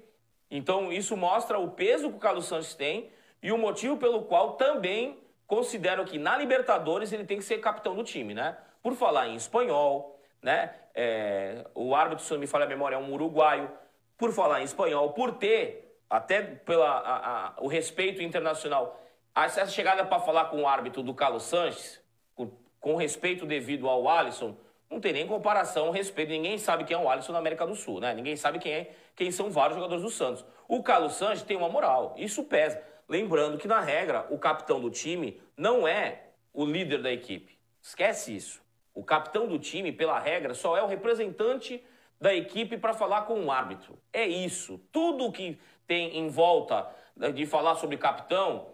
Então, 0.50 0.94
isso 0.94 1.18
mostra 1.18 1.60
o 1.60 1.72
peso 1.72 2.10
que 2.10 2.16
o 2.16 2.20
Carlos 2.20 2.46
Santos 2.46 2.74
tem 2.74 3.10
e 3.44 3.52
o 3.52 3.58
motivo 3.58 3.98
pelo 3.98 4.24
qual 4.24 4.54
também 4.54 5.20
considero 5.46 6.06
que 6.06 6.18
na 6.18 6.38
Libertadores 6.38 7.12
ele 7.12 7.26
tem 7.26 7.38
que 7.38 7.44
ser 7.44 7.58
capitão 7.58 7.94
do 7.96 8.04
time, 8.04 8.34
né? 8.34 8.58
Por 8.88 8.96
falar 8.96 9.28
em 9.28 9.36
espanhol, 9.36 10.18
né? 10.42 10.74
É, 10.96 11.66
o 11.76 11.94
árbitro, 11.94 12.24
se 12.24 12.32
não 12.32 12.40
me 12.40 12.48
falha 12.48 12.64
a 12.64 12.70
memória, 12.70 12.96
é 12.96 12.98
um 12.98 13.12
uruguaio. 13.12 13.70
Por 14.18 14.32
falar 14.32 14.62
em 14.62 14.64
espanhol, 14.64 15.12
por 15.12 15.34
ter, 15.34 16.00
até 16.10 16.42
pela 16.42 16.88
a, 16.88 17.48
a, 17.48 17.54
o 17.60 17.68
respeito 17.68 18.22
internacional, 18.22 18.98
essa 19.36 19.68
chegada 19.68 20.06
para 20.06 20.22
falar 20.22 20.46
com 20.46 20.62
o 20.62 20.68
árbitro 20.68 21.04
do 21.04 21.14
Carlos 21.14 21.44
Sanches, 21.44 22.02
com, 22.34 22.50
com 22.80 22.96
respeito 22.96 23.46
devido 23.46 23.90
ao 23.90 24.08
Alisson, 24.08 24.56
não 24.90 25.02
tem 25.02 25.12
nem 25.12 25.28
comparação, 25.28 25.92
respeito. 25.92 26.30
Ninguém 26.30 26.58
sabe 26.58 26.86
quem 26.86 26.96
é 26.96 26.98
o 26.98 27.10
Alisson 27.10 27.34
na 27.34 27.40
América 27.40 27.68
do 27.68 27.76
Sul, 27.76 28.00
né? 28.00 28.14
Ninguém 28.14 28.38
sabe 28.38 28.58
quem, 28.58 28.72
é, 28.72 28.92
quem 29.18 29.34
são 29.34 29.52
vários 29.52 29.76
jogadores 29.76 30.02
do 30.02 30.10
Santos. 30.10 30.46
O 30.66 30.82
Carlos 30.82 31.16
Sanches 31.16 31.44
tem 31.44 31.58
uma 31.58 31.68
moral, 31.68 32.16
isso 32.18 32.42
pesa. 32.46 32.82
Lembrando 33.10 33.58
que, 33.58 33.68
na 33.68 33.82
regra, 33.82 34.26
o 34.30 34.40
capitão 34.40 34.80
do 34.80 34.90
time 34.90 35.42
não 35.58 35.86
é 35.86 36.30
o 36.54 36.64
líder 36.64 37.02
da 37.02 37.12
equipe. 37.12 37.58
Esquece 37.82 38.34
isso. 38.34 38.66
O 38.98 39.04
capitão 39.04 39.48
do 39.48 39.60
time, 39.60 39.92
pela 39.92 40.18
regra, 40.18 40.56
só 40.56 40.76
é 40.76 40.82
o 40.82 40.88
representante 40.88 41.84
da 42.20 42.34
equipe 42.34 42.80
para 42.80 42.96
falar 42.96 43.28
com 43.28 43.46
o 43.46 43.52
árbitro. 43.52 43.96
É 44.12 44.26
isso. 44.26 44.82
Tudo 44.92 45.32
que 45.32 45.60
tem 45.86 46.18
em 46.18 46.30
volta 46.30 46.90
de 47.36 47.46
falar 47.46 47.76
sobre 47.76 47.96
capitão 47.96 48.70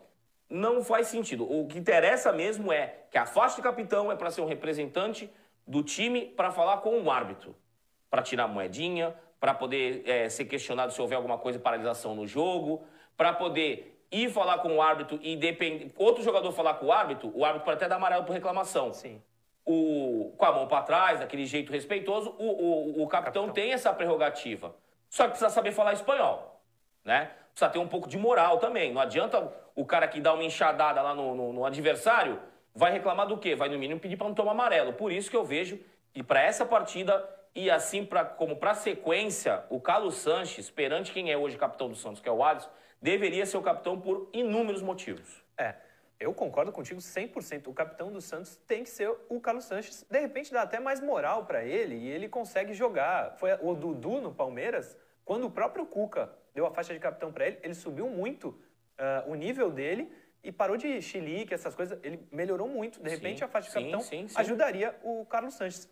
não 0.50 0.82
faz 0.82 1.08
sentido. 1.08 1.44
O 1.44 1.68
que 1.68 1.78
interessa 1.78 2.32
mesmo 2.32 2.72
é 2.72 3.04
que 3.12 3.18
a 3.18 3.26
faixa 3.26 3.58
de 3.58 3.62
capitão 3.62 4.10
é 4.10 4.16
para 4.16 4.32
ser 4.32 4.40
um 4.40 4.46
representante 4.46 5.30
do 5.68 5.84
time 5.84 6.22
para 6.22 6.52
falar 6.52 6.78
com 6.78 7.02
o 7.02 7.12
árbitro, 7.12 7.54
para 8.10 8.22
tirar 8.22 8.48
moedinha, 8.48 9.14
para 9.42 9.54
poder 9.54 10.08
é, 10.08 10.30
ser 10.30 10.46
questionado 10.46 10.94
se 10.94 11.02
houver 11.02 11.18
alguma 11.18 11.38
coisa 11.38 11.58
de 11.58 11.64
paralisação 11.66 12.16
no 12.16 12.26
jogo, 12.26 12.86
para 13.18 13.34
poder 13.34 14.08
ir 14.10 14.30
falar 14.30 14.60
com 14.60 14.78
o 14.78 14.82
árbitro 14.82 15.20
e 15.22 15.36
depend... 15.36 15.92
outro 15.98 16.24
jogador 16.24 16.50
falar 16.54 16.76
com 16.76 16.86
o 16.86 16.94
árbitro, 16.94 17.30
o 17.36 17.44
árbitro 17.44 17.66
pode 17.66 17.76
até 17.76 17.90
dar 17.90 17.98
amarelo 17.98 18.24
por 18.24 18.32
reclamação. 18.32 18.94
Sim 18.94 19.22
o, 19.66 20.34
com 20.38 20.46
a 20.46 20.52
mão 20.52 20.68
para 20.68 20.84
trás, 20.84 21.20
daquele 21.20 21.46
jeito 21.46 21.72
respeitoso, 21.72 22.36
o, 22.38 22.46
o, 22.46 23.04
o 23.04 23.08
capitão, 23.08 23.44
capitão, 23.44 23.50
tem 23.50 23.74
essa 23.74 23.94
prerrogativa. 23.94 24.76
Só 25.10 25.24
que 25.24 25.30
precisa 25.30 25.50
saber 25.50 25.72
falar 25.72 25.94
espanhol, 25.94 26.62
né? 27.04 27.32
Precisa 27.52 27.70
ter 27.70 27.80
um 27.80 27.88
pouco 27.88 28.10
de 28.10 28.18
moral 28.18 28.58
também. 28.58 28.92
Não 28.92 29.02
adianta 29.02 29.52
o 29.76 29.86
cara 29.86 30.08
que 30.08 30.20
dá 30.20 30.34
uma 30.34 30.44
enxadada 30.44 31.02
lá 31.02 31.14
no, 31.14 31.36
no, 31.36 31.54
no 31.54 31.66
adversário, 31.66 32.40
vai 32.74 32.92
reclamar 32.92 33.28
do 33.28 33.38
quê? 33.38 33.56
Vai 33.56 33.70
no 33.70 33.78
mínimo 33.78 34.00
pedir 34.00 34.18
para 34.18 34.28
não 34.28 34.36
tomar 34.36 34.52
amarelo. 34.52 34.94
Por 34.94 35.12
isso 35.12 35.30
que 35.30 35.38
eu 35.38 35.46
vejo 35.46 35.80
que 36.12 36.24
para 36.24 36.42
essa 36.42 36.66
partida 36.66 37.28
e 37.56 37.70
assim 37.70 38.04
pra, 38.04 38.26
como 38.26 38.56
para 38.56 38.74
sequência, 38.74 39.64
o 39.70 39.80
Carlos 39.80 40.16
Sanches, 40.16 40.70
perante 40.70 41.12
quem 41.12 41.32
é 41.32 41.38
hoje 41.38 41.58
capitão 41.58 41.88
do 41.88 41.96
Santos, 41.96 42.20
que 42.20 42.28
é 42.28 42.32
o 42.32 42.44
Alisson, 42.44 42.70
deveria 43.02 43.46
ser 43.46 43.58
o 43.58 43.62
capitão 43.62 44.00
por 44.00 44.30
inúmeros 44.34 44.82
motivos. 44.82 45.44
É. 45.58 45.76
Eu 46.20 46.34
concordo 46.34 46.72
contigo 46.72 47.00
100%. 47.00 47.68
O 47.68 47.74
capitão 47.74 48.12
do 48.12 48.22
Santos 48.22 48.56
tem 48.68 48.84
que 48.84 48.90
ser 48.90 49.14
o 49.30 49.40
Carlos 49.40 49.66
Sanches. 49.66 50.06
De 50.10 50.20
repente 50.20 50.54
dá 50.54 50.62
até 50.62 50.80
mais 50.80 51.02
moral 51.02 51.46
para 51.46 51.66
ele 51.66 51.96
e 51.96 52.08
ele 52.08 52.30
consegue 52.30 52.74
jogar. 52.74 53.36
Foi 53.38 53.54
o 53.62 53.74
Dudu 53.74 54.22
no 54.22 54.34
Palmeiras, 54.34 54.98
quando 55.26 55.48
o 55.48 55.52
próprio 55.52 55.86
Cuca 55.86 56.34
deu 56.54 56.66
a 56.66 56.72
faixa 56.72 56.94
de 56.94 57.00
capitão 57.00 57.32
para 57.32 57.48
ele, 57.48 57.60
ele 57.64 57.74
subiu 57.74 58.10
muito 58.10 58.50
uh, 58.50 59.30
o 59.32 59.36
nível 59.36 59.72
dele 59.72 60.12
e 60.44 60.52
parou 60.52 60.76
de 60.76 61.02
chilique, 61.02 61.54
essas 61.54 61.76
coisas. 61.76 61.98
Ele 62.04 62.28
melhorou 62.32 62.68
muito. 62.68 63.02
De 63.02 63.10
repente 63.10 63.40
sim, 63.40 63.44
a 63.46 63.48
faixa 63.48 63.70
de 63.70 63.74
capitão 63.74 64.02
sim, 64.02 64.28
sim, 64.28 64.40
ajudaria 64.40 64.96
o 65.04 65.26
Carlos 65.26 65.54
Sanches. 65.56 65.90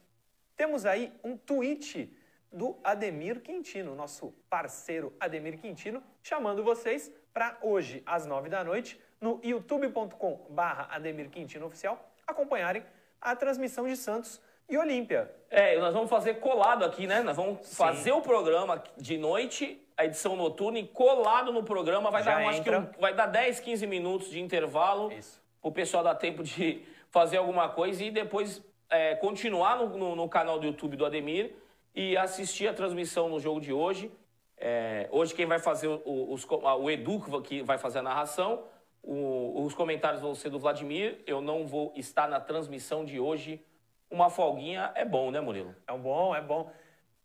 Temos 0.56 0.86
aí 0.86 1.12
um 1.24 1.38
tweet 1.38 2.16
do 2.52 2.78
Ademir 2.84 3.40
Quintino, 3.40 3.96
nosso 3.96 4.34
parceiro 4.50 5.16
Ademir 5.20 5.58
Quintino, 5.58 6.04
chamando 6.22 6.64
vocês 6.64 7.12
para 7.34 7.58
hoje, 7.62 8.04
às 8.06 8.26
nove 8.26 8.50
da 8.50 8.64
noite, 8.64 9.00
no 9.22 9.40
youtube.com 9.44 10.48
barra 10.50 10.88
Ademir 10.92 11.30
Quintino 11.30 11.68
Oficial, 11.68 12.12
acompanharem 12.26 12.84
a 13.22 13.36
transmissão 13.36 13.88
de 13.88 13.96
Santos 13.96 14.42
e 14.68 14.78
Olímpia. 14.78 15.32
É, 15.50 15.78
nós 15.78 15.94
vamos 15.94 16.10
fazer 16.10 16.36
colado 16.36 16.84
aqui, 16.84 17.06
né? 17.06 17.22
Nós 17.22 17.38
vamos 17.38 17.68
Sim. 17.68 17.76
fazer 17.76 18.12
o 18.12 18.22
programa 18.22 18.84
de 18.98 19.18
noite, 19.18 19.80
a 19.96 20.06
edição 20.06 20.36
noturna, 20.36 20.80
e 20.80 20.88
colado 20.88 21.54
no 21.54 21.62
programa 21.62 22.10
vai 22.10 22.24
Já 22.24 22.40
dar, 22.40 22.48
acho 22.48 22.64
que 22.64 22.72
um, 22.72 22.88
vai 23.00 23.14
dar 23.14 23.28
10, 23.28 23.60
15 23.60 23.86
minutos 23.86 24.30
de 24.30 24.40
intervalo. 24.40 25.12
Isso. 25.12 25.40
O 25.62 25.72
pessoal 25.72 26.04
dar 26.04 26.16
tempo 26.16 26.42
de 26.42 26.84
fazer 27.12 27.38
alguma 27.38 27.70
coisa 27.70 28.04
e 28.04 28.10
depois 28.10 28.64
é, 28.90 29.14
continuar 29.16 29.78
no, 29.78 29.98
no, 29.98 30.16
no, 30.16 30.30
canal 30.30 30.58
do 30.58 30.66
YouTube 30.66 30.98
do 30.98 31.06
Ademir 31.06 31.54
e 31.94 32.18
assistir 32.18 32.68
a 32.68 32.74
transmissão 32.74 33.30
no 33.30 33.40
jogo 33.40 33.60
de 33.60 33.72
hoje. 33.72 34.12
É, 34.58 35.08
hoje 35.12 35.34
quem 35.34 35.46
vai 35.46 35.60
fazer 35.60 35.88
o, 35.88 36.32
os, 36.32 36.48
o 36.50 36.90
Edu 36.90 37.20
que 37.44 37.62
vai 37.62 37.78
fazer 37.78 38.00
a 38.00 38.04
narração, 38.04 38.64
o, 39.04 39.64
os 39.64 39.74
comentários 39.74 40.22
vão 40.22 40.36
ser 40.36 40.50
do 40.50 40.60
Vladimir. 40.60 41.22
Eu 41.26 41.42
não 41.42 41.66
vou 41.66 41.94
estar 41.96 42.28
na 42.28 42.40
transmissão 42.40 43.04
de 43.04 43.20
hoje. 43.20 43.64
Uma 44.10 44.30
folguinha 44.30 44.92
é 44.96 45.06
bom, 45.06 45.32
né, 45.32 45.40
Murilo? 45.40 45.76
É 45.88 45.98
bom, 45.98 46.36
é 46.36 46.42
bom. 46.42 46.72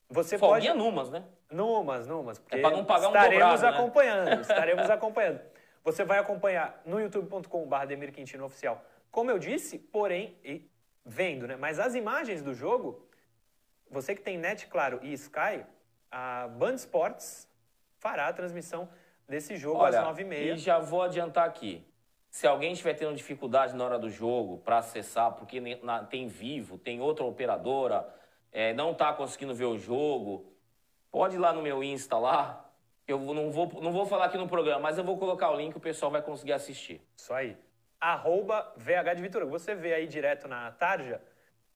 Você 0.09 0.39
folguinha 0.39 0.73
pode... 0.73 0.85
numas, 0.85 1.11
né? 1.11 1.25
Numas, 1.51 2.07
numas. 2.07 2.39
Porque 2.39 2.57
é 2.57 2.61
para 2.61 2.77
não 2.77 2.85
pagar 2.85 3.09
um 3.09 3.11
estaremos 3.11 3.61
dobrado, 3.61 3.63
né? 3.63 3.69
acompanhando, 3.69 4.25
né? 4.27 4.41
estaremos 4.41 4.91
acompanhando. 4.91 5.41
Você 5.85 6.05
vai 6.05 6.19
acompanhar 6.19 6.81
no 6.85 7.01
youtube.com.br 7.01 7.87
Demir 7.87 8.13
Quintino 8.13 8.45
Oficial, 8.45 8.85
como 9.11 9.31
eu 9.31 9.39
disse, 9.39 9.79
porém, 9.79 10.37
e 10.45 10.69
vendo, 11.05 11.47
né? 11.47 11.57
Mas 11.57 11.79
as 11.79 11.95
imagens 11.95 12.43
do 12.43 12.53
jogo, 12.53 13.07
você 13.89 14.15
que 14.15 14.21
tem 14.21 14.37
net, 14.37 14.67
claro, 14.67 14.99
e 15.03 15.13
Sky, 15.13 15.65
a 16.11 16.49
Band 16.49 16.75
Sports 16.75 17.49
fará 17.99 18.27
a 18.27 18.33
transmissão 18.33 18.89
desse 19.29 19.57
jogo 19.57 19.81
Olha, 19.81 20.01
às 20.01 20.17
9h30. 20.17 20.55
E 20.55 20.59
já 20.59 20.79
vou 20.79 21.03
adiantar 21.03 21.47
aqui. 21.47 21.87
Se 22.31 22.47
alguém 22.47 22.73
estiver 22.73 22.95
tendo 22.95 23.15
dificuldade 23.15 23.75
na 23.75 23.85
hora 23.85 23.99
do 23.99 24.11
jogo 24.11 24.59
para 24.59 24.79
acessar, 24.79 25.33
porque 25.33 25.61
tem 26.11 26.29
vivo, 26.29 26.77
tem 26.77 27.01
outra 27.01 27.25
operadora, 27.25 28.07
é, 28.53 28.75
não 28.75 28.93
está 28.93 29.13
conseguindo 29.13 29.55
ver 29.55 29.65
o 29.65 29.79
jogo, 29.79 30.53
pode 31.11 31.37
ir 31.37 31.39
lá 31.39 31.53
no 31.53 31.63
meu 31.63 31.83
Insta 31.83 32.19
lá. 32.19 32.63
Eu 33.09 33.19
não 33.21 33.51
vou, 33.51 33.81
não 33.81 33.93
vou 33.93 34.05
falar 34.05 34.27
aqui 34.27 34.37
no 34.37 34.49
programa, 34.49 34.81
mas 34.81 34.99
eu 34.99 35.05
vou 35.05 35.17
colocar 35.17 35.51
o 35.51 35.57
link, 35.57 35.77
o 35.77 35.81
pessoal 35.81 36.11
vai 36.11 36.21
conseguir 36.21 36.53
assistir. 36.53 37.01
Isso 37.17 37.33
aí. 37.33 37.57
Arroba 37.99 38.73
VH 38.77 39.15
de 39.15 39.23
Vitor. 39.23 39.47
Você 39.47 39.75
vê 39.75 39.95
aí 39.95 40.07
direto 40.07 40.47
na 40.49 40.71
tarja, 40.73 41.23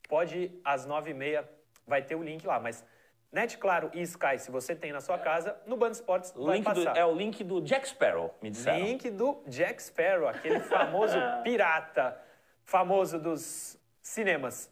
pode 0.08 0.36
ir 0.36 0.60
às 0.64 0.86
9h30, 0.86 1.44
vai 1.86 2.02
ter 2.02 2.16
o 2.16 2.22
link 2.22 2.46
lá, 2.46 2.60
mas 2.60 2.84
Net 3.32 3.58
Claro 3.58 3.90
e 3.94 4.02
Sky, 4.02 4.38
se 4.38 4.50
você 4.50 4.74
tem 4.74 4.92
na 4.92 5.00
sua 5.00 5.16
casa, 5.16 5.56
no 5.64 5.76
Band 5.76 5.92
Esportes 5.92 6.32
vai 6.32 6.60
passar. 6.62 6.92
Do, 6.92 6.98
é 6.98 7.06
o 7.06 7.14
link 7.14 7.44
do 7.44 7.60
Jack 7.60 7.88
Sparrow, 7.88 8.34
me 8.42 8.50
disseram. 8.50 8.84
Link 8.84 9.08
do 9.10 9.40
Jack 9.46 9.80
Sparrow, 9.80 10.28
aquele 10.28 10.58
famoso 10.60 11.16
pirata, 11.44 12.20
famoso 12.64 13.20
dos 13.20 13.78
cinemas. 14.02 14.68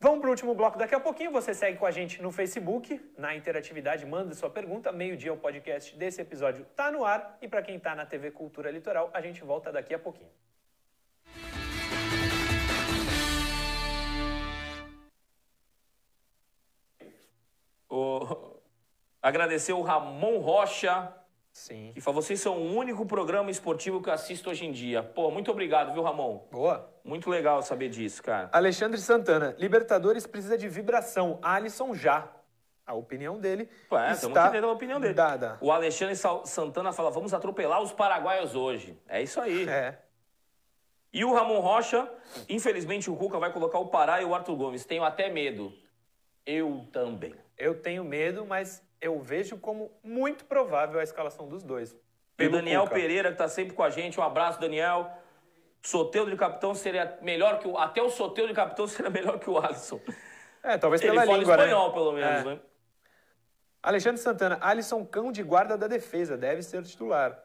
Vamos 0.00 0.20
para 0.20 0.28
o 0.28 0.30
último 0.30 0.54
bloco 0.54 0.78
daqui 0.78 0.94
a 0.94 1.00
pouquinho. 1.00 1.32
Você 1.32 1.52
segue 1.52 1.76
com 1.76 1.86
a 1.86 1.90
gente 1.90 2.22
no 2.22 2.30
Facebook, 2.30 3.00
na 3.16 3.34
interatividade, 3.34 4.06
manda 4.06 4.34
sua 4.34 4.50
pergunta. 4.50 4.92
Meio-dia 4.92 5.32
o 5.32 5.36
podcast 5.36 5.96
desse 5.96 6.20
episódio 6.20 6.64
está 6.70 6.90
no 6.90 7.04
ar. 7.04 7.36
E 7.42 7.48
para 7.48 7.62
quem 7.62 7.76
está 7.76 7.94
na 7.94 8.06
TV 8.06 8.30
Cultura 8.30 8.70
Litoral, 8.70 9.10
a 9.12 9.20
gente 9.20 9.42
volta 9.42 9.72
daqui 9.72 9.92
a 9.92 9.98
pouquinho. 9.98 10.30
Agradecer 19.28 19.74
o 19.74 19.82
Ramon 19.82 20.38
Rocha. 20.38 21.12
Sim. 21.52 21.90
Que 21.92 22.00
falou, 22.00 22.22
vocês 22.22 22.40
são 22.40 22.56
o 22.56 22.74
único 22.74 23.04
programa 23.04 23.50
esportivo 23.50 24.00
que 24.00 24.08
eu 24.08 24.12
assisto 24.14 24.48
hoje 24.48 24.64
em 24.64 24.72
dia. 24.72 25.02
Pô, 25.02 25.30
muito 25.30 25.50
obrigado, 25.50 25.92
viu, 25.92 26.02
Ramon? 26.02 26.46
Boa. 26.50 26.90
Muito 27.04 27.28
legal 27.28 27.60
saber 27.60 27.90
disso, 27.90 28.22
cara. 28.22 28.48
Alexandre 28.50 28.98
Santana, 28.98 29.54
Libertadores 29.58 30.26
precisa 30.26 30.56
de 30.56 30.66
vibração. 30.66 31.38
Alisson 31.42 31.94
já. 31.94 32.26
A 32.86 32.94
opinião 32.94 33.38
dele 33.38 33.68
é, 33.92 34.12
está 34.12 34.46
entendendo 34.46 34.66
a 34.66 34.72
opinião 34.72 34.98
dele. 34.98 35.12
Dada. 35.12 35.58
O 35.60 35.70
Alexandre 35.70 36.16
Santana 36.46 36.90
fala, 36.90 37.10
vamos 37.10 37.34
atropelar 37.34 37.82
os 37.82 37.92
paraguaios 37.92 38.54
hoje. 38.54 38.98
É 39.06 39.20
isso 39.20 39.38
aí. 39.42 39.68
É. 39.68 39.98
E 41.12 41.22
o 41.22 41.34
Ramon 41.34 41.60
Rocha, 41.60 42.10
infelizmente 42.48 43.10
o 43.10 43.16
Cuca 43.16 43.38
vai 43.38 43.52
colocar 43.52 43.78
o 43.78 43.88
Pará 43.88 44.22
e 44.22 44.24
o 44.24 44.34
Arthur 44.34 44.56
Gomes. 44.56 44.86
Tenho 44.86 45.04
até 45.04 45.28
medo. 45.28 45.70
Eu 46.46 46.88
também. 46.90 47.34
Eu 47.58 47.74
tenho 47.74 48.02
medo, 48.04 48.46
mas 48.46 48.82
eu 49.00 49.18
vejo 49.20 49.56
como 49.58 49.90
muito 50.02 50.44
provável 50.44 51.00
a 51.00 51.02
escalação 51.02 51.48
dos 51.48 51.62
dois. 51.62 51.96
E 52.38 52.46
o 52.46 52.50
Daniel 52.50 52.82
Cuca. 52.84 52.94
Pereira, 52.94 53.28
que 53.28 53.34
está 53.34 53.48
sempre 53.48 53.74
com 53.74 53.82
a 53.82 53.90
gente. 53.90 54.18
Um 54.18 54.22
abraço, 54.22 54.60
Daniel. 54.60 55.10
Soteudo 55.82 56.30
de 56.30 56.36
capitão 56.36 56.74
seria 56.74 57.18
melhor 57.22 57.58
que 57.58 57.66
o. 57.68 57.76
Até 57.78 58.02
o 58.02 58.10
Soteudo 58.10 58.48
de 58.48 58.54
capitão 58.54 58.86
seria 58.88 59.10
melhor 59.10 59.38
que 59.38 59.48
o 59.50 59.58
Alisson. 59.58 60.00
É, 60.62 60.76
talvez 60.76 61.00
pela 61.00 61.22
Ele 61.24 61.32
língua, 61.34 61.54
fala 61.56 61.66
espanhol, 61.66 61.88
né? 61.88 61.94
pelo 61.94 62.12
menos, 62.12 62.40
É. 62.40 62.44
né? 62.44 62.60
Alexandre 63.82 64.20
Santana, 64.20 64.58
Alisson 64.60 65.04
cão 65.04 65.30
de 65.30 65.42
guarda 65.42 65.76
da 65.78 65.86
defesa, 65.86 66.36
deve 66.36 66.62
ser 66.62 66.82
titular. 66.82 67.40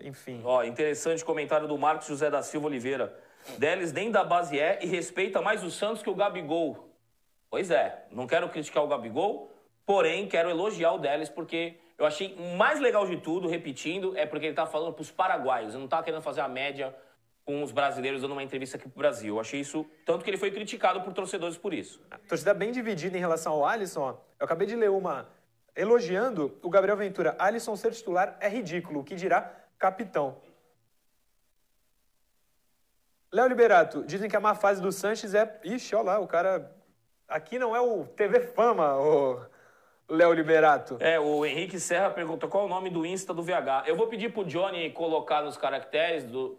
Enfim. 0.00 0.40
Ó, 0.44 0.64
interessante 0.64 1.22
comentário 1.24 1.68
do 1.68 1.76
Marcos 1.76 2.08
José 2.08 2.30
da 2.30 2.42
Silva 2.42 2.66
Oliveira. 2.66 3.14
Delis 3.58 3.92
nem 3.92 4.10
da 4.10 4.24
base 4.24 4.58
é 4.58 4.78
e 4.82 4.86
respeita 4.86 5.40
mais 5.42 5.62
o 5.62 5.70
Santos 5.70 6.02
que 6.02 6.08
o 6.10 6.14
Gabigol. 6.14 6.90
Pois 7.50 7.70
é, 7.70 8.06
não 8.10 8.26
quero 8.26 8.48
criticar 8.48 8.82
o 8.82 8.88
Gabigol, 8.88 9.50
porém 9.84 10.28
quero 10.28 10.50
elogiar 10.50 10.92
o 10.92 10.98
Delis 10.98 11.28
porque 11.28 11.78
eu 11.98 12.06
achei 12.06 12.34
mais 12.56 12.80
legal 12.80 13.06
de 13.06 13.18
tudo, 13.18 13.46
repetindo, 13.48 14.16
é 14.16 14.24
porque 14.24 14.46
ele 14.46 14.54
tá 14.54 14.66
falando 14.66 14.94
pros 14.94 15.10
paraguaios, 15.10 15.74
ele 15.74 15.82
não 15.82 15.88
tá 15.88 16.02
querendo 16.02 16.22
fazer 16.22 16.40
a 16.40 16.48
média 16.48 16.94
com 17.44 17.62
os 17.62 17.72
brasileiros 17.72 18.22
dando 18.22 18.32
uma 18.32 18.42
entrevista 18.42 18.76
aqui 18.76 18.88
pro 18.88 18.98
Brasil. 18.98 19.34
Eu 19.34 19.40
achei 19.40 19.60
isso, 19.60 19.84
tanto 20.06 20.24
que 20.24 20.30
ele 20.30 20.36
foi 20.36 20.50
criticado 20.50 21.00
por 21.02 21.12
torcedores 21.12 21.58
por 21.58 21.74
isso. 21.74 22.00
A 22.10 22.16
torcida 22.16 22.54
bem 22.54 22.70
dividida 22.70 23.16
em 23.16 23.20
relação 23.20 23.52
ao 23.52 23.66
Alisson. 23.66 24.18
Eu 24.38 24.44
acabei 24.44 24.66
de 24.66 24.76
ler 24.76 24.90
uma 24.90 25.28
elogiando 25.74 26.58
o 26.62 26.70
Gabriel 26.70 26.96
Ventura. 26.96 27.36
Alisson 27.38 27.76
ser 27.76 27.92
titular 27.92 28.36
é 28.40 28.48
ridículo, 28.48 29.00
o 29.00 29.04
que 29.04 29.14
dirá 29.14 29.52
capitão. 29.78 30.38
Léo 33.32 33.46
Liberato, 33.46 34.04
dizem 34.04 34.28
que 34.28 34.36
a 34.36 34.40
má 34.40 34.54
fase 34.54 34.82
do 34.82 34.90
Sanches 34.90 35.34
é. 35.34 35.60
Ixi, 35.64 35.94
olha 35.94 36.04
lá, 36.04 36.18
o 36.18 36.26
cara. 36.26 36.74
Aqui 37.28 37.58
não 37.60 37.76
é 37.76 37.80
o 37.80 38.04
TV 38.04 38.40
Fama, 38.40 38.96
o 38.96 39.40
Léo 40.10 40.32
Liberato. 40.32 40.96
É, 41.00 41.18
o 41.20 41.46
Henrique 41.46 41.78
Serra 41.78 42.10
perguntou 42.10 42.48
qual 42.48 42.64
é 42.64 42.66
o 42.66 42.68
nome 42.68 42.90
do 42.90 43.06
Insta 43.06 43.32
do 43.32 43.42
VH. 43.42 43.84
Eu 43.86 43.94
vou 43.96 44.08
pedir 44.08 44.32
pro 44.32 44.44
Johnny 44.44 44.90
colocar 44.90 45.40
nos 45.42 45.56
caracteres 45.56 46.24
do, 46.24 46.58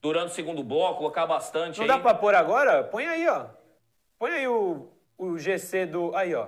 durante 0.00 0.30
o 0.30 0.34
segundo 0.34 0.62
bloco, 0.62 0.98
colocar 0.98 1.26
bastante 1.26 1.78
Não 1.78 1.84
aí. 1.84 1.88
dá 1.88 1.98
pra 1.98 2.14
pôr 2.14 2.34
agora? 2.34 2.84
Põe 2.84 3.06
aí, 3.06 3.28
ó. 3.28 3.46
Põe 4.18 4.30
aí 4.30 4.46
o, 4.48 4.88
o 5.18 5.36
GC 5.36 5.86
do. 5.86 6.14
Aí, 6.14 6.34
ó. 6.34 6.46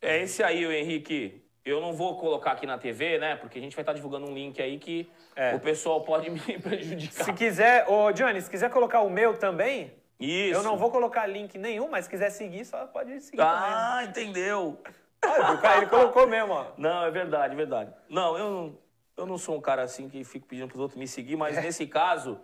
É 0.00 0.22
esse 0.22 0.42
aí, 0.42 0.64
o 0.64 0.72
Henrique. 0.72 1.44
Eu 1.62 1.78
não 1.80 1.92
vou 1.92 2.16
colocar 2.16 2.52
aqui 2.52 2.64
na 2.66 2.78
TV, 2.78 3.18
né? 3.18 3.36
Porque 3.36 3.58
a 3.58 3.60
gente 3.62 3.76
vai 3.76 3.82
estar 3.82 3.92
divulgando 3.92 4.26
um 4.26 4.32
link 4.32 4.62
aí 4.62 4.78
que 4.78 5.10
É. 5.36 5.54
o 5.54 5.60
pessoal 5.60 6.00
pode 6.02 6.30
me 6.30 6.40
prejudicar. 6.58 7.24
Se 7.24 7.32
quiser, 7.34 7.86
ô 7.88 8.10
Johnny, 8.12 8.40
se 8.40 8.48
quiser 8.48 8.70
colocar 8.70 9.00
o 9.02 9.10
meu 9.10 9.36
também, 9.36 9.92
Isso. 10.18 10.54
eu 10.58 10.62
não 10.62 10.78
vou 10.78 10.90
colocar 10.90 11.26
link 11.26 11.58
nenhum, 11.58 11.88
mas 11.90 12.04
se 12.06 12.10
quiser 12.10 12.30
seguir, 12.30 12.64
só 12.64 12.86
pode 12.86 13.20
seguir 13.20 13.36
também. 13.36 13.52
Ah, 13.52 14.04
entendeu. 14.08 14.78
Olha, 15.24 15.52
o 15.52 15.58
cara, 15.58 15.78
ele 15.78 15.86
colocou 15.86 16.26
mesmo, 16.26 16.52
ó. 16.52 16.66
Não, 16.76 17.04
é 17.04 17.10
verdade, 17.10 17.52
é 17.52 17.56
verdade. 17.56 17.92
Não, 18.08 18.38
eu 18.38 18.50
não, 18.50 18.78
eu 19.16 19.26
não 19.26 19.38
sou 19.38 19.56
um 19.56 19.60
cara 19.60 19.82
assim 19.82 20.08
que 20.08 20.24
fico 20.24 20.46
pedindo 20.46 20.68
pros 20.68 20.80
outros 20.80 20.98
me 20.98 21.06
seguir, 21.06 21.36
mas 21.36 21.56
nesse 21.62 21.86
caso, 21.86 22.40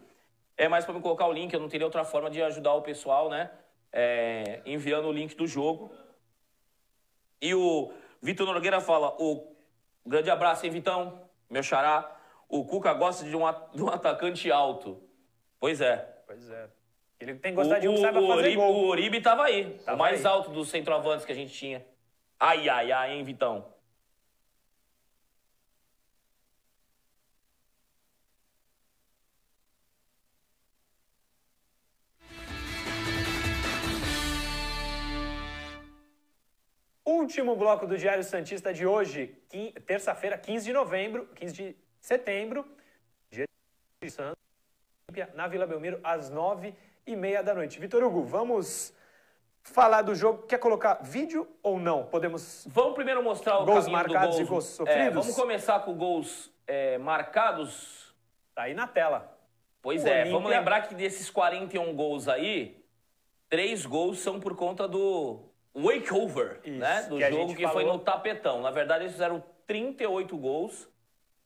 é 0.56 0.68
mais 0.68 0.84
para 0.84 0.94
me 0.94 1.00
colocar 1.00 1.26
o 1.26 1.32
link. 1.32 1.52
Eu 1.52 1.60
não 1.60 1.68
teria 1.68 1.86
outra 1.86 2.04
forma 2.04 2.30
de 2.30 2.42
ajudar 2.42 2.74
o 2.74 2.82
pessoal, 2.82 3.28
né? 3.28 3.50
É, 3.92 4.60
enviando 4.66 5.06
o 5.08 5.12
link 5.12 5.34
do 5.34 5.46
jogo. 5.46 5.90
E 7.40 7.54
o 7.54 7.92
Vitor 8.20 8.46
Nogueira 8.52 8.80
fala: 8.80 9.14
o 9.18 9.54
grande 10.04 10.30
abraço, 10.30 10.66
hein, 10.66 10.72
Vitão? 10.72 11.20
Meu 11.48 11.62
xará. 11.62 12.12
O 12.48 12.64
Cuca 12.64 12.92
gosta 12.92 13.24
de 13.24 13.36
um, 13.36 13.40
de 13.74 13.82
um 13.82 13.88
atacante 13.88 14.50
alto. 14.52 15.02
Pois 15.58 15.80
é. 15.80 15.96
Pois 16.26 16.48
é. 16.50 16.68
Ele 17.18 17.34
tem 17.34 17.52
que 17.52 17.56
gostar 17.56 17.78
de 17.78 17.88
um 17.88 17.94
que 17.94 18.00
o, 18.00 18.02
saiba 18.02 18.20
o 18.20 18.26
fazer 18.28 18.40
Oribe, 18.40 18.56
gol. 18.56 18.74
o 18.74 18.86
Oribe 18.88 19.20
tava 19.20 19.44
aí. 19.44 19.78
Tava 19.84 19.96
o 19.96 19.98
mais 19.98 20.24
aí. 20.24 20.32
alto 20.32 20.50
dos 20.50 20.68
centroavantes 20.68 21.24
que 21.24 21.32
a 21.32 21.34
gente 21.34 21.52
tinha. 21.52 21.84
Ai, 22.38 22.68
ai, 22.68 22.92
ai, 22.92 23.12
hein, 23.12 23.24
Vitão? 23.24 23.74
Último 37.04 37.56
bloco 37.56 37.86
do 37.86 37.96
Diário 37.96 38.22
Santista 38.22 38.72
de 38.72 38.86
hoje, 38.86 39.34
terça-feira, 39.86 40.36
15 40.36 40.66
de 40.66 40.72
novembro, 40.74 41.26
15 41.34 41.54
de 41.54 41.76
setembro, 42.00 42.68
dia 43.30 43.46
de 44.02 44.10
Santos, 44.10 44.36
na 45.34 45.48
Vila 45.48 45.66
Belmiro, 45.66 45.98
às 46.04 46.28
9 46.28 46.74
e 47.06 47.16
meia 47.16 47.42
da 47.42 47.54
noite. 47.54 47.80
Vitor 47.80 48.02
Hugo, 48.04 48.22
vamos 48.24 48.92
falar 49.72 50.02
do 50.02 50.14
jogo. 50.14 50.44
Quer 50.46 50.58
colocar 50.58 51.00
vídeo 51.02 51.46
ou 51.62 51.78
não? 51.78 52.04
Podemos. 52.04 52.66
Vamos 52.70 52.94
primeiro 52.94 53.22
mostrar 53.22 53.58
o 53.60 53.64
Gols 53.64 53.84
caminho 53.86 54.04
do 54.04 54.12
marcados 54.12 54.36
gols. 54.36 54.46
e 54.46 54.50
gols 54.50 54.66
É, 54.66 54.76
sofridos? 54.76 55.14
vamos 55.14 55.34
começar 55.36 55.80
com 55.80 55.94
gols 55.94 56.50
é, 56.66 56.98
marcados. 56.98 58.14
Tá 58.54 58.62
aí 58.62 58.74
na 58.74 58.86
tela. 58.86 59.32
Pois 59.82 60.02
O 60.04 60.08
é, 60.08 60.12
Olímpia- 60.14 60.32
vamos 60.32 60.50
lembrar 60.50 60.82
que 60.82 60.94
desses 60.94 61.30
41 61.30 61.94
gols 61.94 62.26
aí, 62.28 62.82
três 63.48 63.84
gols 63.86 64.18
são 64.20 64.40
por 64.40 64.56
conta 64.56 64.88
do 64.88 65.40
Wakeover, 65.74 66.60
Isso, 66.64 66.78
né? 66.78 67.02
Do 67.02 67.18
que 67.18 67.30
jogo 67.30 67.54
que 67.54 67.62
foi 67.68 67.82
falou. 67.84 67.98
no 67.98 67.98
tapetão. 68.00 68.60
Na 68.62 68.70
verdade, 68.70 69.04
eles 69.04 69.12
fizeram 69.12 69.42
38 69.66 70.36
gols. 70.36 70.88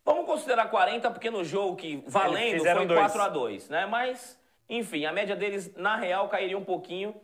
Vamos 0.04 0.24
considerar 0.24 0.68
40, 0.70 1.10
porque 1.10 1.30
no 1.30 1.44
jogo 1.44 1.76
que 1.76 2.02
valendo 2.06 2.64
foi 2.64 2.86
dois. 2.86 3.00
4 3.00 3.22
a 3.22 3.28
2 3.28 3.68
né? 3.68 3.84
Mas, 3.86 4.40
enfim, 4.68 5.04
a 5.04 5.12
média 5.12 5.36
deles, 5.36 5.74
na 5.76 5.96
real, 5.96 6.28
cairia 6.28 6.56
um 6.56 6.64
pouquinho. 6.64 7.14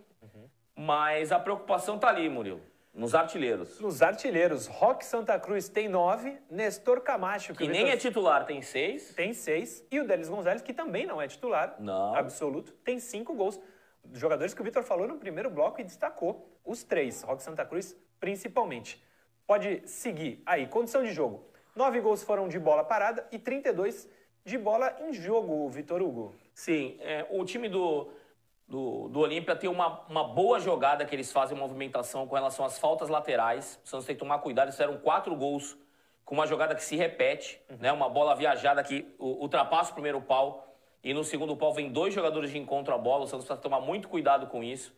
Mas 0.76 1.32
a 1.32 1.38
preocupação 1.38 1.98
tá 1.98 2.08
ali, 2.08 2.28
Murilo. 2.28 2.60
Nos 2.92 3.14
artilheiros. 3.14 3.80
Nos 3.80 4.00
artilheiros, 4.02 4.66
Roque 4.66 5.04
Santa 5.04 5.38
Cruz 5.38 5.68
tem 5.68 5.88
9, 5.88 6.38
Nestor 6.50 7.00
Camacho, 7.00 7.52
que, 7.52 7.58
Que 7.58 7.68
nem 7.68 7.84
Vitor 7.84 7.92
é 7.92 7.96
titular, 7.96 8.46
tem 8.46 8.62
seis. 8.62 9.14
tem 9.14 9.34
6, 9.34 9.86
e 9.90 10.00
o 10.00 10.06
Delis 10.06 10.28
Gonzalez, 10.28 10.62
que 10.62 10.72
também 10.72 11.06
não 11.06 11.20
é 11.20 11.28
titular 11.28 11.76
Não. 11.78 12.14
absoluto, 12.14 12.72
tem 12.84 12.98
5 12.98 13.34
gols. 13.34 13.60
Jogadores 14.14 14.54
que 14.54 14.60
o 14.60 14.64
Vitor 14.64 14.82
falou 14.82 15.06
no 15.06 15.16
primeiro 15.16 15.50
bloco 15.50 15.80
e 15.80 15.84
destacou, 15.84 16.48
os 16.64 16.84
três, 16.84 17.22
Roque 17.22 17.42
Santa 17.42 17.64
Cruz 17.66 17.94
principalmente. 18.18 19.02
Pode 19.46 19.82
seguir 19.86 20.42
aí, 20.46 20.66
condição 20.66 21.02
de 21.02 21.12
jogo. 21.12 21.44
9 21.74 22.00
gols 22.00 22.22
foram 22.22 22.48
de 22.48 22.58
bola 22.58 22.82
parada 22.82 23.26
e 23.30 23.38
32 23.38 24.08
de 24.42 24.56
bola 24.56 24.96
em 25.00 25.12
jogo, 25.12 25.68
Vitor 25.68 26.00
Hugo. 26.00 26.34
Sim, 26.54 26.96
é, 27.00 27.26
o 27.30 27.44
time 27.44 27.68
do, 27.68 28.08
do, 28.68 29.08
do 29.08 29.20
Olímpia 29.20 29.54
tem 29.54 29.70
uma, 29.70 30.00
uma 30.08 30.24
boa 30.24 30.58
jogada 30.58 31.04
que 31.04 31.14
eles 31.14 31.30
fazem 31.30 31.56
movimentação 31.56 32.26
com 32.26 32.34
relação 32.34 32.64
às 32.64 32.78
faltas 32.78 33.08
laterais. 33.08 33.80
O 33.84 33.88
Santos 33.88 34.06
tem 34.06 34.16
que 34.16 34.20
tomar 34.20 34.38
cuidado, 34.40 34.66
eles 34.66 34.74
fizeram 34.74 34.98
quatro 34.98 35.34
gols 35.36 35.76
com 36.24 36.34
uma 36.34 36.46
jogada 36.46 36.74
que 36.74 36.82
se 36.82 36.96
repete, 36.96 37.60
né? 37.78 37.92
Uma 37.92 38.08
bola 38.08 38.34
viajada 38.34 38.82
que 38.82 39.06
ultrapassa 39.18 39.92
o 39.92 39.94
primeiro 39.94 40.20
pau 40.20 40.66
e 41.02 41.14
no 41.14 41.22
segundo 41.22 41.56
pau 41.56 41.72
vem 41.72 41.92
dois 41.92 42.12
jogadores 42.12 42.50
de 42.50 42.58
encontro 42.58 42.92
à 42.92 42.98
bola. 42.98 43.24
O 43.24 43.26
Santos 43.28 43.46
precisa 43.46 43.62
tomar 43.62 43.80
muito 43.80 44.08
cuidado 44.08 44.48
com 44.48 44.64
isso. 44.64 44.92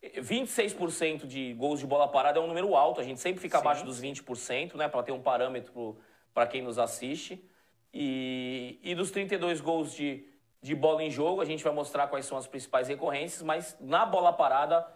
26% 0.00 1.26
de 1.26 1.52
gols 1.54 1.80
de 1.80 1.86
bola 1.86 2.06
parada 2.06 2.38
é 2.38 2.42
um 2.42 2.46
número 2.46 2.76
alto, 2.76 3.00
a 3.00 3.04
gente 3.04 3.18
sempre 3.18 3.40
fica 3.40 3.58
Sim. 3.58 3.62
abaixo 3.62 3.84
dos 3.84 4.00
20%, 4.00 4.76
né, 4.76 4.86
para 4.86 5.02
ter 5.02 5.10
um 5.10 5.20
parâmetro 5.20 5.98
para 6.32 6.46
quem 6.46 6.62
nos 6.62 6.78
assiste. 6.78 7.44
E, 7.92 8.78
e 8.80 8.94
dos 8.94 9.10
32 9.10 9.60
gols 9.60 9.92
de, 9.92 10.24
de 10.60 10.74
bola 10.74 11.02
em 11.02 11.10
jogo, 11.10 11.40
a 11.40 11.44
gente 11.44 11.62
vai 11.62 11.72
mostrar 11.72 12.08
quais 12.08 12.26
são 12.26 12.36
as 12.36 12.46
principais 12.46 12.88
recorrências, 12.88 13.42
mas 13.42 13.76
na 13.80 14.04
bola 14.04 14.32
parada, 14.32 14.86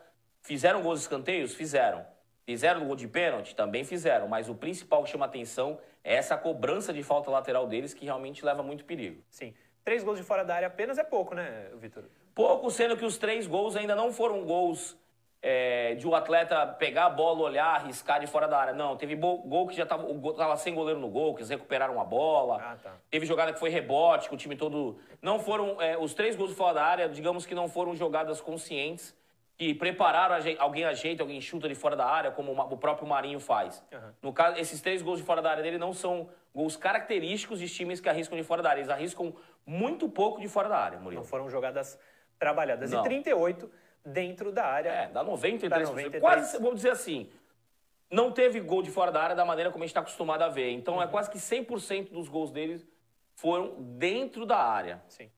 fizeram 0.40 0.82
gols 0.82 1.00
de 1.00 1.04
escanteios? 1.04 1.54
Fizeram. 1.54 2.04
Fizeram 2.44 2.84
gol 2.84 2.96
de 2.96 3.06
pênalti? 3.06 3.54
Também 3.54 3.84
fizeram, 3.84 4.26
mas 4.26 4.48
o 4.48 4.54
principal 4.54 5.04
que 5.04 5.10
chama 5.10 5.26
atenção 5.26 5.78
é 6.02 6.16
essa 6.16 6.36
cobrança 6.36 6.92
de 6.92 7.02
falta 7.02 7.30
lateral 7.30 7.66
deles, 7.66 7.94
que 7.94 8.04
realmente 8.04 8.44
leva 8.44 8.62
muito 8.62 8.84
perigo. 8.84 9.22
Sim, 9.30 9.54
três 9.84 10.02
gols 10.02 10.18
de 10.18 10.24
fora 10.24 10.44
da 10.44 10.56
área 10.56 10.66
apenas 10.66 10.98
é 10.98 11.04
pouco, 11.04 11.34
né, 11.34 11.70
Vitor? 11.76 12.04
Pouco, 12.34 12.70
sendo 12.70 12.96
que 12.96 13.04
os 13.04 13.16
três 13.16 13.46
gols 13.46 13.76
ainda 13.76 13.94
não 13.94 14.12
foram 14.12 14.44
gols 14.44 14.96
é, 15.42 15.96
de 15.96 16.06
o 16.06 16.10
um 16.10 16.14
atleta 16.14 16.64
pegar 16.66 17.06
a 17.06 17.10
bola, 17.10 17.40
olhar, 17.40 17.74
arriscar 17.74 18.20
de 18.20 18.28
fora 18.28 18.46
da 18.46 18.56
área. 18.56 18.72
Não, 18.72 18.96
teve 18.96 19.16
gol 19.16 19.66
que 19.66 19.74
já 19.74 19.84
tava, 19.84 20.06
tava 20.36 20.56
sem 20.56 20.72
goleiro 20.72 21.00
no 21.00 21.08
gol, 21.08 21.34
que 21.34 21.40
eles 21.40 21.50
recuperaram 21.50 22.00
a 22.00 22.04
bola. 22.04 22.62
Ah, 22.62 22.76
tá. 22.80 22.92
Teve 23.10 23.26
jogada 23.26 23.52
que 23.52 23.58
foi 23.58 23.68
rebote, 23.68 24.28
que 24.28 24.34
o 24.34 24.38
time 24.38 24.54
todo. 24.54 24.98
Não 25.20 25.40
foram. 25.40 25.82
É, 25.82 25.98
os 25.98 26.14
três 26.14 26.36
gols 26.36 26.50
de 26.50 26.56
fora 26.56 26.74
da 26.74 26.84
área, 26.84 27.08
digamos 27.08 27.44
que 27.44 27.54
não 27.54 27.68
foram 27.68 27.96
jogadas 27.96 28.40
conscientes 28.40 29.14
que 29.58 29.74
prepararam, 29.74 30.36
alguém 30.58 30.84
ajeita, 30.84 31.22
alguém 31.22 31.40
chuta 31.40 31.68
de 31.68 31.74
fora 31.74 31.94
da 31.94 32.06
área, 32.06 32.30
como 32.30 32.52
o 32.52 32.76
próprio 32.76 33.06
Marinho 33.06 33.38
faz. 33.38 33.84
Uhum. 33.92 33.98
No 34.22 34.32
caso, 34.32 34.58
esses 34.58 34.80
três 34.80 35.02
gols 35.02 35.18
de 35.18 35.24
fora 35.24 35.42
da 35.42 35.50
área 35.50 35.62
dele 35.62 35.78
não 35.78 35.92
são 35.92 36.28
gols 36.54 36.76
característicos 36.76 37.58
de 37.58 37.68
times 37.68 38.00
que 38.00 38.08
arriscam 38.08 38.36
de 38.36 38.44
fora 38.44 38.62
da 38.62 38.70
área. 38.70 38.80
Eles 38.80 38.90
arriscam 38.90 39.34
muito 39.66 40.08
pouco 40.08 40.40
de 40.40 40.48
fora 40.48 40.68
da 40.68 40.78
área, 40.78 40.98
Murilo. 40.98 41.22
Não 41.22 41.28
foram 41.28 41.50
jogadas 41.50 41.98
trabalhadas. 42.38 42.90
Não. 42.90 43.00
E 43.00 43.04
38 43.04 43.70
dentro 44.04 44.52
da 44.52 44.64
área. 44.64 44.88
É, 44.88 45.08
dá 45.08 45.24
93%. 45.24 45.68
Dá 45.68 45.78
93. 45.80 46.20
Quase, 46.20 46.58
vamos 46.58 46.76
dizer 46.76 46.90
assim, 46.90 47.30
não 48.10 48.30
teve 48.30 48.60
gol 48.60 48.82
de 48.82 48.90
fora 48.90 49.10
da 49.10 49.22
área 49.22 49.36
da 49.36 49.44
maneira 49.44 49.70
como 49.70 49.82
a 49.82 49.86
gente 49.86 49.92
está 49.92 50.00
acostumado 50.00 50.42
a 50.42 50.48
ver. 50.48 50.70
Então, 50.70 50.94
é 50.94 50.96
uhum. 50.98 51.02
é 51.04 51.08
quase 51.08 51.30
que 51.30 51.38
100% 51.38 52.10
dos 52.10 52.28
gols 52.28 52.50
deles 52.50 52.86
foram 53.34 53.74
dentro 53.78 54.44
da 54.44 54.58
área. 54.58 55.02
Sim. 55.08 55.30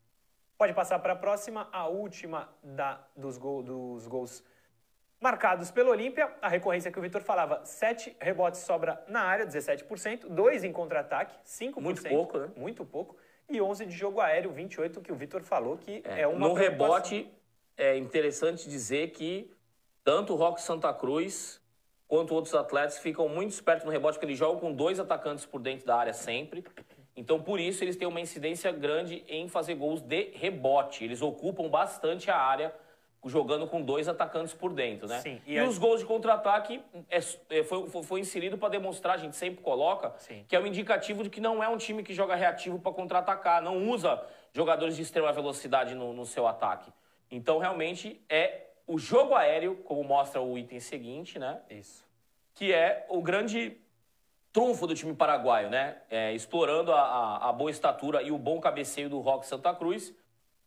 Pode 0.58 0.72
passar 0.72 0.98
para 0.98 1.12
a 1.12 1.16
próxima, 1.16 1.68
a 1.72 1.88
última 1.88 2.48
da, 2.62 3.00
dos, 3.16 3.36
gol, 3.36 3.62
dos 3.62 4.06
gols 4.06 4.44
marcados 5.20 5.70
pelo 5.70 5.90
Olímpia. 5.90 6.32
A 6.40 6.48
recorrência 6.48 6.90
que 6.90 6.98
o 6.98 7.02
Vitor 7.02 7.22
falava, 7.22 7.64
7 7.64 8.16
rebotes 8.20 8.60
sobra 8.60 9.02
na 9.08 9.22
área, 9.22 9.46
17%, 9.46 10.28
2 10.28 10.64
em 10.64 10.72
contra-ataque, 10.72 11.36
5%. 11.44 11.80
Muito 11.80 12.02
pouco, 12.02 12.38
né? 12.38 12.50
Muito 12.56 12.84
pouco. 12.84 13.16
E 13.48 13.60
11 13.60 13.86
de 13.86 13.92
jogo 13.92 14.20
aéreo, 14.20 14.50
28, 14.52 15.00
que 15.00 15.12
o 15.12 15.14
Vitor 15.14 15.42
falou 15.42 15.76
que 15.76 16.02
é, 16.04 16.22
é 16.22 16.26
uma 16.26 16.48
No 16.48 16.54
rebote, 16.54 17.30
é 17.76 17.96
interessante 17.96 18.68
dizer 18.68 19.10
que 19.10 19.50
tanto 20.02 20.32
o 20.32 20.36
Rock 20.36 20.60
Santa 20.60 20.92
Cruz 20.92 21.60
quanto 22.06 22.34
outros 22.34 22.54
atletas 22.54 22.98
ficam 22.98 23.28
muito 23.28 23.52
espertos 23.52 23.84
no 23.84 23.90
rebote, 23.90 24.14
porque 24.14 24.26
eles 24.26 24.38
jogam 24.38 24.60
com 24.60 24.72
dois 24.72 25.00
atacantes 25.00 25.44
por 25.44 25.60
dentro 25.60 25.86
da 25.86 25.96
área 25.96 26.12
sempre. 26.12 26.64
Então, 27.16 27.40
por 27.40 27.58
isso, 27.58 27.82
eles 27.82 27.96
têm 27.96 28.06
uma 28.06 28.20
incidência 28.20 28.70
grande 28.72 29.24
em 29.28 29.48
fazer 29.48 29.74
gols 29.74 30.00
de 30.00 30.30
rebote. 30.34 31.04
Eles 31.04 31.22
ocupam 31.22 31.68
bastante 31.68 32.30
a 32.30 32.36
área 32.36 32.74
jogando 33.24 33.66
com 33.66 33.80
dois 33.80 34.06
atacantes 34.06 34.52
por 34.52 34.72
dentro, 34.72 35.08
né? 35.08 35.20
Sim, 35.20 35.40
e, 35.46 35.54
e 35.54 35.62
os 35.62 35.78
gols 35.78 36.00
de 36.00 36.06
contra-ataque 36.06 36.82
é, 37.08 37.18
é, 37.50 37.64
foi, 37.64 37.88
foi, 37.88 38.02
foi, 38.02 38.20
inserido 38.20 38.58
para 38.58 38.68
demonstrar, 38.68 39.14
a 39.14 39.18
gente 39.18 39.34
sempre 39.34 39.62
coloca, 39.62 40.12
Sim. 40.18 40.44
que 40.46 40.54
é 40.54 40.60
um 40.60 40.66
indicativo 40.66 41.22
de 41.22 41.30
que 41.30 41.40
não 41.40 41.64
é 41.64 41.68
um 41.68 41.78
time 41.78 42.02
que 42.02 42.12
joga 42.12 42.34
reativo 42.34 42.78
para 42.78 42.92
contra-atacar, 42.92 43.62
não 43.62 43.88
usa 43.88 44.22
jogadores 44.52 44.94
de 44.94 45.02
extrema 45.02 45.32
velocidade 45.32 45.94
no, 45.94 46.12
no 46.12 46.26
seu 46.26 46.46
ataque. 46.46 46.92
Então, 47.30 47.58
realmente, 47.58 48.22
é 48.28 48.64
o 48.86 48.98
jogo 48.98 49.34
aéreo, 49.34 49.76
como 49.84 50.04
mostra 50.04 50.40
o 50.40 50.58
item 50.58 50.80
seguinte, 50.80 51.38
né? 51.38 51.60
Isso. 51.70 52.04
Que 52.54 52.72
é 52.72 53.06
o 53.08 53.22
grande 53.22 53.78
trunfo 54.52 54.86
do 54.86 54.94
time 54.94 55.14
paraguaio, 55.14 55.68
né? 55.68 55.96
É, 56.10 56.32
explorando 56.32 56.92
a, 56.92 57.00
a, 57.00 57.48
a, 57.48 57.52
boa 57.52 57.70
estatura 57.70 58.22
e 58.22 58.30
o 58.30 58.38
bom 58.38 58.60
cabeceio 58.60 59.08
do 59.08 59.18
Rock 59.20 59.46
Santa 59.46 59.74
Cruz. 59.74 60.14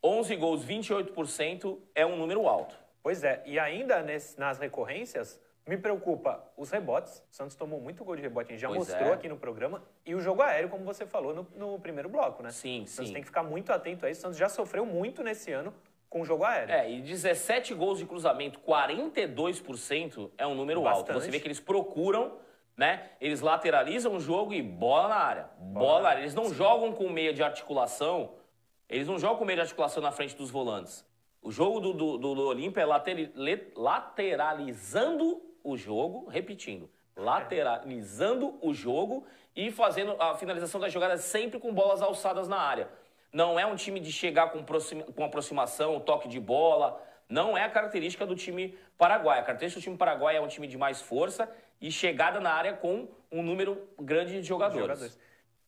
11 0.03 0.36
gols, 0.36 0.66
28% 0.66 1.78
é 1.95 2.05
um 2.05 2.18
número 2.18 2.47
alto. 2.47 2.76
Pois 3.01 3.24
é, 3.24 3.41
e 3.45 3.58
ainda 3.58 4.03
nesse, 4.03 4.38
nas 4.39 4.60
recorrências, 4.60 5.41
me 5.66 5.78
preocupa 5.78 6.43
os 6.55 6.70
rebotes. 6.70 7.24
O 7.32 7.36
Santos 7.36 7.55
tomou 7.55 7.80
muito 7.80 8.03
gol 8.03 8.16
de 8.16 8.22
rebote, 8.22 8.51
a 8.51 8.51
gente 8.53 8.62
já 8.62 8.68
pois 8.68 8.80
mostrou 8.80 9.10
é. 9.10 9.14
aqui 9.14 9.30
no 9.30 9.38
programa. 9.38 9.84
E 10.05 10.14
o 10.14 10.20
jogo 10.20 10.41
aéreo, 10.41 10.70
como 10.70 10.84
você 10.84 11.05
falou 11.05 11.34
no, 11.34 11.47
no 11.55 11.80
primeiro 11.80 12.10
bloco, 12.10 12.43
né? 12.43 12.51
Sim, 12.51 12.84
o 12.84 12.88
Santos 12.88 13.08
sim. 13.08 13.14
tem 13.14 13.22
que 13.22 13.28
ficar 13.28 13.43
muito 13.43 13.72
atento 13.72 14.05
a 14.05 14.10
isso. 14.10 14.20
O 14.20 14.24
Santos 14.24 14.38
já 14.38 14.49
sofreu 14.49 14.86
muito 14.86 15.24
nesse 15.24 15.51
ano 15.51 15.74
com 16.10 16.22
o 16.22 16.26
jogo 16.26 16.43
aéreo. 16.43 16.74
É, 16.74 16.91
e 16.91 17.01
17 17.01 17.74
gols 17.74 17.99
de 17.99 18.05
cruzamento, 18.05 18.60
42% 18.60 20.32
é 20.38 20.47
um 20.47 20.55
número 20.55 20.82
Bastante. 20.82 21.12
alto. 21.12 21.22
Você 21.22 21.32
vê 21.32 21.39
que 21.39 21.47
eles 21.47 21.60
procuram 21.60 22.38
né? 22.78 23.10
Eles 23.20 23.41
lateralizam 23.41 24.16
o 24.16 24.20
jogo 24.20 24.53
e 24.53 24.62
bola 24.62 25.08
na 25.08 25.16
área. 25.16 25.49
Bola 25.58 26.03
na 26.03 26.10
área. 26.10 26.22
Eles 26.22 26.36
não 26.36 26.45
Sim. 26.45 26.53
jogam 26.53 26.93
com 26.93 27.10
meia 27.10 27.34
de 27.34 27.41
articulação. 27.41 28.36
Eles 28.88 29.08
não 29.08 29.18
jogam 29.18 29.38
com 29.38 29.45
meia 29.45 29.55
de 29.58 29.62
articulação 29.62 30.01
na 30.01 30.12
frente 30.12 30.36
dos 30.36 30.51
volantes. 30.51 31.03
O 31.41 31.51
jogo 31.51 31.80
do, 31.80 31.93
do, 31.93 32.18
do 32.18 32.47
Olímpia 32.47 32.82
é 32.82 32.86
later, 32.86 33.72
lateralizando 33.76 35.41
o 35.64 35.76
jogo, 35.76 36.30
repetindo, 36.30 36.89
lateralizando 37.16 38.58
o 38.62 38.74
jogo 38.74 39.26
e 39.55 39.72
fazendo 39.72 40.16
a 40.20 40.36
finalização 40.36 40.80
das 40.80 40.93
jogadas 40.93 41.22
sempre 41.22 41.60
com 41.60 41.74
bolas 41.74 42.01
alçadas 42.01 42.47
na 42.47 42.60
área. 42.60 42.89
Não 43.32 43.59
é 43.59 43.65
um 43.65 43.75
time 43.75 43.99
de 43.99 44.11
chegar 44.11 44.51
com, 44.51 44.59
aproxima, 44.59 45.03
com 45.03 45.23
aproximação, 45.23 45.99
toque 45.99 46.28
de 46.28 46.39
bola. 46.39 47.01
Não 47.30 47.57
é 47.57 47.63
a 47.63 47.69
característica 47.69 48.25
do 48.25 48.36
time 48.36 48.78
paraguaio. 48.97 49.41
A 49.41 49.43
característica 49.43 49.80
do 49.80 49.84
time 49.84 49.97
paraguaio 49.97 50.38
é 50.38 50.41
um 50.41 50.47
time 50.47 50.67
de 50.67 50.78
mais 50.78 51.01
força 51.01 51.49
e 51.80 51.91
chegada 51.91 52.39
na 52.39 52.51
área 52.51 52.73
com 52.73 53.07
um 53.32 53.43
número 53.43 53.88
grande 53.99 54.39
de 54.41 54.43
jogadores. 54.43 54.82
jogadores. 54.82 55.19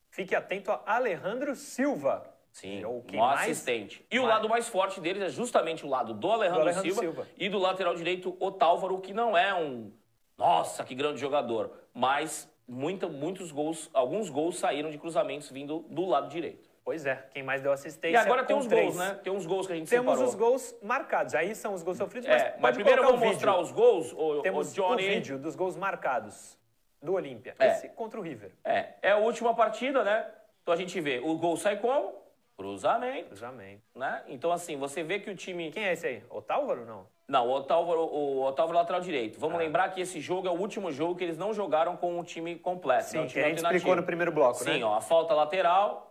Fique 0.10 0.34
atento 0.36 0.72
a 0.72 0.82
Alejandro 0.86 1.56
Silva. 1.56 2.34
Sim, 2.52 2.82
é 2.82 2.88
o 2.88 3.04
mais... 3.14 3.42
assistente. 3.42 4.06
E 4.10 4.16
mais... 4.16 4.26
o 4.26 4.30
lado 4.30 4.50
mais 4.50 4.68
forte 4.68 5.00
deles 5.00 5.22
é 5.22 5.30
justamente 5.30 5.86
o 5.86 5.90
lado 5.90 6.14
do 6.14 6.32
Alejandro, 6.32 6.62
do 6.62 6.70
Alejandro 6.70 6.90
Silva, 6.90 7.02
Silva, 7.02 7.28
e 7.38 7.48
do 7.48 7.60
lateral 7.60 7.96
direito 7.96 8.36
Otálvaro, 8.40 9.00
que 9.00 9.14
não 9.14 9.38
é 9.38 9.54
um 9.54 9.92
nossa, 10.40 10.86
que 10.86 10.96
grande 10.96 11.20
jogador, 11.20 11.70
mas 11.94 12.50
muita, 12.66 13.10
muitos 13.10 13.52
gols, 13.52 13.90
alguns 13.94 14.30
gols 14.30 14.58
saíram 14.58 14.90
de 14.90 14.98
cruzamentos 14.98 15.52
vindo 15.52 15.86
do 15.90 16.06
lado 16.06 16.30
direito. 16.30 16.69
Pois 16.90 17.06
é, 17.06 17.24
quem 17.32 17.44
mais 17.44 17.62
deu 17.62 17.72
assistência. 17.72 18.16
E 18.16 18.20
agora 18.20 18.44
tem 18.44 18.58
os 18.58 18.66
três. 18.66 18.86
gols, 18.86 18.98
né? 18.98 19.20
Tem 19.24 19.32
uns 19.32 19.46
gols 19.46 19.68
que 19.68 19.74
a 19.74 19.76
gente 19.76 19.88
Temos 19.88 20.14
separou. 20.14 20.28
os 20.28 20.34
gols 20.34 20.76
marcados. 20.82 21.36
Aí 21.36 21.54
são 21.54 21.76
os 21.76 21.84
gols 21.84 21.98
sofridos, 21.98 22.28
é, 22.28 22.54
mas, 22.54 22.62
mas 22.62 22.76
primeiro 22.76 23.04
vamos 23.04 23.20
mostrar 23.20 23.60
os 23.60 23.72
gols, 23.72 24.12
o, 24.12 24.42
Temos 24.42 24.72
o 24.72 24.74
Johnny. 24.74 25.04
o 25.04 25.08
vídeo 25.08 25.38
dos 25.38 25.56
gols 25.56 25.78
marcados 25.78 26.58
do 27.00 27.14
Olímpia. 27.14 27.56
É. 27.60 27.68
Esse 27.68 27.90
contra 27.90 28.20
o 28.20 28.24
River. 28.24 28.54
É, 28.66 28.94
é 29.04 29.12
a 29.12 29.18
última 29.18 29.54
partida, 29.54 30.04
né? 30.04 30.26
Então 30.64 30.74
a 30.74 30.78
gente 30.78 31.00
vê, 31.00 31.20
o 31.20 31.38
gol 31.38 31.58
sai 31.58 31.78
como? 31.78 32.16
Cruzamento. 32.58 33.28
Cruzamento. 33.28 33.84
Né? 33.96 34.24
Então, 34.28 34.52
assim, 34.52 34.76
você 34.76 35.04
vê 35.04 35.20
que 35.20 35.30
o 35.30 35.36
time. 35.36 35.70
Quem 35.70 35.86
é 35.86 35.94
esse 35.94 36.08
aí? 36.08 36.24
Otálvaro 36.28 36.82
ou 36.82 36.88
não? 36.88 37.06
Não, 37.28 37.48
o 37.48 37.52
Otálvaro, 37.52 38.02
o 38.02 38.44
Otálvaro 38.44 38.80
lateral 38.80 39.00
direito. 39.00 39.40
Vamos 39.40 39.58
ah. 39.58 39.60
lembrar 39.60 39.90
que 39.90 40.02
esse 40.02 40.20
jogo 40.20 40.48
é 40.48 40.52
o 40.52 40.60
último 40.60 40.92
jogo 40.92 41.16
que 41.16 41.24
eles 41.24 41.38
não 41.38 41.54
jogaram 41.54 41.96
com 41.96 42.20
o 42.20 42.24
time 42.24 42.56
completo. 42.56 43.04
Sim, 43.04 43.20
né? 43.20 43.28
que 43.28 43.40
a 43.40 43.48
gente 43.50 43.64
explicou 43.64 43.96
no 43.96 44.02
primeiro 44.02 44.32
bloco, 44.32 44.58
Sim, 44.58 44.66
né? 44.66 44.74
Sim, 44.78 44.84
ó, 44.84 44.96
a 44.96 45.02
falta 45.02 45.36
lateral. 45.36 46.09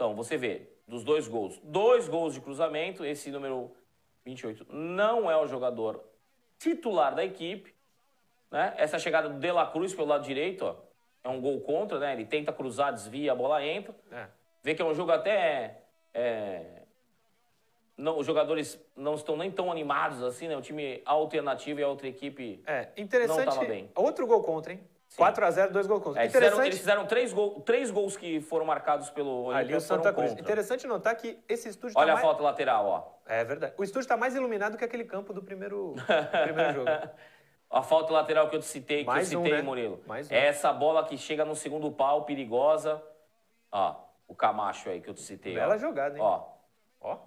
Então, 0.00 0.14
você 0.14 0.38
vê, 0.38 0.62
dos 0.88 1.04
dois 1.04 1.28
gols. 1.28 1.60
Dois 1.62 2.08
gols 2.08 2.32
de 2.32 2.40
cruzamento, 2.40 3.04
esse 3.04 3.30
número 3.30 3.70
28 4.24 4.66
não 4.70 5.30
é 5.30 5.36
o 5.36 5.46
jogador 5.46 6.02
titular 6.58 7.14
da 7.14 7.22
equipe. 7.22 7.74
Né? 8.50 8.72
Essa 8.78 8.98
chegada 8.98 9.28
do 9.28 9.38
De 9.38 9.52
La 9.52 9.66
Cruz 9.66 9.92
pelo 9.92 10.08
lado 10.08 10.24
direito, 10.24 10.64
ó, 10.64 10.76
é 11.22 11.28
um 11.28 11.38
gol 11.38 11.60
contra, 11.60 11.98
né? 11.98 12.14
Ele 12.14 12.24
tenta 12.24 12.50
cruzar, 12.50 12.94
desvia, 12.94 13.32
a 13.32 13.34
bola 13.34 13.62
entra. 13.62 13.94
É. 14.10 14.26
Vê 14.62 14.74
que 14.74 14.80
é 14.80 14.84
um 14.86 14.94
jogo 14.94 15.12
até. 15.12 15.82
É... 16.14 16.80
Não, 17.94 18.16
os 18.16 18.24
jogadores 18.24 18.82
não 18.96 19.16
estão 19.16 19.36
nem 19.36 19.50
tão 19.50 19.70
animados 19.70 20.22
assim, 20.22 20.48
né? 20.48 20.56
O 20.56 20.62
time 20.62 21.02
alternativo 21.04 21.78
e 21.78 21.82
a 21.82 21.88
outra 21.88 22.08
equipe 22.08 22.62
é, 22.66 22.88
interessante. 22.96 23.44
não 23.44 23.48
estava 23.50 23.66
bem. 23.66 23.90
Outro 23.94 24.26
gol 24.26 24.42
contra, 24.42 24.72
hein? 24.72 24.80
4x0, 25.16 25.70
dois 25.70 25.86
gols 25.86 26.02
contra. 26.02 26.22
É, 26.22 26.26
Interessante... 26.26 26.66
Eles 26.66 26.78
fizeram 26.78 27.06
três, 27.06 27.32
gol, 27.32 27.60
três 27.62 27.90
gols 27.90 28.16
que 28.16 28.40
foram 28.40 28.64
marcados 28.64 29.10
pelo 29.10 29.44
Olímpia 29.44 29.58
Ali 29.58 29.74
o 29.74 29.80
Santa 29.80 30.12
Cruz. 30.12 30.30
Contra. 30.30 30.44
Interessante 30.44 30.86
notar 30.86 31.16
que 31.16 31.38
esse 31.48 31.68
estúdio 31.68 31.98
Olha 31.98 32.06
tá 32.06 32.12
a 32.12 32.14
mais... 32.14 32.26
falta 32.26 32.42
lateral, 32.42 32.86
ó. 32.86 33.20
É 33.26 33.44
verdade. 33.44 33.74
O 33.76 33.82
estúdio 33.82 34.04
está 34.04 34.16
mais 34.16 34.34
iluminado 34.34 34.76
que 34.76 34.84
aquele 34.84 35.04
campo 35.04 35.32
do 35.32 35.42
primeiro, 35.42 35.94
do 35.98 36.42
primeiro 36.44 36.72
jogo. 36.74 36.90
A 37.70 37.82
falta 37.82 38.12
lateral 38.12 38.48
que 38.48 38.56
eu 38.56 38.60
te 38.60 38.66
citei, 38.66 39.00
que 39.00 39.06
Mais 39.06 39.32
eu 39.32 39.40
citei, 39.40 39.52
um, 39.52 39.56
né? 39.56 39.62
Murilo. 39.62 40.02
Mais 40.06 40.28
um. 40.28 40.34
É 40.34 40.46
essa 40.46 40.72
bola 40.72 41.04
que 41.04 41.16
chega 41.16 41.44
no 41.44 41.54
segundo 41.54 41.90
pau, 41.92 42.24
perigosa. 42.24 43.02
Ó, 43.70 43.94
o 44.26 44.34
Camacho 44.34 44.90
aí 44.90 45.00
que 45.00 45.08
eu 45.08 45.14
te 45.14 45.20
citei. 45.20 45.54
Bela 45.54 45.74
ó. 45.74 45.78
jogada, 45.78 46.16
hein? 46.16 46.22
Ó. 46.22 46.46
Ó. 47.00 47.18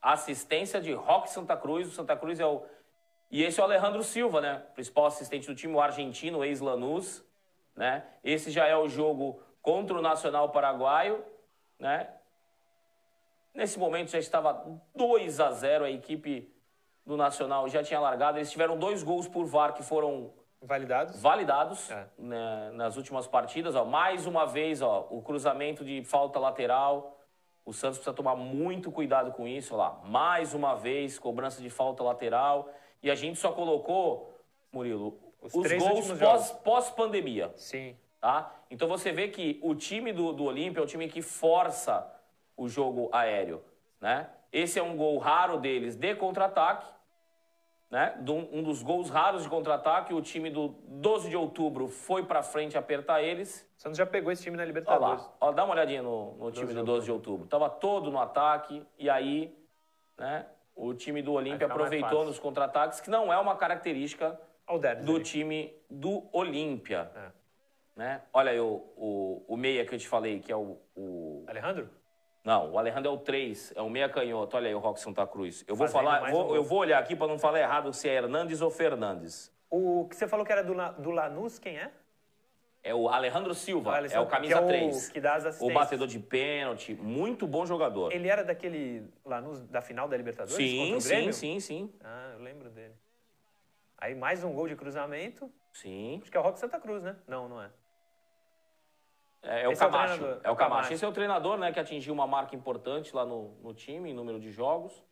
Assistência 0.00 0.80
de 0.80 0.92
Rock 0.92 1.30
Santa 1.30 1.56
Cruz. 1.56 1.88
O 1.88 1.90
Santa 1.90 2.16
Cruz 2.16 2.38
é 2.38 2.46
o. 2.46 2.62
E 3.32 3.42
esse 3.42 3.58
é 3.58 3.62
o 3.62 3.66
Alejandro 3.66 4.04
Silva, 4.04 4.42
né? 4.42 4.62
Principal 4.74 5.06
assistente 5.06 5.46
do 5.46 5.54
time, 5.54 5.72
o 5.72 5.80
argentino, 5.80 6.44
ex-Lanús. 6.44 7.24
Né? 7.74 8.04
Esse 8.22 8.50
já 8.50 8.66
é 8.66 8.76
o 8.76 8.90
jogo 8.90 9.42
contra 9.62 9.96
o 9.96 10.02
Nacional 10.02 10.50
Paraguaio. 10.50 11.24
Né? 11.78 12.10
Nesse 13.54 13.78
momento 13.78 14.10
já 14.10 14.18
estava 14.18 14.62
2 14.94 15.40
a 15.40 15.50
0 15.50 15.86
a 15.86 15.90
equipe 15.90 16.54
do 17.06 17.16
Nacional 17.16 17.66
já 17.70 17.82
tinha 17.82 17.98
largado. 17.98 18.36
Eles 18.36 18.50
tiveram 18.50 18.78
dois 18.78 19.02
gols 19.02 19.26
por 19.26 19.46
VAR 19.46 19.72
que 19.72 19.82
foram 19.82 20.30
validados, 20.60 21.20
validados 21.20 21.90
é. 21.90 22.06
né, 22.18 22.70
nas 22.74 22.98
últimas 22.98 23.26
partidas. 23.26 23.74
Ó. 23.74 23.86
Mais 23.86 24.26
uma 24.26 24.44
vez, 24.44 24.82
ó, 24.82 25.06
o 25.10 25.22
cruzamento 25.22 25.82
de 25.86 26.04
falta 26.04 26.38
lateral. 26.38 27.18
O 27.64 27.72
Santos 27.72 27.96
precisa 27.96 28.14
tomar 28.14 28.36
muito 28.36 28.92
cuidado 28.92 29.32
com 29.32 29.48
isso. 29.48 29.74
Ó 29.74 29.78
lá. 29.78 30.00
Mais 30.04 30.52
uma 30.52 30.74
vez, 30.74 31.18
cobrança 31.18 31.62
de 31.62 31.70
falta 31.70 32.02
lateral. 32.02 32.68
E 33.02 33.10
a 33.10 33.14
gente 33.14 33.38
só 33.38 33.52
colocou, 33.52 34.32
Murilo, 34.72 35.18
os, 35.40 35.54
os 35.54 35.72
gols 36.18 36.50
pós-pandemia. 36.62 37.48
Pós 37.48 37.60
Sim. 37.60 37.96
Tá? 38.20 38.54
Então 38.70 38.88
você 38.88 39.10
vê 39.10 39.26
que 39.28 39.58
o 39.62 39.74
time 39.74 40.12
do, 40.12 40.32
do 40.32 40.44
Olímpia 40.44 40.80
é 40.80 40.84
o 40.84 40.86
time 40.86 41.08
que 41.08 41.20
força 41.20 42.08
o 42.56 42.68
jogo 42.68 43.08
aéreo. 43.12 43.60
Né? 44.00 44.28
Esse 44.52 44.78
é 44.78 44.82
um 44.82 44.96
gol 44.96 45.18
raro 45.18 45.58
deles 45.58 45.96
de 45.96 46.14
contra-ataque. 46.14 46.86
né? 47.90 48.14
Um 48.52 48.62
dos 48.62 48.80
gols 48.80 49.10
raros 49.10 49.42
de 49.42 49.48
contra-ataque, 49.48 50.14
o 50.14 50.22
time 50.22 50.50
do 50.50 50.68
12 50.86 51.30
de 51.30 51.36
outubro 51.36 51.88
foi 51.88 52.24
para 52.24 52.44
frente 52.44 52.78
apertar 52.78 53.20
eles. 53.22 53.68
O 53.76 53.80
Santos 53.82 53.98
já 53.98 54.06
pegou 54.06 54.30
esse 54.30 54.44
time 54.44 54.56
na 54.56 54.64
Libertadores. 54.64 55.22
Olha 55.40 55.50
lá, 55.50 55.56
dá 55.56 55.64
uma 55.64 55.74
olhadinha 55.74 56.02
no, 56.02 56.34
no 56.36 56.52
time 56.52 56.72
do 56.72 56.84
12 56.84 57.06
de 57.06 57.10
outubro. 57.10 57.48
Tava 57.48 57.68
todo 57.68 58.12
no 58.12 58.20
ataque 58.20 58.86
e 58.96 59.10
aí, 59.10 59.52
né? 60.16 60.46
O 60.74 60.94
time 60.94 61.22
do 61.22 61.32
Olímpia 61.32 61.66
aproveitou 61.66 62.24
nos 62.24 62.38
contra-ataques, 62.38 63.00
que 63.00 63.10
não 63.10 63.32
é 63.32 63.38
uma 63.38 63.56
característica 63.56 64.38
do 65.04 65.16
ali. 65.16 65.22
time 65.22 65.74
do 65.90 66.28
Olímpia. 66.32 67.10
É. 67.14 67.42
Né? 67.94 68.22
Olha 68.32 68.52
aí 68.52 68.60
o, 68.60 68.82
o, 68.96 69.44
o 69.48 69.56
meia 69.56 69.84
que 69.84 69.94
eu 69.94 69.98
te 69.98 70.08
falei, 70.08 70.40
que 70.40 70.50
é 70.50 70.56
o, 70.56 70.78
o... 70.96 71.44
Alejandro? 71.46 71.90
Não, 72.42 72.72
o 72.72 72.78
Alejandro 72.78 73.10
é 73.10 73.14
o 73.14 73.18
3, 73.18 73.74
é 73.76 73.82
o 73.82 73.88
meia 73.88 74.08
canhoto. 74.08 74.56
Olha 74.56 74.68
aí 74.68 74.74
o 74.74 74.78
Rock 74.78 74.98
Santa 74.98 75.26
Cruz. 75.26 75.64
Eu 75.68 75.76
vou 75.76 75.86
falar, 75.86 76.30
vou, 76.30 76.52
um 76.52 76.56
eu 76.56 76.64
vou 76.64 76.78
olhar 76.78 76.98
aqui 76.98 77.14
para 77.14 77.28
não 77.28 77.38
falar 77.38 77.60
errado 77.60 77.92
se 77.92 78.08
é 78.08 78.14
Hernandes 78.14 78.60
ou 78.60 78.70
Fernandes. 78.70 79.52
O 79.70 80.06
que 80.08 80.16
você 80.16 80.26
falou 80.26 80.44
que 80.44 80.52
era 80.52 80.62
do, 80.62 80.74
do 81.00 81.10
Lanús, 81.10 81.58
quem 81.58 81.78
é? 81.78 81.90
É 82.84 82.92
o 82.92 83.08
Alejandro 83.08 83.54
Silva, 83.54 83.96
é 83.98 84.18
o 84.18 84.26
camisa 84.26 84.54
que 84.54 84.60
é 84.60 84.64
o, 84.64 84.66
3. 84.66 85.08
Que 85.10 85.20
dá 85.20 85.36
as 85.36 85.60
o 85.60 85.72
batedor 85.72 86.08
de 86.08 86.18
pênalti, 86.18 86.94
muito 86.94 87.46
bom 87.46 87.64
jogador. 87.64 88.12
Ele 88.12 88.26
era 88.26 88.42
daquele 88.42 89.08
Lanús 89.24 89.62
da 89.68 89.80
final 89.80 90.08
da 90.08 90.16
Libertadores? 90.16 90.56
Sim, 90.56 90.98
sim, 90.98 91.30
sim, 91.30 91.60
sim. 91.60 91.94
Ah, 92.02 92.32
eu 92.34 92.42
lembro 92.42 92.70
dele. 92.70 92.94
Aí 93.98 94.16
mais 94.16 94.42
um 94.42 94.52
gol 94.52 94.66
de 94.66 94.74
cruzamento. 94.74 95.48
Sim. 95.72 96.18
Acho 96.22 96.30
que 96.30 96.36
é 96.36 96.40
o 96.40 96.42
Rock 96.42 96.58
Santa 96.58 96.80
Cruz, 96.80 97.04
né? 97.04 97.16
Não, 97.28 97.48
não 97.48 97.62
é. 97.62 97.70
É, 99.44 99.62
é 99.62 99.68
o 99.68 99.76
Camacho. 99.76 100.24
É 100.24 100.26
o, 100.26 100.40
é 100.42 100.50
o 100.50 100.56
Camacho. 100.56 100.92
Esse 100.92 101.04
é 101.04 101.08
o 101.08 101.12
treinador, 101.12 101.58
né, 101.58 101.70
que 101.72 101.78
atingiu 101.78 102.12
uma 102.12 102.26
marca 102.26 102.56
importante 102.56 103.14
lá 103.14 103.24
no, 103.24 103.54
no 103.62 103.72
time, 103.72 104.10
em 104.10 104.14
número 104.14 104.40
de 104.40 104.50
jogos. 104.50 105.04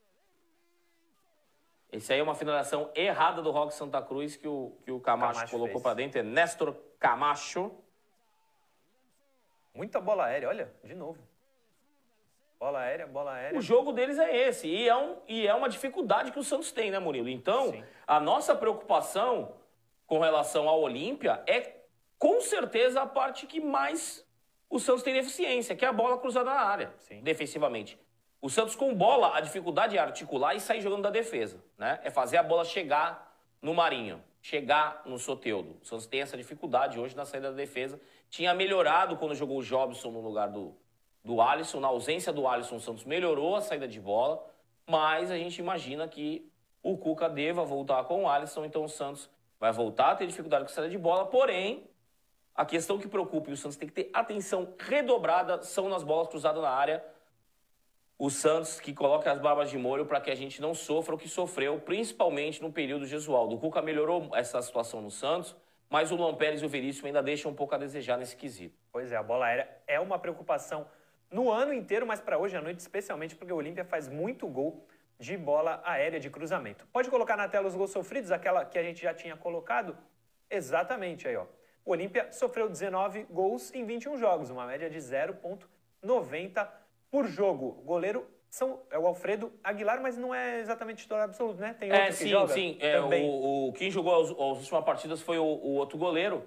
Esse 1.93 2.13
aí 2.13 2.19
é 2.19 2.23
uma 2.23 2.35
finalização 2.35 2.91
errada 2.97 3.41
do 3.41 3.51
Rock 3.53 3.75
Santa 3.75 4.03
Cruz 4.03 4.37
que 4.37 4.49
o, 4.49 4.77
que 4.85 4.91
o 4.91 4.99
Camacho, 4.99 5.35
Camacho 5.35 5.53
colocou 5.53 5.81
para 5.81 5.95
dentro. 5.95 6.19
É 6.19 6.23
Néstor 6.23 6.77
Camacho. 7.01 7.73
Muita 9.75 10.01
bola 10.01 10.27
aérea, 10.27 10.49
olha, 10.49 10.73
de 10.85 10.95
novo. 10.95 11.19
Bola 12.59 12.81
aérea, 12.81 13.07
bola 13.07 13.33
aérea. 13.33 13.59
O 13.59 13.63
jogo 13.63 13.91
deles 13.91 14.19
é 14.19 14.37
esse. 14.49 14.69
E 14.69 14.87
é, 14.87 14.95
um, 14.95 15.17
e 15.27 15.47
é 15.47 15.55
uma 15.55 15.69
dificuldade 15.69 16.31
que 16.31 16.39
o 16.39 16.45
Santos 16.45 16.71
tem, 16.71 16.91
né, 16.91 16.99
Murilo? 16.99 17.31
Então, 17.31 17.71
Sim. 17.71 17.83
a 18.07 18.21
nossa 18.21 18.55
preocupação 18.55 19.57
com 20.07 20.19
relação 20.19 20.69
ao 20.69 20.83
Olímpia 20.83 21.43
é 21.47 21.81
com 22.19 22.39
certeza 22.43 23.01
a 23.01 23.07
parte 23.07 23.47
que 23.47 23.61
mais 23.61 24.29
o 24.69 24.79
Santos 24.79 25.03
tem 25.03 25.15
deficiência, 25.15 25.75
que 25.75 25.87
é 25.87 25.89
a 25.89 25.93
bola 25.93 26.19
cruzada 26.19 26.51
na 26.51 26.61
área, 26.61 26.93
Sim. 26.99 27.23
defensivamente. 27.23 27.99
O 28.43 28.51
Santos 28.51 28.77
com 28.77 28.95
bola, 28.95 29.35
a 29.35 29.41
dificuldade 29.41 29.97
é 29.97 30.01
articular 30.01 30.55
e 30.55 30.61
sair 30.61 30.83
jogando 30.83 31.03
da 31.03 31.11
defesa, 31.11 31.63
né? 31.79 31.99
É 32.05 32.11
fazer 32.11 32.37
a 32.37 32.43
bola 32.43 32.65
chegar 32.65 33.35
no 33.63 33.75
Marinho, 33.75 34.23
chegar 34.43 35.03
no 35.05 35.19
Soteudo. 35.19 35.77
O 35.83 35.87
Santos 35.87 36.07
tem 36.07 36.21
essa 36.21 36.37
dificuldade 36.37 36.99
hoje 36.99 37.17
na 37.17 37.25
saída 37.25 37.51
da 37.51 37.57
defesa. 37.57 38.01
Tinha 38.29 38.55
melhorado 38.55 39.17
quando 39.17 39.35
jogou 39.35 39.59
o 39.59 39.63
Jobson 39.63 40.11
no 40.11 40.21
lugar 40.21 40.49
do, 40.49 40.75
do 41.25 41.41
Alisson. 41.41 41.81
Na 41.81 41.89
ausência 41.89 42.33
do 42.33 42.47
Alisson, 42.49 42.77
o 42.77 42.81
Santos 42.81 43.05
melhorou 43.05 43.57
a 43.57 43.61
saída 43.61 43.87
de 43.87 44.01
bola, 44.01 44.45
mas 44.87 45.31
a 45.31 45.37
gente 45.37 45.59
imagina 45.59 46.09
que 46.09 46.51
o 46.83 46.97
Cuca 46.97 47.29
deva 47.29 47.65
voltar 47.65 48.05
com 48.05 48.25
o 48.25 48.29
Alisson, 48.29 48.65
então 48.65 48.85
o 48.85 48.89
Santos 48.89 49.29
vai 49.59 49.71
voltar 49.73 50.13
a 50.13 50.17
ter 50.17 50.27
dificuldade 50.27 50.65
com 50.65 50.71
a 50.71 50.75
saída 50.75 50.91
de 50.91 50.97
bola, 50.97 51.27
porém 51.27 51.91
a 52.55 52.65
questão 52.65 52.99
que 52.99 53.09
preocupa 53.09 53.51
e 53.51 53.53
o 53.53 53.57
Santos 53.57 53.77
tem 53.77 53.89
que 53.89 53.95
ter 53.95 54.11
atenção 54.13 54.75
redobrada 54.79 55.63
são 55.63 55.89
nas 55.89 56.03
bolas 56.03 56.29
cruzadas 56.29 56.63
na 56.63 56.71
área. 56.71 57.05
O 58.21 58.29
Santos 58.29 58.79
que 58.79 58.93
coloca 58.93 59.33
as 59.33 59.39
barbas 59.39 59.71
de 59.71 59.79
molho 59.79 60.05
para 60.05 60.21
que 60.21 60.31
a 60.31 60.35
gente 60.35 60.61
não 60.61 60.75
sofra 60.75 61.15
o 61.15 61.19
que 61.19 61.27
sofreu, 61.27 61.81
principalmente 61.81 62.61
no 62.61 62.71
período 62.71 63.07
Gesualdo. 63.07 63.55
O 63.55 63.59
Cuca 63.59 63.81
melhorou 63.81 64.29
essa 64.35 64.61
situação 64.61 65.01
no 65.01 65.11
Santos, 65.11 65.57
mas 65.89 66.13
o 66.13 66.17
Luan 66.17 66.35
Pérez 66.35 66.61
e 66.61 66.67
o 66.67 66.69
Veríssimo 66.69 67.07
ainda 67.07 67.23
deixam 67.23 67.51
um 67.51 67.55
pouco 67.55 67.75
a 67.75 67.79
desejar 67.79 68.19
nesse 68.19 68.37
quesito. 68.37 68.79
Pois 68.93 69.11
é, 69.11 69.17
a 69.17 69.23
bola 69.23 69.47
aérea 69.47 69.71
é 69.87 69.99
uma 69.99 70.19
preocupação 70.19 70.87
no 71.31 71.51
ano 71.51 71.73
inteiro, 71.73 72.07
mas 72.07 72.21
para 72.21 72.37
hoje 72.37 72.55
à 72.55 72.61
noite 72.61 72.81
especialmente 72.81 73.35
porque 73.35 73.55
o 73.55 73.57
Olímpia 73.57 73.87
faz 73.87 74.07
muito 74.07 74.47
gol 74.47 74.87
de 75.19 75.35
bola 75.39 75.81
aérea 75.83 76.21
de 76.21 76.29
cruzamento. 76.29 76.87
Pode 76.93 77.09
colocar 77.09 77.39
na 77.39 77.49
tela 77.49 77.69
os 77.69 77.75
gols 77.75 77.91
sofridos, 77.91 78.31
aquela 78.31 78.67
que 78.67 78.79
a 78.79 78.83
gente 78.83 79.01
já 79.01 79.15
tinha 79.15 79.35
colocado? 79.35 79.97
Exatamente 80.51 81.27
aí, 81.27 81.37
ó. 81.37 81.47
O 81.87 81.93
Olímpia 81.93 82.31
sofreu 82.33 82.69
19 82.69 83.23
gols 83.31 83.73
em 83.73 83.87
21 83.87 84.19
jogos, 84.19 84.51
uma 84.51 84.67
média 84.67 84.91
de 84.91 84.99
0,90 84.99 86.80
por 87.11 87.27
jogo. 87.27 87.83
Goleiro 87.85 88.27
são, 88.49 88.81
é 88.91 88.99
o 88.99 89.07
Alfredo 89.07 89.53
Aguilar, 89.63 90.01
mas 90.03 90.17
não 90.17 90.35
é 90.35 90.61
exatamente 90.61 91.03
titular 91.03 91.25
absoluto, 91.25 91.61
né? 91.61 91.75
Tem 91.79 91.91
outro 91.91 92.07
é, 92.07 92.13
sim, 92.13 92.25
que 92.25 92.31
joga 92.31 92.53
sim. 92.53 92.77
É, 92.81 93.01
o, 93.01 93.69
o, 93.69 93.73
quem 93.73 93.91
jogou 93.91 94.21
as, 94.21 94.31
as 94.31 94.59
últimas 94.59 94.85
partidas 94.85 95.21
foi 95.21 95.39
o, 95.39 95.45
o, 95.45 95.75
outro 95.75 95.97
goleiro, 95.97 96.45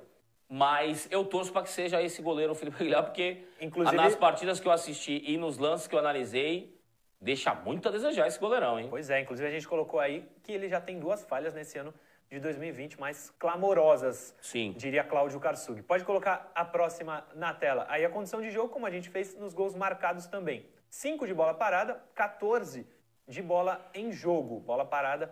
mas 0.49 1.07
eu 1.09 1.23
torço 1.25 1.51
para 1.51 1.63
que 1.63 1.69
seja 1.69 2.01
esse 2.01 2.21
goleiro, 2.21 2.51
o 2.51 2.55
Felipe 2.55 2.77
Aguilar, 2.81 3.03
porque 3.03 3.43
Inclusive, 3.59 3.95
nas 3.95 4.15
partidas 4.15 4.59
que 4.59 4.67
eu 4.67 4.71
assisti 4.71 5.23
e 5.25 5.37
nos 5.37 5.57
lances 5.57 5.87
que 5.87 5.95
eu 5.95 5.99
analisei, 5.99 6.77
deixa 7.21 7.53
muito 7.53 7.87
a 7.87 7.91
desejar 7.91 8.27
esse 8.27 8.39
goleirão, 8.39 8.79
hein? 8.79 8.87
Pois 8.89 9.09
é, 9.09 9.21
inclusive 9.21 9.47
a 9.47 9.51
gente 9.51 9.67
colocou 9.67 9.99
aí 9.99 10.27
que 10.43 10.51
ele 10.51 10.67
já 10.67 10.81
tem 10.81 10.99
duas 10.99 11.23
falhas 11.23 11.53
nesse 11.53 11.77
ano 11.77 11.93
de 12.33 12.39
2020 12.39 12.99
mais 12.99 13.29
clamorosas, 13.37 14.35
Sim. 14.41 14.73
diria 14.75 15.03
Cláudio 15.03 15.39
Karsug. 15.39 15.83
Pode 15.83 16.03
colocar 16.03 16.51
a 16.55 16.65
próxima 16.65 17.23
na 17.35 17.53
tela. 17.53 17.85
Aí 17.87 18.03
a 18.03 18.09
condição 18.09 18.41
de 18.41 18.49
jogo, 18.49 18.69
como 18.69 18.87
a 18.87 18.89
gente 18.89 19.07
fez 19.07 19.35
nos 19.35 19.53
gols 19.53 19.75
marcados 19.75 20.25
também. 20.25 20.65
5 20.89 21.27
de 21.27 21.33
bola 21.33 21.53
parada, 21.53 22.03
14 22.15 22.87
de 23.27 23.41
bola 23.41 23.87
em 23.93 24.11
jogo. 24.11 24.59
Bola 24.59 24.83
parada 24.83 25.31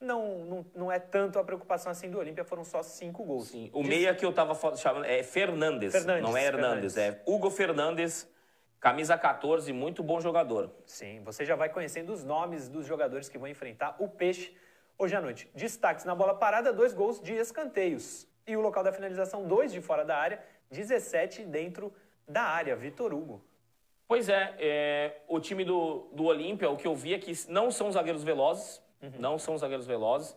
não, 0.00 0.38
não, 0.44 0.66
não 0.74 0.92
é 0.92 0.98
tanto 0.98 1.38
a 1.38 1.44
preocupação 1.44 1.92
assim 1.92 2.10
do 2.10 2.18
Olímpia, 2.18 2.44
foram 2.44 2.64
só 2.64 2.82
cinco 2.82 3.24
gols. 3.24 3.48
Sim. 3.48 3.68
O 3.74 3.82
meia 3.82 4.14
que 4.14 4.24
eu 4.24 4.30
estava 4.30 4.54
chamando 4.76 5.04
é 5.04 5.22
Fernandes, 5.22 5.92
Fernandes 5.92 6.22
não 6.22 6.36
é 6.36 6.44
Hernandes, 6.44 6.94
Fernandes. 6.94 7.20
é 7.26 7.30
Hugo 7.30 7.50
Fernandes, 7.50 8.30
camisa 8.80 9.18
14, 9.18 9.70
muito 9.72 10.02
bom 10.02 10.20
jogador. 10.20 10.72
Sim, 10.86 11.20
você 11.24 11.44
já 11.44 11.56
vai 11.56 11.68
conhecendo 11.68 12.12
os 12.12 12.24
nomes 12.24 12.68
dos 12.68 12.86
jogadores 12.86 13.28
que 13.28 13.36
vão 13.36 13.48
enfrentar 13.48 13.96
o 13.98 14.08
Peixe 14.08 14.56
Hoje 15.00 15.14
à 15.14 15.20
noite, 15.20 15.48
destaques 15.54 16.04
na 16.04 16.12
bola 16.12 16.34
parada, 16.34 16.72
dois 16.72 16.92
gols 16.92 17.20
de 17.20 17.32
escanteios. 17.32 18.26
E 18.44 18.56
o 18.56 18.60
local 18.60 18.82
da 18.82 18.92
finalização, 18.92 19.46
dois 19.46 19.72
de 19.72 19.80
fora 19.80 20.04
da 20.04 20.16
área, 20.16 20.42
17 20.72 21.44
dentro 21.44 21.92
da 22.26 22.42
área. 22.42 22.74
Vitor 22.74 23.14
Hugo. 23.14 23.40
Pois 24.08 24.28
é, 24.28 24.56
é, 24.58 25.20
o 25.28 25.38
time 25.38 25.64
do, 25.64 26.08
do 26.12 26.24
Olímpia, 26.24 26.68
o 26.68 26.76
que 26.76 26.88
eu 26.88 26.96
vi 26.96 27.14
é 27.14 27.18
que 27.18 27.32
não 27.48 27.70
são 27.70 27.92
zagueiros 27.92 28.24
velozes, 28.24 28.82
uhum. 29.00 29.12
não 29.20 29.38
são 29.38 29.56
zagueiros 29.56 29.86
velozes. 29.86 30.36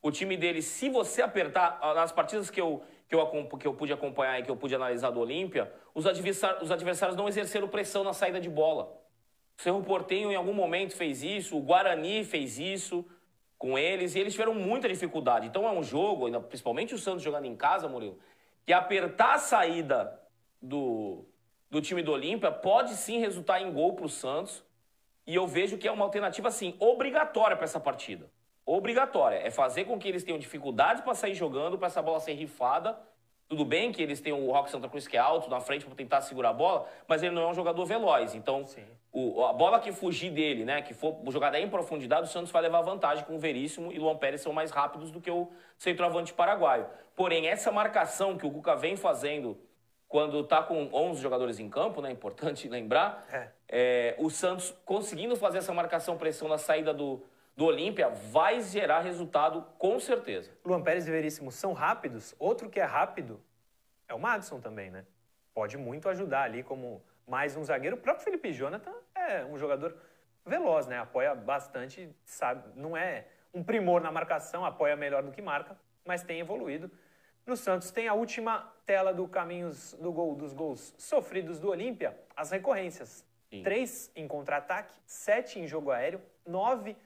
O 0.00 0.12
time 0.12 0.36
dele, 0.36 0.62
se 0.62 0.88
você 0.88 1.20
apertar, 1.20 1.80
nas 1.96 2.12
partidas 2.12 2.48
que 2.48 2.60
eu, 2.60 2.84
que 3.08 3.14
eu, 3.16 3.48
que 3.58 3.66
eu 3.66 3.74
pude 3.74 3.92
acompanhar 3.92 4.38
e 4.38 4.44
que 4.44 4.50
eu 4.50 4.56
pude 4.56 4.76
analisar 4.76 5.10
do 5.10 5.18
Olímpia, 5.18 5.72
os 5.92 6.06
adversários, 6.06 6.62
os 6.62 6.70
adversários 6.70 7.16
não 7.16 7.26
exerceram 7.26 7.66
pressão 7.66 8.04
na 8.04 8.12
saída 8.12 8.40
de 8.40 8.48
bola. 8.48 9.02
O 9.58 9.62
Cerro 9.62 9.82
Portenho 9.82 10.30
em 10.30 10.36
algum 10.36 10.52
momento 10.52 10.94
fez 10.94 11.24
isso, 11.24 11.58
o 11.58 11.60
Guarani 11.60 12.22
fez 12.22 12.56
isso, 12.56 13.04
com 13.58 13.78
eles 13.78 14.14
e 14.14 14.18
eles 14.18 14.32
tiveram 14.32 14.54
muita 14.54 14.88
dificuldade. 14.88 15.46
Então 15.46 15.66
é 15.66 15.72
um 15.72 15.82
jogo, 15.82 16.30
principalmente 16.42 16.94
o 16.94 16.98
Santos 16.98 17.22
jogando 17.22 17.46
em 17.46 17.56
casa, 17.56 17.88
Murilo, 17.88 18.18
que 18.64 18.72
apertar 18.72 19.34
a 19.34 19.38
saída 19.38 20.20
do, 20.60 21.24
do 21.70 21.80
time 21.80 22.02
do 22.02 22.12
Olímpia 22.12 22.50
pode 22.50 22.94
sim 22.94 23.18
resultar 23.18 23.60
em 23.60 23.72
gol 23.72 23.94
para 23.94 24.06
o 24.06 24.08
Santos. 24.08 24.64
E 25.26 25.34
eu 25.34 25.46
vejo 25.46 25.76
que 25.76 25.88
é 25.88 25.92
uma 25.92 26.04
alternativa, 26.04 26.48
assim, 26.48 26.76
obrigatória 26.78 27.56
para 27.56 27.64
essa 27.64 27.80
partida. 27.80 28.30
Obrigatória. 28.64 29.36
É 29.36 29.50
fazer 29.50 29.84
com 29.84 29.98
que 29.98 30.08
eles 30.08 30.22
tenham 30.22 30.38
dificuldade 30.38 31.02
para 31.02 31.14
sair 31.14 31.34
jogando, 31.34 31.78
para 31.78 31.88
essa 31.88 32.02
bola 32.02 32.20
ser 32.20 32.34
rifada 32.34 32.96
tudo 33.48 33.64
bem 33.64 33.92
que 33.92 34.02
eles 34.02 34.20
têm 34.20 34.32
o 34.32 34.50
Rock 34.50 34.70
Santa 34.70 34.88
Cruz 34.88 35.06
que 35.06 35.16
é 35.16 35.20
alto 35.20 35.48
na 35.48 35.60
frente 35.60 35.84
para 35.84 35.94
tentar 35.94 36.20
segurar 36.20 36.50
a 36.50 36.52
bola, 36.52 36.88
mas 37.06 37.22
ele 37.22 37.34
não 37.34 37.42
é 37.42 37.46
um 37.46 37.54
jogador 37.54 37.84
veloz. 37.84 38.34
Então, 38.34 38.64
o, 39.18 39.46
a 39.46 39.52
bola 39.54 39.80
que 39.80 39.92
fugir 39.92 40.30
dele, 40.30 40.62
né, 40.62 40.82
que 40.82 40.92
for 40.92 41.16
jogada 41.28 41.58
em 41.58 41.70
profundidade, 41.70 42.28
o 42.28 42.30
Santos 42.30 42.50
vai 42.50 42.60
levar 42.60 42.82
vantagem 42.82 43.24
com 43.24 43.36
o 43.36 43.38
Veríssimo 43.38 43.90
e 43.90 43.98
o 43.98 44.02
Luan 44.02 44.16
Pérez 44.18 44.42
são 44.42 44.52
mais 44.52 44.70
rápidos 44.70 45.10
do 45.10 45.22
que 45.22 45.30
o 45.30 45.50
centroavante 45.78 46.34
paraguaio. 46.34 46.86
Porém, 47.14 47.48
essa 47.48 47.72
marcação 47.72 48.36
que 48.36 48.46
o 48.46 48.50
Cuca 48.50 48.76
vem 48.76 48.94
fazendo 48.94 49.58
quando 50.06 50.40
está 50.40 50.62
com 50.62 50.90
11 50.92 51.22
jogadores 51.22 51.58
em 51.58 51.70
campo, 51.70 52.02
né, 52.02 52.10
importante 52.10 52.68
lembrar, 52.68 53.26
é. 53.32 53.48
É, 53.66 54.14
o 54.18 54.28
Santos 54.28 54.74
conseguindo 54.84 55.34
fazer 55.34 55.58
essa 55.58 55.72
marcação 55.72 56.18
pressão 56.18 56.46
na 56.46 56.58
saída 56.58 56.92
do, 56.92 57.24
do 57.56 57.64
Olímpia 57.64 58.10
vai 58.10 58.60
gerar 58.60 59.00
resultado 59.00 59.64
com 59.78 59.98
certeza. 59.98 60.50
Luan 60.62 60.82
Pérez 60.82 61.08
e 61.08 61.10
Veríssimo 61.10 61.50
são 61.50 61.72
rápidos. 61.72 62.34
Outro 62.38 62.68
que 62.68 62.78
é 62.78 62.84
rápido 62.84 63.40
é 64.06 64.12
o 64.12 64.18
Madison 64.18 64.60
também, 64.60 64.90
né? 64.90 65.06
Pode 65.54 65.78
muito 65.78 66.06
ajudar 66.10 66.42
ali 66.42 66.62
como 66.62 67.02
mais 67.26 67.56
um 67.56 67.64
zagueiro. 67.64 67.96
O 67.96 67.98
próprio 67.98 68.24
Felipe 68.24 68.52
Jonathan 68.52 68.92
é 69.26 69.44
um 69.44 69.58
jogador 69.58 69.96
veloz, 70.44 70.86
né? 70.86 70.98
Apoia 70.98 71.34
bastante, 71.34 72.14
sabe? 72.24 72.62
Não 72.74 72.96
é 72.96 73.26
um 73.52 73.62
primor 73.62 74.00
na 74.00 74.12
marcação, 74.12 74.64
apoia 74.64 74.96
melhor 74.96 75.22
do 75.22 75.32
que 75.32 75.42
marca, 75.42 75.78
mas 76.04 76.22
tem 76.22 76.40
evoluído. 76.40 76.90
No 77.46 77.56
Santos 77.56 77.90
tem 77.90 78.08
a 78.08 78.14
última 78.14 78.72
tela 78.84 79.14
do 79.14 79.26
caminhos 79.28 79.94
do 79.94 80.12
gol 80.12 80.34
dos 80.34 80.52
gols 80.52 80.94
sofridos 80.98 81.58
do 81.58 81.70
Olímpia, 81.70 82.18
as 82.36 82.50
recorrências. 82.50 83.24
Sim. 83.48 83.62
Três 83.62 84.10
em 84.16 84.26
contra-ataque, 84.26 84.92
sete 85.06 85.60
em 85.60 85.66
jogo 85.66 85.90
aéreo, 85.90 86.20
nove 86.44 86.96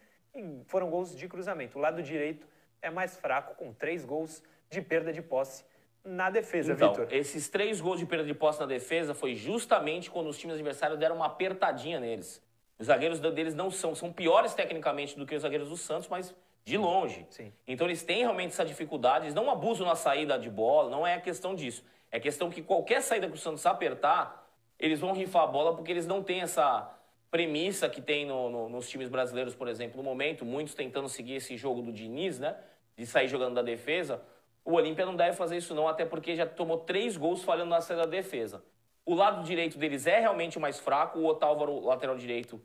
foram 0.67 0.89
gols 0.89 1.15
de 1.15 1.29
cruzamento. 1.29 1.79
O 1.79 1.81
lado 1.81 2.03
direito 2.03 2.47
é 2.81 2.91
mais 2.91 3.19
fraco, 3.19 3.55
com 3.55 3.73
três 3.73 4.05
gols 4.05 4.43
de 4.71 4.81
perda 4.81 5.13
de 5.13 5.21
posse 5.21 5.65
na 6.05 6.31
defesa, 6.31 6.73
então, 6.73 6.93
Vitor. 6.93 7.09
Esses 7.11 7.49
três 7.49 7.81
gols 7.81 8.01
de 8.01 8.07
perda 8.07 8.25
de 8.25 8.35
posse 8.35 8.61
na 8.61 8.67
defesa 8.67 9.15
foi 9.15 9.35
justamente 9.35 10.11
quando 10.11 10.29
os 10.29 10.39
times 10.39 10.55
adversários 10.55 10.99
deram 10.99 11.17
uma 11.17 11.27
apertadinha 11.27 12.01
neles. 12.01 12.43
Os 12.79 12.87
zagueiros 12.87 13.21
deles 13.21 13.55
não 13.55 13.71
são, 13.71 13.95
são 13.95 14.11
piores 14.11 14.55
tecnicamente 14.55 15.19
do 15.19 15.27
que 15.27 15.35
os 15.35 15.43
zagueiros 15.43 15.69
do 15.69 15.77
Santos, 15.77 16.09
mas 16.09 16.35
de 16.65 16.79
longe. 16.79 17.27
Sim. 17.31 17.53
Então 17.67 17.87
eles 17.87 18.03
têm 18.03 18.21
realmente 18.21 18.53
essa 18.53 18.65
dificuldade, 18.65 19.27
eles 19.27 19.35
não 19.35 19.51
abusam 19.51 19.87
na 19.87 19.95
saída 19.95 20.39
de 20.39 20.49
bola, 20.49 20.89
não 20.91 21.07
é 21.07 21.15
a 21.15 21.21
questão 21.21 21.55
disso. 21.55 21.85
É 22.11 22.19
questão 22.19 22.51
que 22.51 22.63
qualquer 22.63 23.03
saída 23.03 23.29
que 23.29 23.35
o 23.35 23.39
Santos 23.39 23.65
apertar, 23.67 24.49
eles 24.79 25.01
vão 25.01 25.13
rifar 25.13 25.43
a 25.43 25.47
bola 25.47 25.77
porque 25.77 25.91
eles 25.91 26.07
não 26.07 26.23
têm 26.23 26.41
essa 26.41 26.91
premissa 27.31 27.89
que 27.89 28.01
tem 28.01 28.27
no, 28.27 28.51
no, 28.51 28.69
nos 28.69 28.89
times 28.89 29.09
brasileiros, 29.09 29.55
por 29.55 29.69
exemplo, 29.69 29.97
no 29.97 30.03
momento, 30.03 30.45
muitos 30.45 30.75
tentando 30.75 31.09
seguir 31.09 31.35
esse 31.35 31.57
jogo 31.57 31.83
do 31.83 31.93
Diniz, 31.93 32.39
né? 32.39 32.57
De 32.97 33.07
sair 33.07 33.29
jogando 33.29 33.55
da 33.55 33.63
defesa. 33.63 34.21
O 34.65 34.73
Olímpia 34.73 35.07
não 35.07 35.17
deve 35.17 35.37
fazer 35.37 35.57
isso 35.57 35.75
não, 35.75 35.89
até 35.89 36.05
porque 36.05 36.37
já 36.37 36.47
tomou 36.47 36.79
três 36.79 37.17
gols 37.17 37.43
falhando 37.43 37.71
na 37.71 37.81
saída 37.81 38.05
da 38.05 38.11
defesa. 38.11 38.63
O 39.05 39.15
lado 39.15 39.43
direito 39.43 39.79
deles 39.79 40.07
é 40.07 40.21
realmente 40.21 40.59
o 40.59 40.61
mais 40.61 40.79
fraco, 40.79 41.19
o 41.19 41.27
Otávaro, 41.27 41.81
lateral 41.81 42.17
direito, 42.17 42.61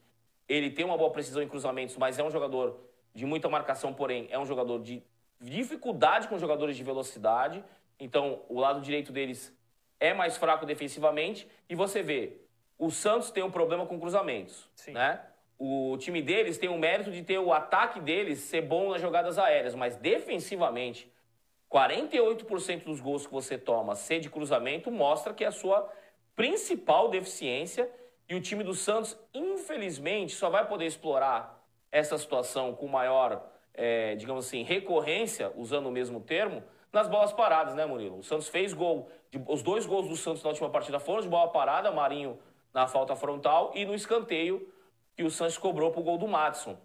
ele 0.47 0.69
tem 0.69 0.85
uma 0.85 0.97
boa 0.97 1.09
precisão 1.09 1.41
em 1.41 1.47
cruzamentos, 1.47 1.97
mas 1.97 2.19
é 2.19 2.23
um 2.23 2.29
jogador 2.29 2.79
de 3.13 3.25
muita 3.25 3.49
marcação, 3.49 3.93
porém 3.93 4.27
é 4.29 4.37
um 4.37 4.45
jogador 4.45 4.79
de 4.81 5.01
dificuldade 5.39 6.27
com 6.27 6.37
jogadores 6.37 6.77
de 6.77 6.83
velocidade. 6.83 7.63
Então, 7.99 8.41
o 8.49 8.59
lado 8.59 8.81
direito 8.81 9.11
deles 9.11 9.55
é 9.99 10.13
mais 10.13 10.37
fraco 10.37 10.65
defensivamente. 10.65 11.47
E 11.69 11.75
você 11.75 12.03
vê, 12.03 12.37
o 12.77 12.91
Santos 12.91 13.31
tem 13.31 13.43
um 13.43 13.51
problema 13.51 13.85
com 13.85 13.99
cruzamentos, 13.99 14.69
Sim. 14.75 14.91
né? 14.91 15.21
O 15.57 15.95
time 15.97 16.21
deles 16.21 16.57
tem 16.57 16.67
o 16.67 16.77
mérito 16.77 17.11
de 17.11 17.23
ter 17.23 17.39
o 17.39 17.53
ataque 17.53 18.01
deles 18.01 18.39
ser 18.39 18.61
bom 18.61 18.91
nas 18.91 19.01
jogadas 19.01 19.39
aéreas, 19.39 19.73
mas 19.73 19.95
defensivamente 19.95 21.09
48% 21.75 22.85
dos 22.85 23.01
gols 23.01 23.27
que 23.27 23.33
você 23.33 23.57
toma 23.57 23.95
ser 23.95 24.21
de 24.21 24.29
cruzamento 24.29 24.89
mostra 24.89 25.33
que 25.33 25.43
é 25.43 25.47
a 25.47 25.51
sua 25.51 25.91
principal 26.33 27.09
deficiência 27.09 27.91
e 28.29 28.35
o 28.35 28.39
time 28.39 28.63
do 28.63 28.73
Santos, 28.73 29.17
infelizmente, 29.33 30.33
só 30.33 30.49
vai 30.49 30.65
poder 30.65 30.85
explorar 30.85 31.61
essa 31.91 32.17
situação 32.17 32.73
com 32.73 32.87
maior, 32.87 33.45
é, 33.73 34.15
digamos 34.15 34.47
assim, 34.47 34.63
recorrência, 34.63 35.51
usando 35.57 35.87
o 35.87 35.91
mesmo 35.91 36.21
termo, 36.21 36.63
nas 36.93 37.09
bolas 37.09 37.33
paradas, 37.33 37.75
né, 37.75 37.85
Murilo? 37.85 38.19
O 38.19 38.23
Santos 38.23 38.47
fez 38.47 38.73
gol. 38.73 39.09
Os 39.45 39.61
dois 39.61 39.85
gols 39.85 40.07
do 40.07 40.15
Santos 40.15 40.41
na 40.43 40.49
última 40.51 40.69
partida 40.69 40.97
foram 40.97 41.21
de 41.21 41.27
bola 41.27 41.51
parada, 41.51 41.91
Marinho 41.91 42.39
na 42.73 42.87
falta 42.87 43.15
frontal 43.15 43.71
e 43.75 43.85
no 43.85 43.93
escanteio 43.93 44.69
que 45.15 45.23
o 45.23 45.29
Santos 45.29 45.57
cobrou 45.57 45.91
para 45.91 45.99
o 45.99 46.03
gol 46.03 46.17
do 46.17 46.27
Madison. 46.27 46.77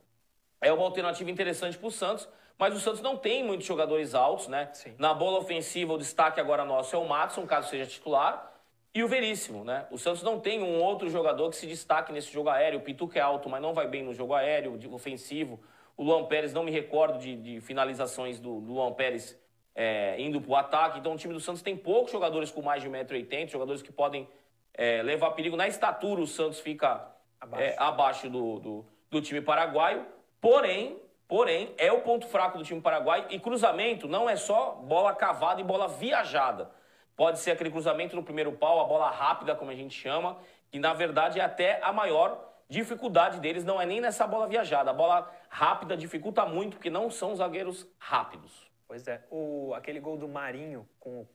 É 0.61 0.72
uma 0.72 0.84
alternativa 0.84 1.30
interessante 1.30 1.78
para 1.78 1.86
o 1.88 1.91
Santos, 1.91 2.28
mas 2.61 2.77
o 2.77 2.79
Santos 2.79 3.01
não 3.01 3.17
tem 3.17 3.43
muitos 3.43 3.67
jogadores 3.67 4.15
altos, 4.15 4.47
né? 4.47 4.69
Sim. 4.75 4.95
Na 4.99 5.15
bola 5.15 5.39
ofensiva, 5.39 5.95
o 5.95 5.99
destaque 5.99 6.39
agora 6.39 6.63
nosso 6.63 6.95
é 6.95 6.99
o 6.99 7.09
Matson, 7.09 7.47
caso 7.47 7.71
seja 7.71 7.87
titular, 7.87 8.53
e 8.95 9.03
o 9.03 9.09
Veríssimo, 9.09 9.65
né? 9.65 9.87
O 9.91 9.97
Santos 9.97 10.23
não 10.23 10.39
tem 10.39 10.63
um 10.63 10.79
outro 10.83 11.09
jogador 11.09 11.49
que 11.49 11.57
se 11.57 11.67
destaque 11.67 12.13
nesse 12.13 12.31
jogo 12.31 12.51
aéreo. 12.51 12.81
O 12.81 12.83
Pituca 12.83 13.19
é 13.19 13.23
alto, 13.23 13.49
mas 13.49 13.63
não 13.63 13.73
vai 13.73 13.89
bem 13.89 14.03
no 14.03 14.13
jogo 14.13 14.35
aéreo, 14.35 14.79
ofensivo. 14.93 15.59
O 15.97 16.05
Luan 16.05 16.27
Pérez, 16.27 16.53
não 16.53 16.63
me 16.63 16.71
recordo 16.71 17.19
de, 17.19 17.35
de 17.35 17.61
finalizações 17.63 18.39
do, 18.39 18.61
do 18.61 18.75
Luan 18.75 18.93
Pérez 18.93 19.41
é, 19.75 20.21
indo 20.21 20.39
para 20.39 20.51
o 20.51 20.57
ataque. 20.57 20.99
Então 20.99 21.15
o 21.15 21.17
time 21.17 21.33
do 21.33 21.41
Santos 21.41 21.63
tem 21.63 21.75
poucos 21.75 22.13
jogadores 22.13 22.51
com 22.51 22.61
mais 22.61 22.83
de 22.83 22.91
1,80m, 22.91 23.49
jogadores 23.49 23.81
que 23.81 23.91
podem 23.91 24.29
é, 24.75 25.03
levar 25.03 25.31
perigo. 25.31 25.57
Na 25.57 25.67
estatura, 25.67 26.21
o 26.21 26.27
Santos 26.27 26.61
fica 26.61 27.11
abaixo, 27.41 27.65
é, 27.65 27.75
abaixo 27.79 28.29
do, 28.29 28.59
do, 28.59 28.87
do 29.11 29.23
time 29.23 29.41
paraguaio. 29.41 30.05
Porém, 30.43 31.00
Porém, 31.31 31.72
é 31.78 31.93
o 31.93 32.01
ponto 32.01 32.26
fraco 32.26 32.59
do 32.59 32.64
time 32.64 32.81
paraguai 32.81 33.24
e 33.31 33.39
cruzamento 33.39 34.09
não 34.09 34.28
é 34.28 34.35
só 34.35 34.72
bola 34.72 35.14
cavada 35.14 35.61
e 35.61 35.64
bola 35.64 35.87
viajada. 35.87 36.72
Pode 37.14 37.39
ser 37.39 37.53
aquele 37.53 37.70
cruzamento 37.70 38.16
no 38.16 38.24
primeiro 38.24 38.51
pau, 38.51 38.81
a 38.81 38.85
bola 38.85 39.09
rápida, 39.09 39.55
como 39.55 39.70
a 39.70 39.74
gente 39.76 39.95
chama, 39.95 40.39
que 40.72 40.81
na 40.81 40.93
verdade 40.93 41.39
é 41.39 41.45
até 41.45 41.81
a 41.85 41.93
maior 41.93 42.53
dificuldade 42.68 43.39
deles, 43.39 43.62
não 43.62 43.81
é 43.81 43.87
nem 43.87 44.01
nessa 44.01 44.26
bola 44.26 44.49
viajada. 44.49 44.91
A 44.91 44.93
bola 44.93 45.33
rápida 45.49 45.97
dificulta 45.97 46.45
muito, 46.45 46.78
porque 46.78 46.91
não 46.91 47.09
são 47.09 47.37
zagueiros 47.37 47.87
rápidos. 47.97 48.68
Pois 48.89 49.07
é. 49.07 49.24
O, 49.31 49.72
aquele 49.76 50.01
gol 50.01 50.16
do 50.16 50.26
Marinho 50.26 50.85
com 50.99 51.20
o 51.20 51.28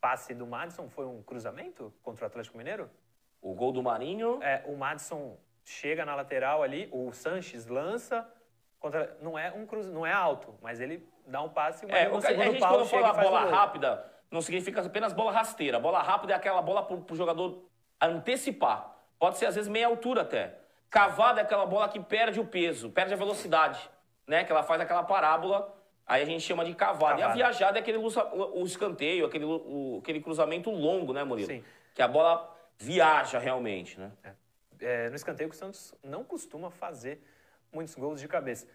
passe 0.00 0.34
do 0.34 0.44
Madison 0.44 0.88
foi 0.88 1.06
um 1.06 1.22
cruzamento 1.22 1.94
contra 2.02 2.24
o 2.24 2.26
Atlético 2.26 2.58
Mineiro? 2.58 2.90
O 3.40 3.54
gol 3.54 3.70
do 3.70 3.80
Marinho? 3.80 4.42
É, 4.42 4.64
o 4.66 4.76
Madison 4.76 5.38
chega 5.64 6.04
na 6.04 6.16
lateral 6.16 6.64
ali, 6.64 6.88
o 6.90 7.12
Sanches 7.12 7.68
lança, 7.68 8.28
Contra, 8.80 9.14
não 9.20 9.38
é 9.38 9.52
um 9.52 9.66
cruz, 9.66 9.86
não 9.86 10.06
é 10.06 10.12
alto, 10.12 10.54
mas 10.62 10.80
ele 10.80 11.06
dá 11.26 11.42
um 11.42 11.50
passe, 11.50 11.86
mas 11.86 11.94
é, 11.94 12.08
no 12.08 12.20
segundo 12.20 12.40
a 12.40 12.44
gente, 12.46 12.58
pau, 12.58 12.78
quando 12.78 12.88
fala 12.88 13.12
bola 13.12 13.44
rápida, 13.44 14.10
não 14.30 14.40
significa 14.40 14.80
apenas 14.80 15.12
bola 15.12 15.30
rasteira. 15.30 15.78
Bola 15.78 16.00
rápida 16.02 16.32
é 16.32 16.36
aquela 16.36 16.62
bola 16.62 16.82
para 16.82 16.96
o 16.96 17.16
jogador 17.16 17.62
antecipar. 18.00 18.96
Pode 19.18 19.36
ser 19.36 19.46
às 19.46 19.54
vezes 19.54 19.70
meia 19.70 19.86
altura 19.86 20.22
até. 20.22 20.58
Cavada 20.88 21.40
é 21.40 21.44
aquela 21.44 21.66
bola 21.66 21.90
que 21.90 22.00
perde 22.00 22.40
o 22.40 22.46
peso, 22.46 22.90
perde 22.90 23.12
a 23.12 23.16
velocidade, 23.18 23.78
né? 24.26 24.44
Que 24.44 24.50
ela 24.50 24.62
faz 24.62 24.80
aquela 24.80 25.02
parábola, 25.02 25.76
aí 26.06 26.22
a 26.22 26.26
gente 26.26 26.40
chama 26.40 26.64
de 26.64 26.74
cavada. 26.74 27.16
cavada. 27.16 27.20
E 27.20 27.22
a 27.22 27.34
viajada 27.34 27.78
é 27.78 27.80
aquele 27.82 27.98
o 27.98 28.64
escanteio, 28.64 29.26
aquele, 29.26 29.44
o, 29.44 29.98
aquele 30.02 30.22
cruzamento 30.22 30.70
longo, 30.70 31.12
né, 31.12 31.22
Murilo? 31.22 31.48
Sim. 31.48 31.62
Que 31.94 32.00
a 32.00 32.08
bola 32.08 32.56
viaja 32.78 33.38
realmente, 33.38 34.00
né? 34.00 34.10
É. 34.24 34.32
É, 34.80 35.10
no 35.10 35.16
escanteio 35.16 35.50
que 35.50 35.54
o 35.54 35.58
Santos 35.58 35.94
não 36.02 36.24
costuma 36.24 36.70
fazer 36.70 37.22
muitos 37.72 37.94
gols 37.94 38.20
de 38.20 38.28
cabeça. 38.28 38.66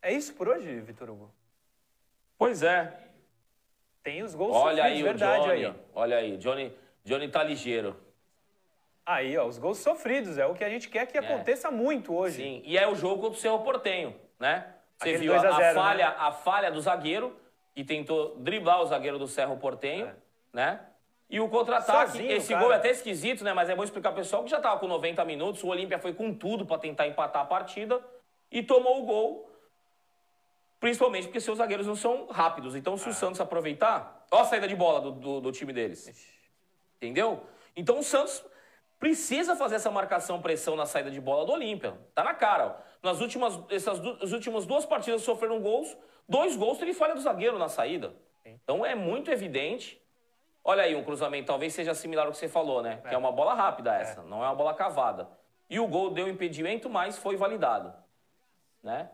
É 0.00 0.12
isso 0.12 0.34
por 0.34 0.48
hoje, 0.48 0.80
Vitor 0.80 1.10
Hugo? 1.10 1.32
Pois 2.36 2.62
é. 2.62 2.92
Tem 4.02 4.22
os 4.22 4.34
gols 4.34 4.56
Olha 4.56 4.82
sofridos, 4.82 4.98
aí 4.98 5.02
verdade 5.02 5.44
Johnny, 5.44 5.64
aí. 5.64 5.74
Olha 5.94 6.16
aí, 6.16 6.36
Johnny, 6.36 6.76
Johnny 7.04 7.28
tá 7.28 7.42
ligeiro. 7.42 7.96
Aí, 9.06 9.36
ó, 9.36 9.46
os 9.46 9.58
gols 9.58 9.78
sofridos, 9.78 10.38
é 10.38 10.46
o 10.46 10.54
que 10.54 10.64
a 10.64 10.68
gente 10.68 10.88
quer 10.88 11.06
que 11.06 11.16
é. 11.16 11.20
aconteça 11.20 11.70
muito 11.70 12.14
hoje. 12.14 12.36
Sim, 12.36 12.62
e 12.64 12.76
é 12.76 12.86
o 12.86 12.94
jogo 12.94 13.22
contra 13.22 13.38
o 13.38 13.40
Cerro 13.40 13.60
Portenho, 13.60 14.14
né? 14.38 14.66
Você 14.96 15.10
Aquele 15.10 15.18
viu 15.18 15.34
a, 15.34 15.38
a, 15.38 15.52
0, 15.52 15.54
a, 15.54 15.74
falha, 15.74 16.08
né? 16.08 16.16
a 16.18 16.32
falha 16.32 16.70
do 16.70 16.80
zagueiro, 16.80 17.36
que 17.74 17.84
tentou 17.84 18.36
driblar 18.38 18.80
o 18.80 18.86
zagueiro 18.86 19.18
do 19.18 19.28
Cerro 19.28 19.56
Portenho, 19.56 20.06
é. 20.06 20.14
né? 20.52 20.80
E 21.30 21.40
o 21.40 21.48
contra-ataque, 21.48 22.26
esse 22.26 22.52
cara. 22.52 22.60
gol 22.60 22.72
é 22.72 22.76
até 22.76 22.90
esquisito, 22.90 23.42
né? 23.42 23.52
Mas 23.52 23.70
é 23.70 23.74
bom 23.74 23.82
explicar 23.82 24.10
pro 24.10 24.20
pessoal 24.20 24.44
que 24.44 24.50
já 24.50 24.60
tava 24.60 24.78
com 24.78 24.86
90 24.86 25.24
minutos, 25.24 25.62
o 25.62 25.68
Olímpia 25.68 25.98
foi 25.98 26.12
com 26.12 26.34
tudo 26.34 26.66
para 26.66 26.78
tentar 26.78 27.06
empatar 27.06 27.42
a 27.42 27.46
partida 27.46 28.02
e 28.52 28.62
tomou 28.62 29.02
o 29.02 29.06
gol, 29.06 29.50
principalmente 30.78 31.24
porque 31.24 31.40
seus 31.40 31.58
zagueiros 31.58 31.86
não 31.86 31.96
são 31.96 32.26
rápidos. 32.26 32.76
Então, 32.76 32.96
se 32.98 33.08
ah. 33.08 33.10
o 33.10 33.14
Santos 33.14 33.40
aproveitar, 33.40 34.26
ó 34.30 34.40
a 34.40 34.44
saída 34.44 34.68
de 34.68 34.76
bola 34.76 35.00
do, 35.00 35.10
do, 35.12 35.40
do 35.40 35.52
time 35.52 35.72
deles. 35.72 36.38
Entendeu? 36.96 37.44
Então, 37.74 37.98
o 37.98 38.02
Santos 38.02 38.44
precisa 38.98 39.56
fazer 39.56 39.76
essa 39.76 39.90
marcação 39.90 40.40
pressão 40.40 40.76
na 40.76 40.84
saída 40.84 41.10
de 41.10 41.20
bola 41.20 41.46
do 41.46 41.52
Olímpia. 41.52 41.98
Tá 42.14 42.22
na 42.22 42.34
cara. 42.34 42.66
Ó. 42.66 42.92
Nas 43.02 43.20
últimas, 43.20 43.58
essas 43.70 43.98
as 44.22 44.32
últimas 44.32 44.66
duas 44.66 44.84
partidas 44.84 45.22
sofreram 45.22 45.60
gols, 45.60 45.96
dois 46.28 46.54
gols 46.54 46.78
teve 46.78 46.92
falha 46.92 47.14
do 47.14 47.20
zagueiro 47.20 47.58
na 47.58 47.68
saída. 47.68 48.14
Então 48.44 48.84
é 48.84 48.94
muito 48.94 49.30
evidente. 49.30 50.00
Olha 50.62 50.84
aí, 50.84 50.94
um 50.94 51.02
cruzamento 51.02 51.48
talvez 51.48 51.72
seja 51.72 51.94
similar 51.94 52.26
ao 52.26 52.32
que 52.32 52.38
você 52.38 52.46
falou, 52.46 52.82
né? 52.82 53.00
É. 53.04 53.08
Que 53.08 53.14
é 53.14 53.18
uma 53.18 53.32
bola 53.32 53.54
rápida 53.54 53.92
essa, 53.96 54.20
é. 54.20 54.24
não 54.24 54.44
é 54.44 54.46
uma 54.46 54.54
bola 54.54 54.74
cavada. 54.74 55.28
E 55.68 55.80
o 55.80 55.88
gol 55.88 56.10
deu 56.10 56.28
impedimento, 56.28 56.88
mas 56.88 57.18
foi 57.18 57.34
validado 57.34 57.92
né? 58.82 59.10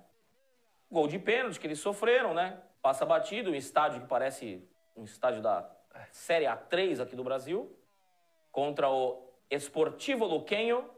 Gol 0.91 1.07
de 1.07 1.19
pênalti 1.19 1.61
que 1.61 1.67
eles 1.67 1.81
sofreram, 1.81 2.33
né? 2.33 2.59
Passa 2.81 3.05
batido, 3.05 3.51
um 3.51 3.55
estádio 3.55 4.01
que 4.01 4.07
parece 4.07 4.67
um 4.97 5.05
estádio 5.05 5.43
da 5.43 5.69
Série 6.11 6.47
A3 6.47 7.01
aqui 7.03 7.15
do 7.15 7.25
Brasil, 7.25 7.77
contra 8.51 8.89
o 8.89 9.31
Esportivo 9.51 10.25
Luquenho. 10.25 10.89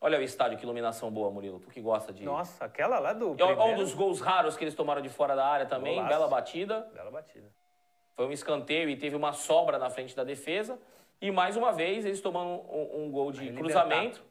Olha 0.00 0.18
o 0.18 0.22
estádio, 0.22 0.56
que 0.56 0.64
iluminação 0.64 1.10
boa, 1.10 1.30
Murilo. 1.30 1.60
Tu 1.60 1.68
que 1.70 1.80
gosta 1.80 2.12
de. 2.12 2.24
Nossa, 2.24 2.64
aquela 2.64 2.98
lá 2.98 3.12
do. 3.12 3.36
Olha 3.40 3.64
um 3.64 3.76
dos 3.76 3.92
gols 3.92 4.20
raros 4.20 4.56
que 4.56 4.64
eles 4.64 4.74
tomaram 4.74 5.02
de 5.02 5.10
fora 5.10 5.36
da 5.36 5.46
área 5.46 5.66
também. 5.66 5.94
Golaço. 5.94 6.08
Bela 6.08 6.28
batida. 6.28 6.90
Bela 6.94 7.10
batida. 7.10 7.52
Foi 8.16 8.26
um 8.26 8.32
escanteio 8.32 8.88
e 8.88 8.96
teve 8.96 9.14
uma 9.14 9.32
sobra 9.32 9.78
na 9.78 9.90
frente 9.90 10.16
da 10.16 10.24
defesa. 10.24 10.78
E 11.20 11.30
mais 11.30 11.56
uma 11.56 11.70
vez 11.70 12.06
eles 12.06 12.20
tomando 12.20 12.62
um, 12.70 13.04
um 13.04 13.10
gol 13.10 13.30
de 13.30 13.52
cruzamento. 13.52 14.24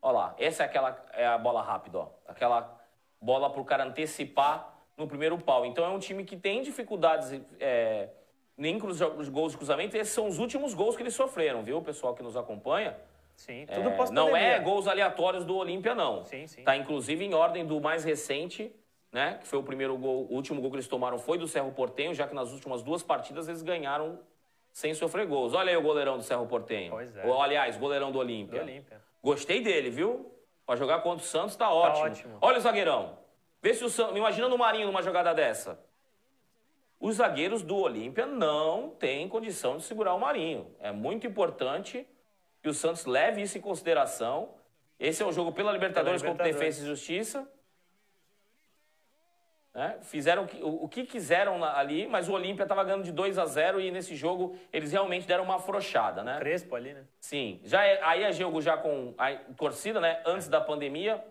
Olha 0.00 0.12
lá, 0.12 0.34
essa 0.38 0.62
é 0.62 0.66
aquela 0.66 1.04
é 1.12 1.26
a 1.26 1.36
bola 1.36 1.60
rápida, 1.60 1.98
ó. 1.98 2.08
Aquela 2.26 2.79
bola 3.20 3.50
para 3.50 3.60
o 3.60 3.64
cara 3.64 3.84
antecipar 3.84 4.74
no 4.96 5.06
primeiro 5.06 5.36
pau. 5.38 5.64
Então 5.66 5.84
é 5.84 5.88
um 5.88 5.98
time 5.98 6.24
que 6.24 6.36
tem 6.36 6.62
dificuldades 6.62 7.40
é, 7.58 8.08
nem 8.56 8.78
com 8.78 8.86
os 8.86 9.28
gols 9.28 9.52
de 9.52 9.58
cruzamento. 9.58 9.96
Esses 9.96 10.12
são 10.12 10.26
os 10.26 10.38
últimos 10.38 10.74
gols 10.74 10.96
que 10.96 11.02
eles 11.02 11.14
sofreram, 11.14 11.62
viu, 11.62 11.80
pessoal 11.82 12.14
que 12.14 12.22
nos 12.22 12.36
acompanha? 12.36 12.96
Sim, 13.34 13.64
tudo 13.66 13.88
é, 13.88 14.10
Não 14.10 14.36
é 14.36 14.58
gols 14.60 14.86
aleatórios 14.86 15.46
do 15.46 15.56
Olímpia, 15.56 15.94
não. 15.94 16.24
Sim, 16.24 16.46
sim. 16.46 16.62
Tá 16.62 16.76
inclusive 16.76 17.24
em 17.24 17.32
ordem 17.32 17.64
do 17.64 17.80
mais 17.80 18.04
recente, 18.04 18.70
né? 19.10 19.38
Que 19.40 19.46
foi 19.46 19.58
o 19.58 19.62
primeiro 19.62 19.96
gol, 19.96 20.26
o 20.28 20.34
último 20.34 20.60
gol 20.60 20.70
que 20.70 20.76
eles 20.76 20.86
tomaram 20.86 21.18
foi 21.18 21.38
do 21.38 21.48
Cerro 21.48 21.72
Portenho, 21.72 22.14
já 22.14 22.26
que 22.26 22.34
nas 22.34 22.52
últimas 22.52 22.82
duas 22.82 23.02
partidas 23.02 23.48
eles 23.48 23.62
ganharam 23.62 24.18
sem 24.72 24.92
sofrer 24.92 25.26
gols. 25.26 25.54
Olha 25.54 25.70
aí 25.70 25.76
o 25.76 25.82
goleirão 25.82 26.18
do 26.18 26.22
Cerro 26.22 26.46
Portenho. 26.46 26.90
Pois 26.90 27.16
é. 27.16 27.26
Ou, 27.26 27.40
aliás, 27.40 27.78
goleirão 27.78 28.12
do 28.12 28.18
Olímpia. 28.18 28.60
Do 28.60 28.66
Olímpia. 28.66 29.00
Gostei 29.22 29.62
dele, 29.62 29.88
viu? 29.88 30.30
Para 30.70 30.76
jogar 30.76 31.00
contra 31.00 31.24
o 31.24 31.28
Santos 31.28 31.56
tá 31.56 31.68
ótimo. 31.68 32.04
tá 32.04 32.10
ótimo. 32.12 32.38
Olha 32.40 32.58
o 32.58 32.60
zagueirão. 32.60 33.18
Vê 33.60 33.74
se 33.74 33.82
o 33.82 33.90
Santos. 33.90 34.16
Imagina 34.16 34.48
no 34.48 34.56
Marinho 34.56 34.86
numa 34.86 35.02
jogada 35.02 35.34
dessa. 35.34 35.84
Os 37.00 37.16
zagueiros 37.16 37.64
do 37.64 37.76
Olímpia 37.76 38.24
não 38.24 38.90
têm 38.90 39.28
condição 39.28 39.78
de 39.78 39.82
segurar 39.82 40.14
o 40.14 40.20
Marinho. 40.20 40.72
É 40.78 40.92
muito 40.92 41.26
importante 41.26 42.06
que 42.62 42.68
o 42.68 42.72
Santos 42.72 43.04
leve 43.04 43.42
isso 43.42 43.58
em 43.58 43.60
consideração. 43.60 44.50
Esse 44.96 45.24
é 45.24 45.26
um 45.26 45.32
jogo 45.32 45.50
pela 45.50 45.72
Libertadores, 45.72 46.22
pela 46.22 46.34
Libertadores. 46.34 46.54
contra 46.54 46.66
Defesa 46.66 46.84
e 46.84 46.86
Justiça. 46.86 47.50
Né? 49.72 49.98
Fizeram 50.02 50.48
o, 50.62 50.88
que 50.88 51.04
quiseram 51.04 51.62
ali, 51.64 52.06
mas 52.08 52.28
o 52.28 52.32
Olímpia 52.32 52.64
estava 52.64 52.82
ganhando 52.82 53.04
de 53.04 53.12
2 53.12 53.38
a 53.38 53.46
0 53.46 53.80
e 53.80 53.90
nesse 53.92 54.16
jogo 54.16 54.56
eles 54.72 54.90
realmente 54.90 55.28
deram 55.28 55.44
uma 55.44 55.56
afrouxada, 55.56 56.24
né? 56.24 56.38
Crespo 56.40 56.74
ali, 56.74 56.92
né? 56.92 57.04
Sim. 57.20 57.60
Já 57.62 57.84
é, 57.84 58.02
aí 58.02 58.24
é 58.24 58.32
jogo 58.32 58.60
já 58.60 58.76
com 58.76 59.14
a 59.16 59.32
torcida, 59.56 60.00
né? 60.00 60.20
Antes 60.26 60.48
da 60.48 60.60
pandemia, 60.60 61.24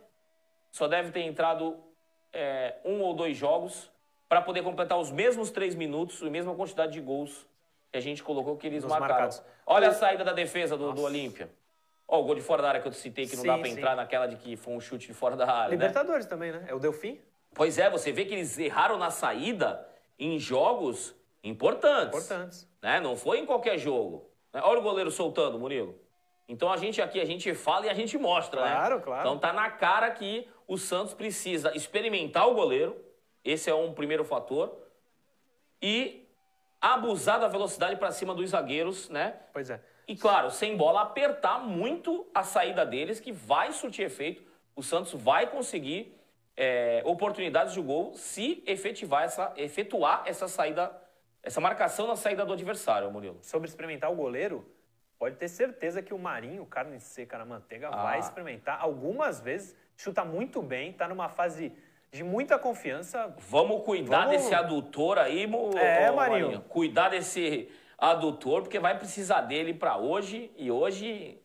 só 0.71 0.87
deve 0.87 1.11
ter 1.11 1.21
entrado 1.21 1.77
é, 2.31 2.75
um 2.85 3.01
ou 3.01 3.13
dois 3.13 3.35
jogos 3.35 3.91
para 4.29 4.41
poder 4.41 4.63
completar 4.63 4.97
os 4.97 5.11
mesmos 5.11 5.51
três 5.51 5.75
minutos, 5.75 6.23
a 6.23 6.29
mesma 6.29 6.55
quantidade 6.55 6.93
de 6.93 7.01
gols 7.01 7.45
que 7.91 7.97
a 7.97 8.01
gente 8.01 8.23
colocou 8.23 8.55
que 8.55 8.67
eles 8.67 8.85
marcaram. 8.85 9.15
Marcados. 9.15 9.43
Olha 9.65 9.89
a 9.89 9.93
saída 9.93 10.23
da 10.23 10.31
defesa 10.31 10.77
do, 10.77 10.93
do 10.93 11.01
Olímpia. 11.01 11.49
Ó, 12.07 12.21
o 12.21 12.23
gol 12.23 12.35
de 12.35 12.41
fora 12.41 12.61
da 12.61 12.69
área 12.69 12.81
que 12.81 12.87
eu 12.87 12.91
te 12.91 12.97
citei, 12.97 13.27
que 13.27 13.35
não 13.35 13.41
sim, 13.41 13.47
dá 13.47 13.57
para 13.57 13.67
entrar 13.67 13.95
naquela 13.95 14.27
de 14.27 14.35
que 14.35 14.55
foi 14.55 14.73
um 14.73 14.79
chute 14.79 15.07
de 15.07 15.13
fora 15.13 15.35
da 15.35 15.45
área. 15.45 15.69
Né? 15.69 15.71
Libertadores 15.71 16.25
né? 16.25 16.29
também, 16.29 16.51
né? 16.51 16.65
É 16.67 16.73
o 16.73 16.79
Delfim? 16.79 17.19
Pois 17.53 17.77
é, 17.77 17.89
você 17.89 18.11
vê 18.11 18.25
que 18.25 18.33
eles 18.33 18.57
erraram 18.57 18.97
na 18.97 19.09
saída 19.09 19.87
em 20.17 20.39
jogos 20.39 21.15
importantes. 21.43 22.07
Importantes. 22.07 22.69
Né? 22.81 22.99
Não 22.99 23.15
foi 23.15 23.39
em 23.39 23.45
qualquer 23.45 23.77
jogo. 23.77 24.29
Né? 24.53 24.61
Olha 24.63 24.79
o 24.79 24.83
goleiro 24.83 25.11
soltando, 25.11 25.59
Murilo. 25.59 25.99
Então 26.47 26.71
a 26.71 26.77
gente 26.77 27.01
aqui, 27.01 27.19
a 27.21 27.25
gente 27.25 27.53
fala 27.53 27.85
e 27.85 27.89
a 27.89 27.93
gente 27.93 28.17
mostra, 28.17 28.61
claro, 28.61 28.73
né? 28.73 28.79
Claro, 28.79 29.01
claro. 29.01 29.21
Então 29.21 29.37
tá 29.37 29.53
na 29.53 29.69
cara 29.69 30.09
que 30.09 30.47
o 30.67 30.77
Santos 30.77 31.13
precisa 31.13 31.75
experimentar 31.75 32.47
o 32.47 32.55
goleiro. 32.55 32.97
Esse 33.43 33.69
é 33.69 33.75
um 33.75 33.93
primeiro 33.93 34.25
fator. 34.25 34.75
E 35.81 36.27
abusar 36.81 37.39
da 37.39 37.47
velocidade 37.47 37.95
para 37.97 38.11
cima 38.11 38.33
dos 38.33 38.49
zagueiros, 38.49 39.09
né? 39.09 39.35
Pois 39.53 39.69
é. 39.69 39.81
E 40.07 40.15
claro, 40.15 40.49
sem 40.49 40.75
bola, 40.75 41.01
apertar 41.01 41.59
muito 41.59 42.27
a 42.33 42.41
saída 42.41 42.83
deles, 42.83 43.19
que 43.19 43.31
vai 43.31 43.71
surtir 43.71 44.05
efeito. 44.05 44.41
O 44.75 44.81
Santos 44.81 45.13
vai 45.13 45.45
conseguir 45.45 46.18
é, 46.59 47.01
oportunidades 47.05 47.73
de 47.73 47.79
gol 47.79 48.13
se 48.15 48.61
efetivar 48.67 49.23
essa, 49.23 49.53
efetuar 49.55 50.23
essa 50.25 50.45
saída, 50.49 50.91
essa 51.41 51.61
marcação 51.61 52.05
na 52.05 52.17
saída 52.17 52.45
do 52.45 52.51
adversário, 52.51 53.09
Murilo. 53.09 53.37
Sobre 53.41 53.69
experimentar 53.69 54.11
o 54.11 54.15
goleiro, 54.15 54.69
pode 55.17 55.37
ter 55.37 55.47
certeza 55.47 56.01
que 56.01 56.13
o 56.13 56.19
Marinho, 56.19 56.65
carne 56.65 56.99
seca 56.99 57.37
na 57.37 57.45
manteiga, 57.45 57.87
ah. 57.87 58.03
vai 58.03 58.19
experimentar 58.19 58.77
algumas 58.81 59.39
vezes, 59.39 59.73
chuta 59.95 60.25
muito 60.25 60.61
bem, 60.61 60.91
está 60.91 61.07
numa 61.07 61.29
fase 61.29 61.71
de 62.11 62.25
muita 62.25 62.59
confiança. 62.59 63.33
Vamos 63.37 63.85
cuidar 63.85 64.25
Vamos... 64.25 64.31
desse 64.31 64.53
adutor 64.53 65.17
aí, 65.17 65.47
mo... 65.47 65.71
é, 65.77 66.11
Marinho. 66.11 66.45
Marinho. 66.47 66.61
Cuidar 66.63 67.07
desse 67.07 67.71
adutor, 67.97 68.63
porque 68.63 68.79
vai 68.79 68.97
precisar 68.97 69.41
dele 69.41 69.73
para 69.73 69.95
hoje 69.95 70.51
e 70.57 70.69
hoje 70.69 71.39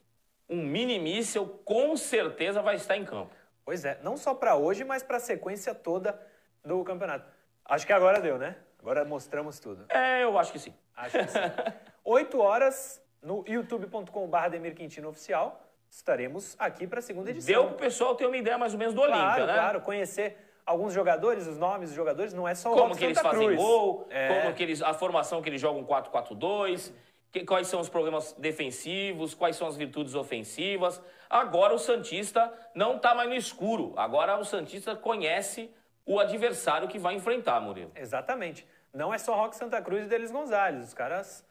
um 0.49 0.61
mini 0.61 0.99
míssel 0.99 1.47
com 1.65 1.97
certeza 1.97 2.61
vai 2.61 2.75
estar 2.75 2.97
em 2.97 3.05
campo. 3.05 3.43
Pois 3.65 3.85
é, 3.85 3.99
não 4.03 4.17
só 4.17 4.35
para 4.35 4.57
hoje, 4.57 4.85
mas 4.85 5.03
para 5.03 5.17
a 5.17 5.21
sequência 5.21 5.75
toda 5.75 6.21
do 6.65 6.83
campeonato. 6.85 7.27
Acho 7.65 7.87
que 7.87 7.93
agora 7.93 8.21
deu, 8.21 8.39
né? 8.39 8.57
Agora 8.79 9.05
mostramos 9.05 9.59
tudo. 9.59 9.87
É, 9.89 10.23
eu 10.23 10.39
acho 10.39 10.53
que 10.53 10.59
sim. 10.59 10.75
Acho 10.95 11.19
que 11.19 11.29
sim. 11.29 11.39
8 12.05 12.39
horas 12.39 13.03
no 13.23 13.43
youtube.com.br 13.49 14.49
Demir 14.51 14.75
Quintino 14.75 15.09
Oficial. 15.09 15.62
Estaremos 15.89 16.55
aqui 16.59 16.87
para 16.87 16.99
a 16.99 17.03
segunda 17.03 17.31
edição. 17.31 17.55
Deu 17.55 17.65
para 17.67 17.75
o 17.75 17.79
pessoal 17.79 18.15
ter 18.15 18.27
uma 18.27 18.37
ideia 18.37 18.59
mais 18.59 18.75
ou 18.75 18.79
menos 18.79 18.95
do 18.95 19.01
claro, 19.01 19.15
Olímpia, 19.15 19.47
né? 19.47 19.55
Claro, 19.55 19.81
conhecer 19.81 20.37
alguns 20.67 20.93
jogadores, 20.93 21.47
os 21.47 21.57
nomes 21.57 21.91
dos 21.91 21.97
jogadores, 21.97 22.35
não 22.35 22.49
é 22.49 22.55
só 22.55 22.73
o 22.73 22.77
Como 22.77 22.97
que 22.97 23.05
eles 23.05 23.19
fazem 23.19 23.55
gol, 23.55 24.07
é. 24.11 24.43
como 24.43 24.55
que 24.55 24.62
eles, 24.62 24.83
a 24.83 24.93
formação 24.93 25.41
que 25.41 25.49
eles 25.49 25.61
jogam 25.61 25.85
4-4-2, 25.85 26.93
quais 27.41 27.66
são 27.66 27.80
os 27.80 27.89
problemas 27.89 28.32
defensivos, 28.35 29.35
quais 29.35 29.57
são 29.57 29.66
as 29.66 29.76
virtudes 29.76 30.14
ofensivas. 30.14 31.01
Agora 31.28 31.74
o 31.74 31.78
Santista 31.78 32.53
não 32.74 32.97
está 32.97 33.14
mais 33.14 33.28
no 33.28 33.35
escuro. 33.35 33.93
Agora 33.97 34.39
o 34.39 34.45
Santista 34.45 34.95
conhece 34.95 35.70
o 36.07 36.20
adversário 36.20 36.87
que 36.87 36.99
vai 36.99 37.14
enfrentar, 37.14 37.61
Murilo. 37.61 37.91
Exatamente. 37.97 38.66
Não 38.93 39.12
é 39.12 39.18
só 39.18 39.35
Roque 39.35 39.57
Santa 39.57 39.82
Cruz 39.82 40.05
e 40.05 40.09
Delis 40.09 40.30
Gonzalez. 40.30 40.85
Os 40.85 40.95
caras 40.95 41.45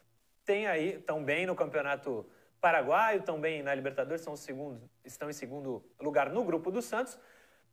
têm 0.46 0.68
aí, 0.68 0.96
estão 0.96 1.24
bem 1.24 1.46
no 1.46 1.56
campeonato 1.56 2.26
paraguaio, 2.62 3.20
estão 3.20 3.42
bem 3.42 3.62
na 3.62 3.76
Libertadores, 3.76 4.22
são 4.22 4.38
segundo, 4.38 4.90
estão 5.04 5.30
em 5.30 5.34
segundo 5.34 5.84
lugar 6.00 6.30
no 6.30 6.46
grupo 6.46 6.72
do 6.72 6.82
Santos. 6.82 7.20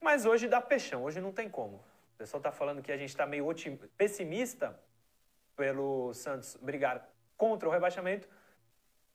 Mas 0.01 0.27
hoje 0.27 0.49
dá 0.49 0.61
peixão, 0.61 1.05
hoje 1.05 1.21
não 1.21 1.31
tem 1.31 1.49
como. 1.49 1.77
O 1.77 2.19
pessoal 2.19 2.41
está 2.41 2.51
falando 2.51 2.83
que 2.83 2.91
a 2.91 2.97
gente 2.97 3.11
está 3.11 3.25
meio 3.25 3.47
pessimista 3.97 4.77
pelo 5.55 6.13
Santos 6.15 6.57
brigar 6.57 7.09
contra 7.41 7.67
o 7.67 7.73
rebaixamento. 7.73 8.29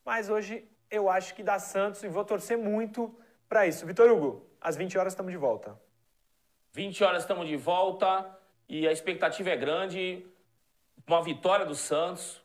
Mas 0.04 0.28
hoje 0.28 0.68
eu 0.90 1.08
acho 1.08 1.32
que 1.36 1.44
dá 1.44 1.60
Santos 1.60 2.02
e 2.02 2.08
vou 2.08 2.24
torcer 2.24 2.58
muito 2.58 3.16
para 3.48 3.68
isso. 3.68 3.86
Vitor 3.86 4.10
Hugo, 4.10 4.44
às 4.60 4.76
20 4.76 4.98
horas 4.98 5.12
estamos 5.12 5.30
de 5.30 5.38
volta. 5.38 5.80
20 6.72 7.04
horas 7.04 7.22
estamos 7.22 7.46
de 7.46 7.56
volta 7.56 8.28
e 8.68 8.86
a 8.88 8.90
expectativa 8.90 9.50
é 9.50 9.56
grande. 9.56 10.26
Uma 11.06 11.22
vitória 11.22 11.64
do 11.64 11.76
Santos. 11.76 12.44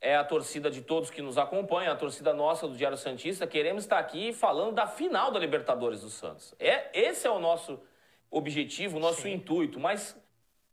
É 0.00 0.16
a 0.16 0.24
torcida 0.24 0.68
de 0.68 0.82
todos 0.82 1.10
que 1.10 1.22
nos 1.22 1.38
acompanham, 1.38 1.92
a 1.92 1.96
torcida 1.96 2.32
nossa 2.32 2.66
do 2.66 2.74
Diário 2.74 2.96
Santista. 2.96 3.46
Queremos 3.46 3.84
estar 3.84 3.98
aqui 3.98 4.32
falando 4.32 4.74
da 4.74 4.86
final 4.86 5.30
da 5.30 5.38
Libertadores 5.38 6.00
do 6.00 6.10
Santos. 6.10 6.54
É, 6.58 6.90
esse 6.98 7.24
é 7.24 7.30
o 7.30 7.38
nosso 7.38 7.80
objetivo, 8.28 8.96
o 8.96 9.00
nosso 9.00 9.22
Sim. 9.22 9.34
intuito, 9.34 9.78
mas 9.78 10.16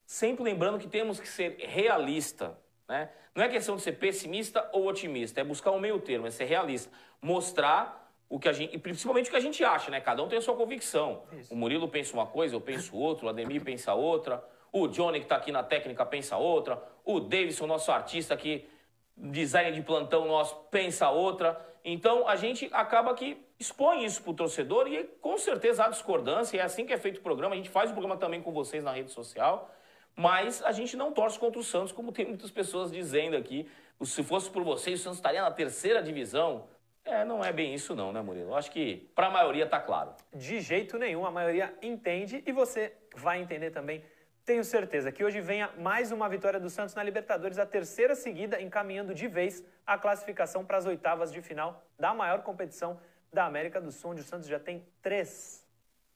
sempre 0.03 0.43
lembrando 0.43 0.79
que 0.79 0.87
temos 0.87 1.19
que 1.19 1.27
ser 1.27 1.57
realista. 1.59 2.57
Né? 2.87 3.07
Não 3.39 3.45
é 3.45 3.47
questão 3.47 3.77
de 3.77 3.81
ser 3.81 3.93
pessimista 3.93 4.69
ou 4.73 4.85
otimista, 4.85 5.39
é 5.39 5.45
buscar 5.45 5.71
um 5.71 5.79
meio 5.79 5.97
termo, 6.01 6.27
é 6.27 6.29
ser 6.29 6.43
realista. 6.43 6.91
Mostrar 7.21 8.11
o 8.27 8.37
que 8.37 8.49
a 8.49 8.51
gente, 8.51 8.75
e 8.75 8.77
principalmente 8.77 9.27
o 9.27 9.31
que 9.31 9.37
a 9.37 9.39
gente 9.39 9.63
acha, 9.63 9.89
né? 9.89 10.01
Cada 10.01 10.21
um 10.21 10.27
tem 10.27 10.37
a 10.37 10.41
sua 10.41 10.57
convicção. 10.57 11.23
Isso. 11.31 11.53
O 11.53 11.55
Murilo 11.55 11.87
pensa 11.87 12.13
uma 12.13 12.25
coisa, 12.25 12.53
eu 12.53 12.59
penso 12.59 12.97
outra, 12.97 13.27
o 13.27 13.29
Ademir 13.29 13.63
pensa 13.63 13.93
outra, 13.93 14.43
o 14.73 14.89
Johnny 14.89 15.19
que 15.19 15.25
está 15.25 15.37
aqui 15.37 15.53
na 15.53 15.63
técnica 15.63 16.05
pensa 16.05 16.35
outra, 16.35 16.83
o 17.05 17.21
Davidson, 17.21 17.65
nosso 17.65 17.89
artista 17.93 18.33
aqui, 18.33 18.67
design 19.15 19.71
de 19.71 19.83
plantão 19.83 20.27
nosso, 20.27 20.57
pensa 20.69 21.09
outra. 21.09 21.65
Então 21.85 22.27
a 22.27 22.35
gente 22.35 22.69
acaba 22.73 23.13
que 23.13 23.41
expõe 23.57 24.03
isso 24.03 24.21
para 24.21 24.31
o 24.31 24.33
torcedor 24.33 24.85
e 24.91 25.05
com 25.21 25.37
certeza 25.37 25.85
há 25.85 25.87
discordância, 25.87 26.57
e 26.57 26.59
é 26.59 26.63
assim 26.63 26.85
que 26.85 26.91
é 26.91 26.97
feito 26.97 27.19
o 27.19 27.23
programa. 27.23 27.53
A 27.53 27.57
gente 27.57 27.69
faz 27.69 27.89
o 27.89 27.93
programa 27.93 28.17
também 28.17 28.41
com 28.41 28.51
vocês 28.51 28.83
na 28.83 28.91
rede 28.91 29.11
social. 29.11 29.73
Mas 30.19 30.61
a 30.63 30.73
gente 30.73 30.97
não 30.97 31.13
torce 31.13 31.39
contra 31.39 31.57
o 31.57 31.63
Santos, 31.63 31.93
como 31.93 32.11
tem 32.11 32.25
muitas 32.25 32.51
pessoas 32.51 32.91
dizendo 32.91 33.37
aqui. 33.37 33.71
Se 34.03 34.21
fosse 34.21 34.49
por 34.49 34.65
vocês, 34.65 34.99
o 34.99 35.03
Santos 35.03 35.19
estaria 35.19 35.41
na 35.41 35.49
terceira 35.49 36.03
divisão. 36.03 36.67
É, 37.05 37.23
não 37.23 37.41
é 37.41 37.53
bem 37.53 37.73
isso 37.73 37.95
não, 37.95 38.11
né, 38.11 38.21
Murilo? 38.21 38.53
Acho 38.53 38.69
que 38.69 39.09
para 39.15 39.27
a 39.27 39.29
maioria 39.29 39.63
está 39.63 39.79
claro. 39.79 40.13
De 40.33 40.59
jeito 40.59 40.97
nenhum, 40.97 41.25
a 41.25 41.31
maioria 41.31 41.73
entende 41.81 42.43
e 42.45 42.51
você 42.51 42.91
vai 43.15 43.39
entender 43.41 43.71
também. 43.71 44.03
Tenho 44.43 44.61
certeza 44.61 45.09
que 45.09 45.23
hoje 45.23 45.39
venha 45.39 45.71
mais 45.77 46.11
uma 46.11 46.27
vitória 46.27 46.59
do 46.59 46.69
Santos 46.69 46.93
na 46.95 47.01
Libertadores, 47.01 47.57
a 47.57 47.65
terceira 47.65 48.13
seguida, 48.13 48.61
encaminhando 48.61 49.13
de 49.13 49.25
vez 49.25 49.63
a 49.87 49.97
classificação 49.97 50.65
para 50.65 50.79
as 50.79 50.85
oitavas 50.85 51.31
de 51.31 51.41
final 51.41 51.81
da 51.97 52.13
maior 52.13 52.43
competição 52.43 52.99
da 53.31 53.45
América 53.45 53.79
do 53.79 53.89
Sul, 53.89 54.11
onde 54.11 54.19
o 54.19 54.25
Santos 54.25 54.49
já 54.49 54.59
tem 54.59 54.85
três 55.01 55.65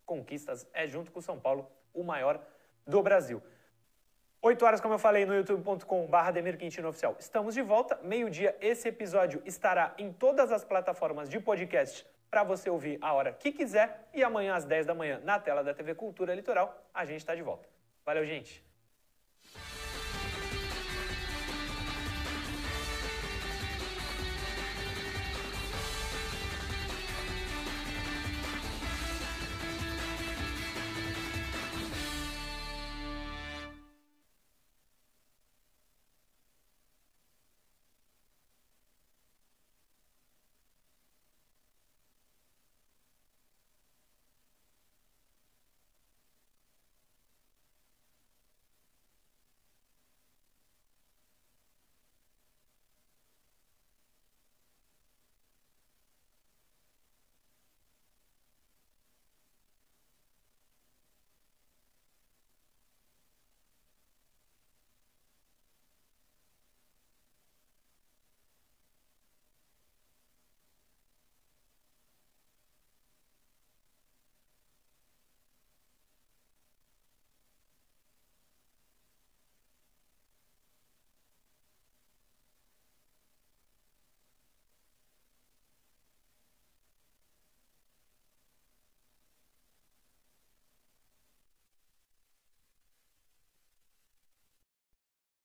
conquistas, 0.05 0.67
é 0.73 0.89
junto 0.89 1.09
com 1.09 1.19
o 1.19 1.21
São 1.21 1.39
Paulo 1.39 1.71
o 1.93 2.03
maior 2.03 2.45
do 2.85 3.01
Brasil. 3.01 3.41
8 4.45 4.65
horas, 4.65 4.81
como 4.81 4.93
eu 4.95 4.99
falei, 4.99 5.25
no 5.25 5.33
youtube.com.br 5.33 6.31
Demir 6.33 6.57
Quintino 6.57 6.89
Oficial. 6.89 7.15
Estamos 7.17 7.53
de 7.53 7.61
volta, 7.61 7.97
meio-dia. 8.03 8.53
Esse 8.59 8.89
episódio 8.89 9.41
estará 9.45 9.93
em 9.97 10.11
todas 10.11 10.51
as 10.51 10.65
plataformas 10.65 11.29
de 11.29 11.39
podcast 11.39 12.05
para 12.29 12.43
você 12.43 12.69
ouvir 12.69 12.97
a 13.01 13.13
hora 13.13 13.31
que 13.31 13.53
quiser. 13.53 14.09
E 14.13 14.21
amanhã, 14.21 14.55
às 14.55 14.65
10 14.65 14.85
da 14.85 14.93
manhã, 14.93 15.21
na 15.23 15.39
tela 15.39 15.63
da 15.63 15.73
TV 15.73 15.95
Cultura 15.95 16.35
Litoral, 16.35 16.77
a 16.93 17.05
gente 17.05 17.19
está 17.19 17.33
de 17.33 17.41
volta. 17.41 17.69
Valeu, 18.05 18.25
gente! 18.25 18.61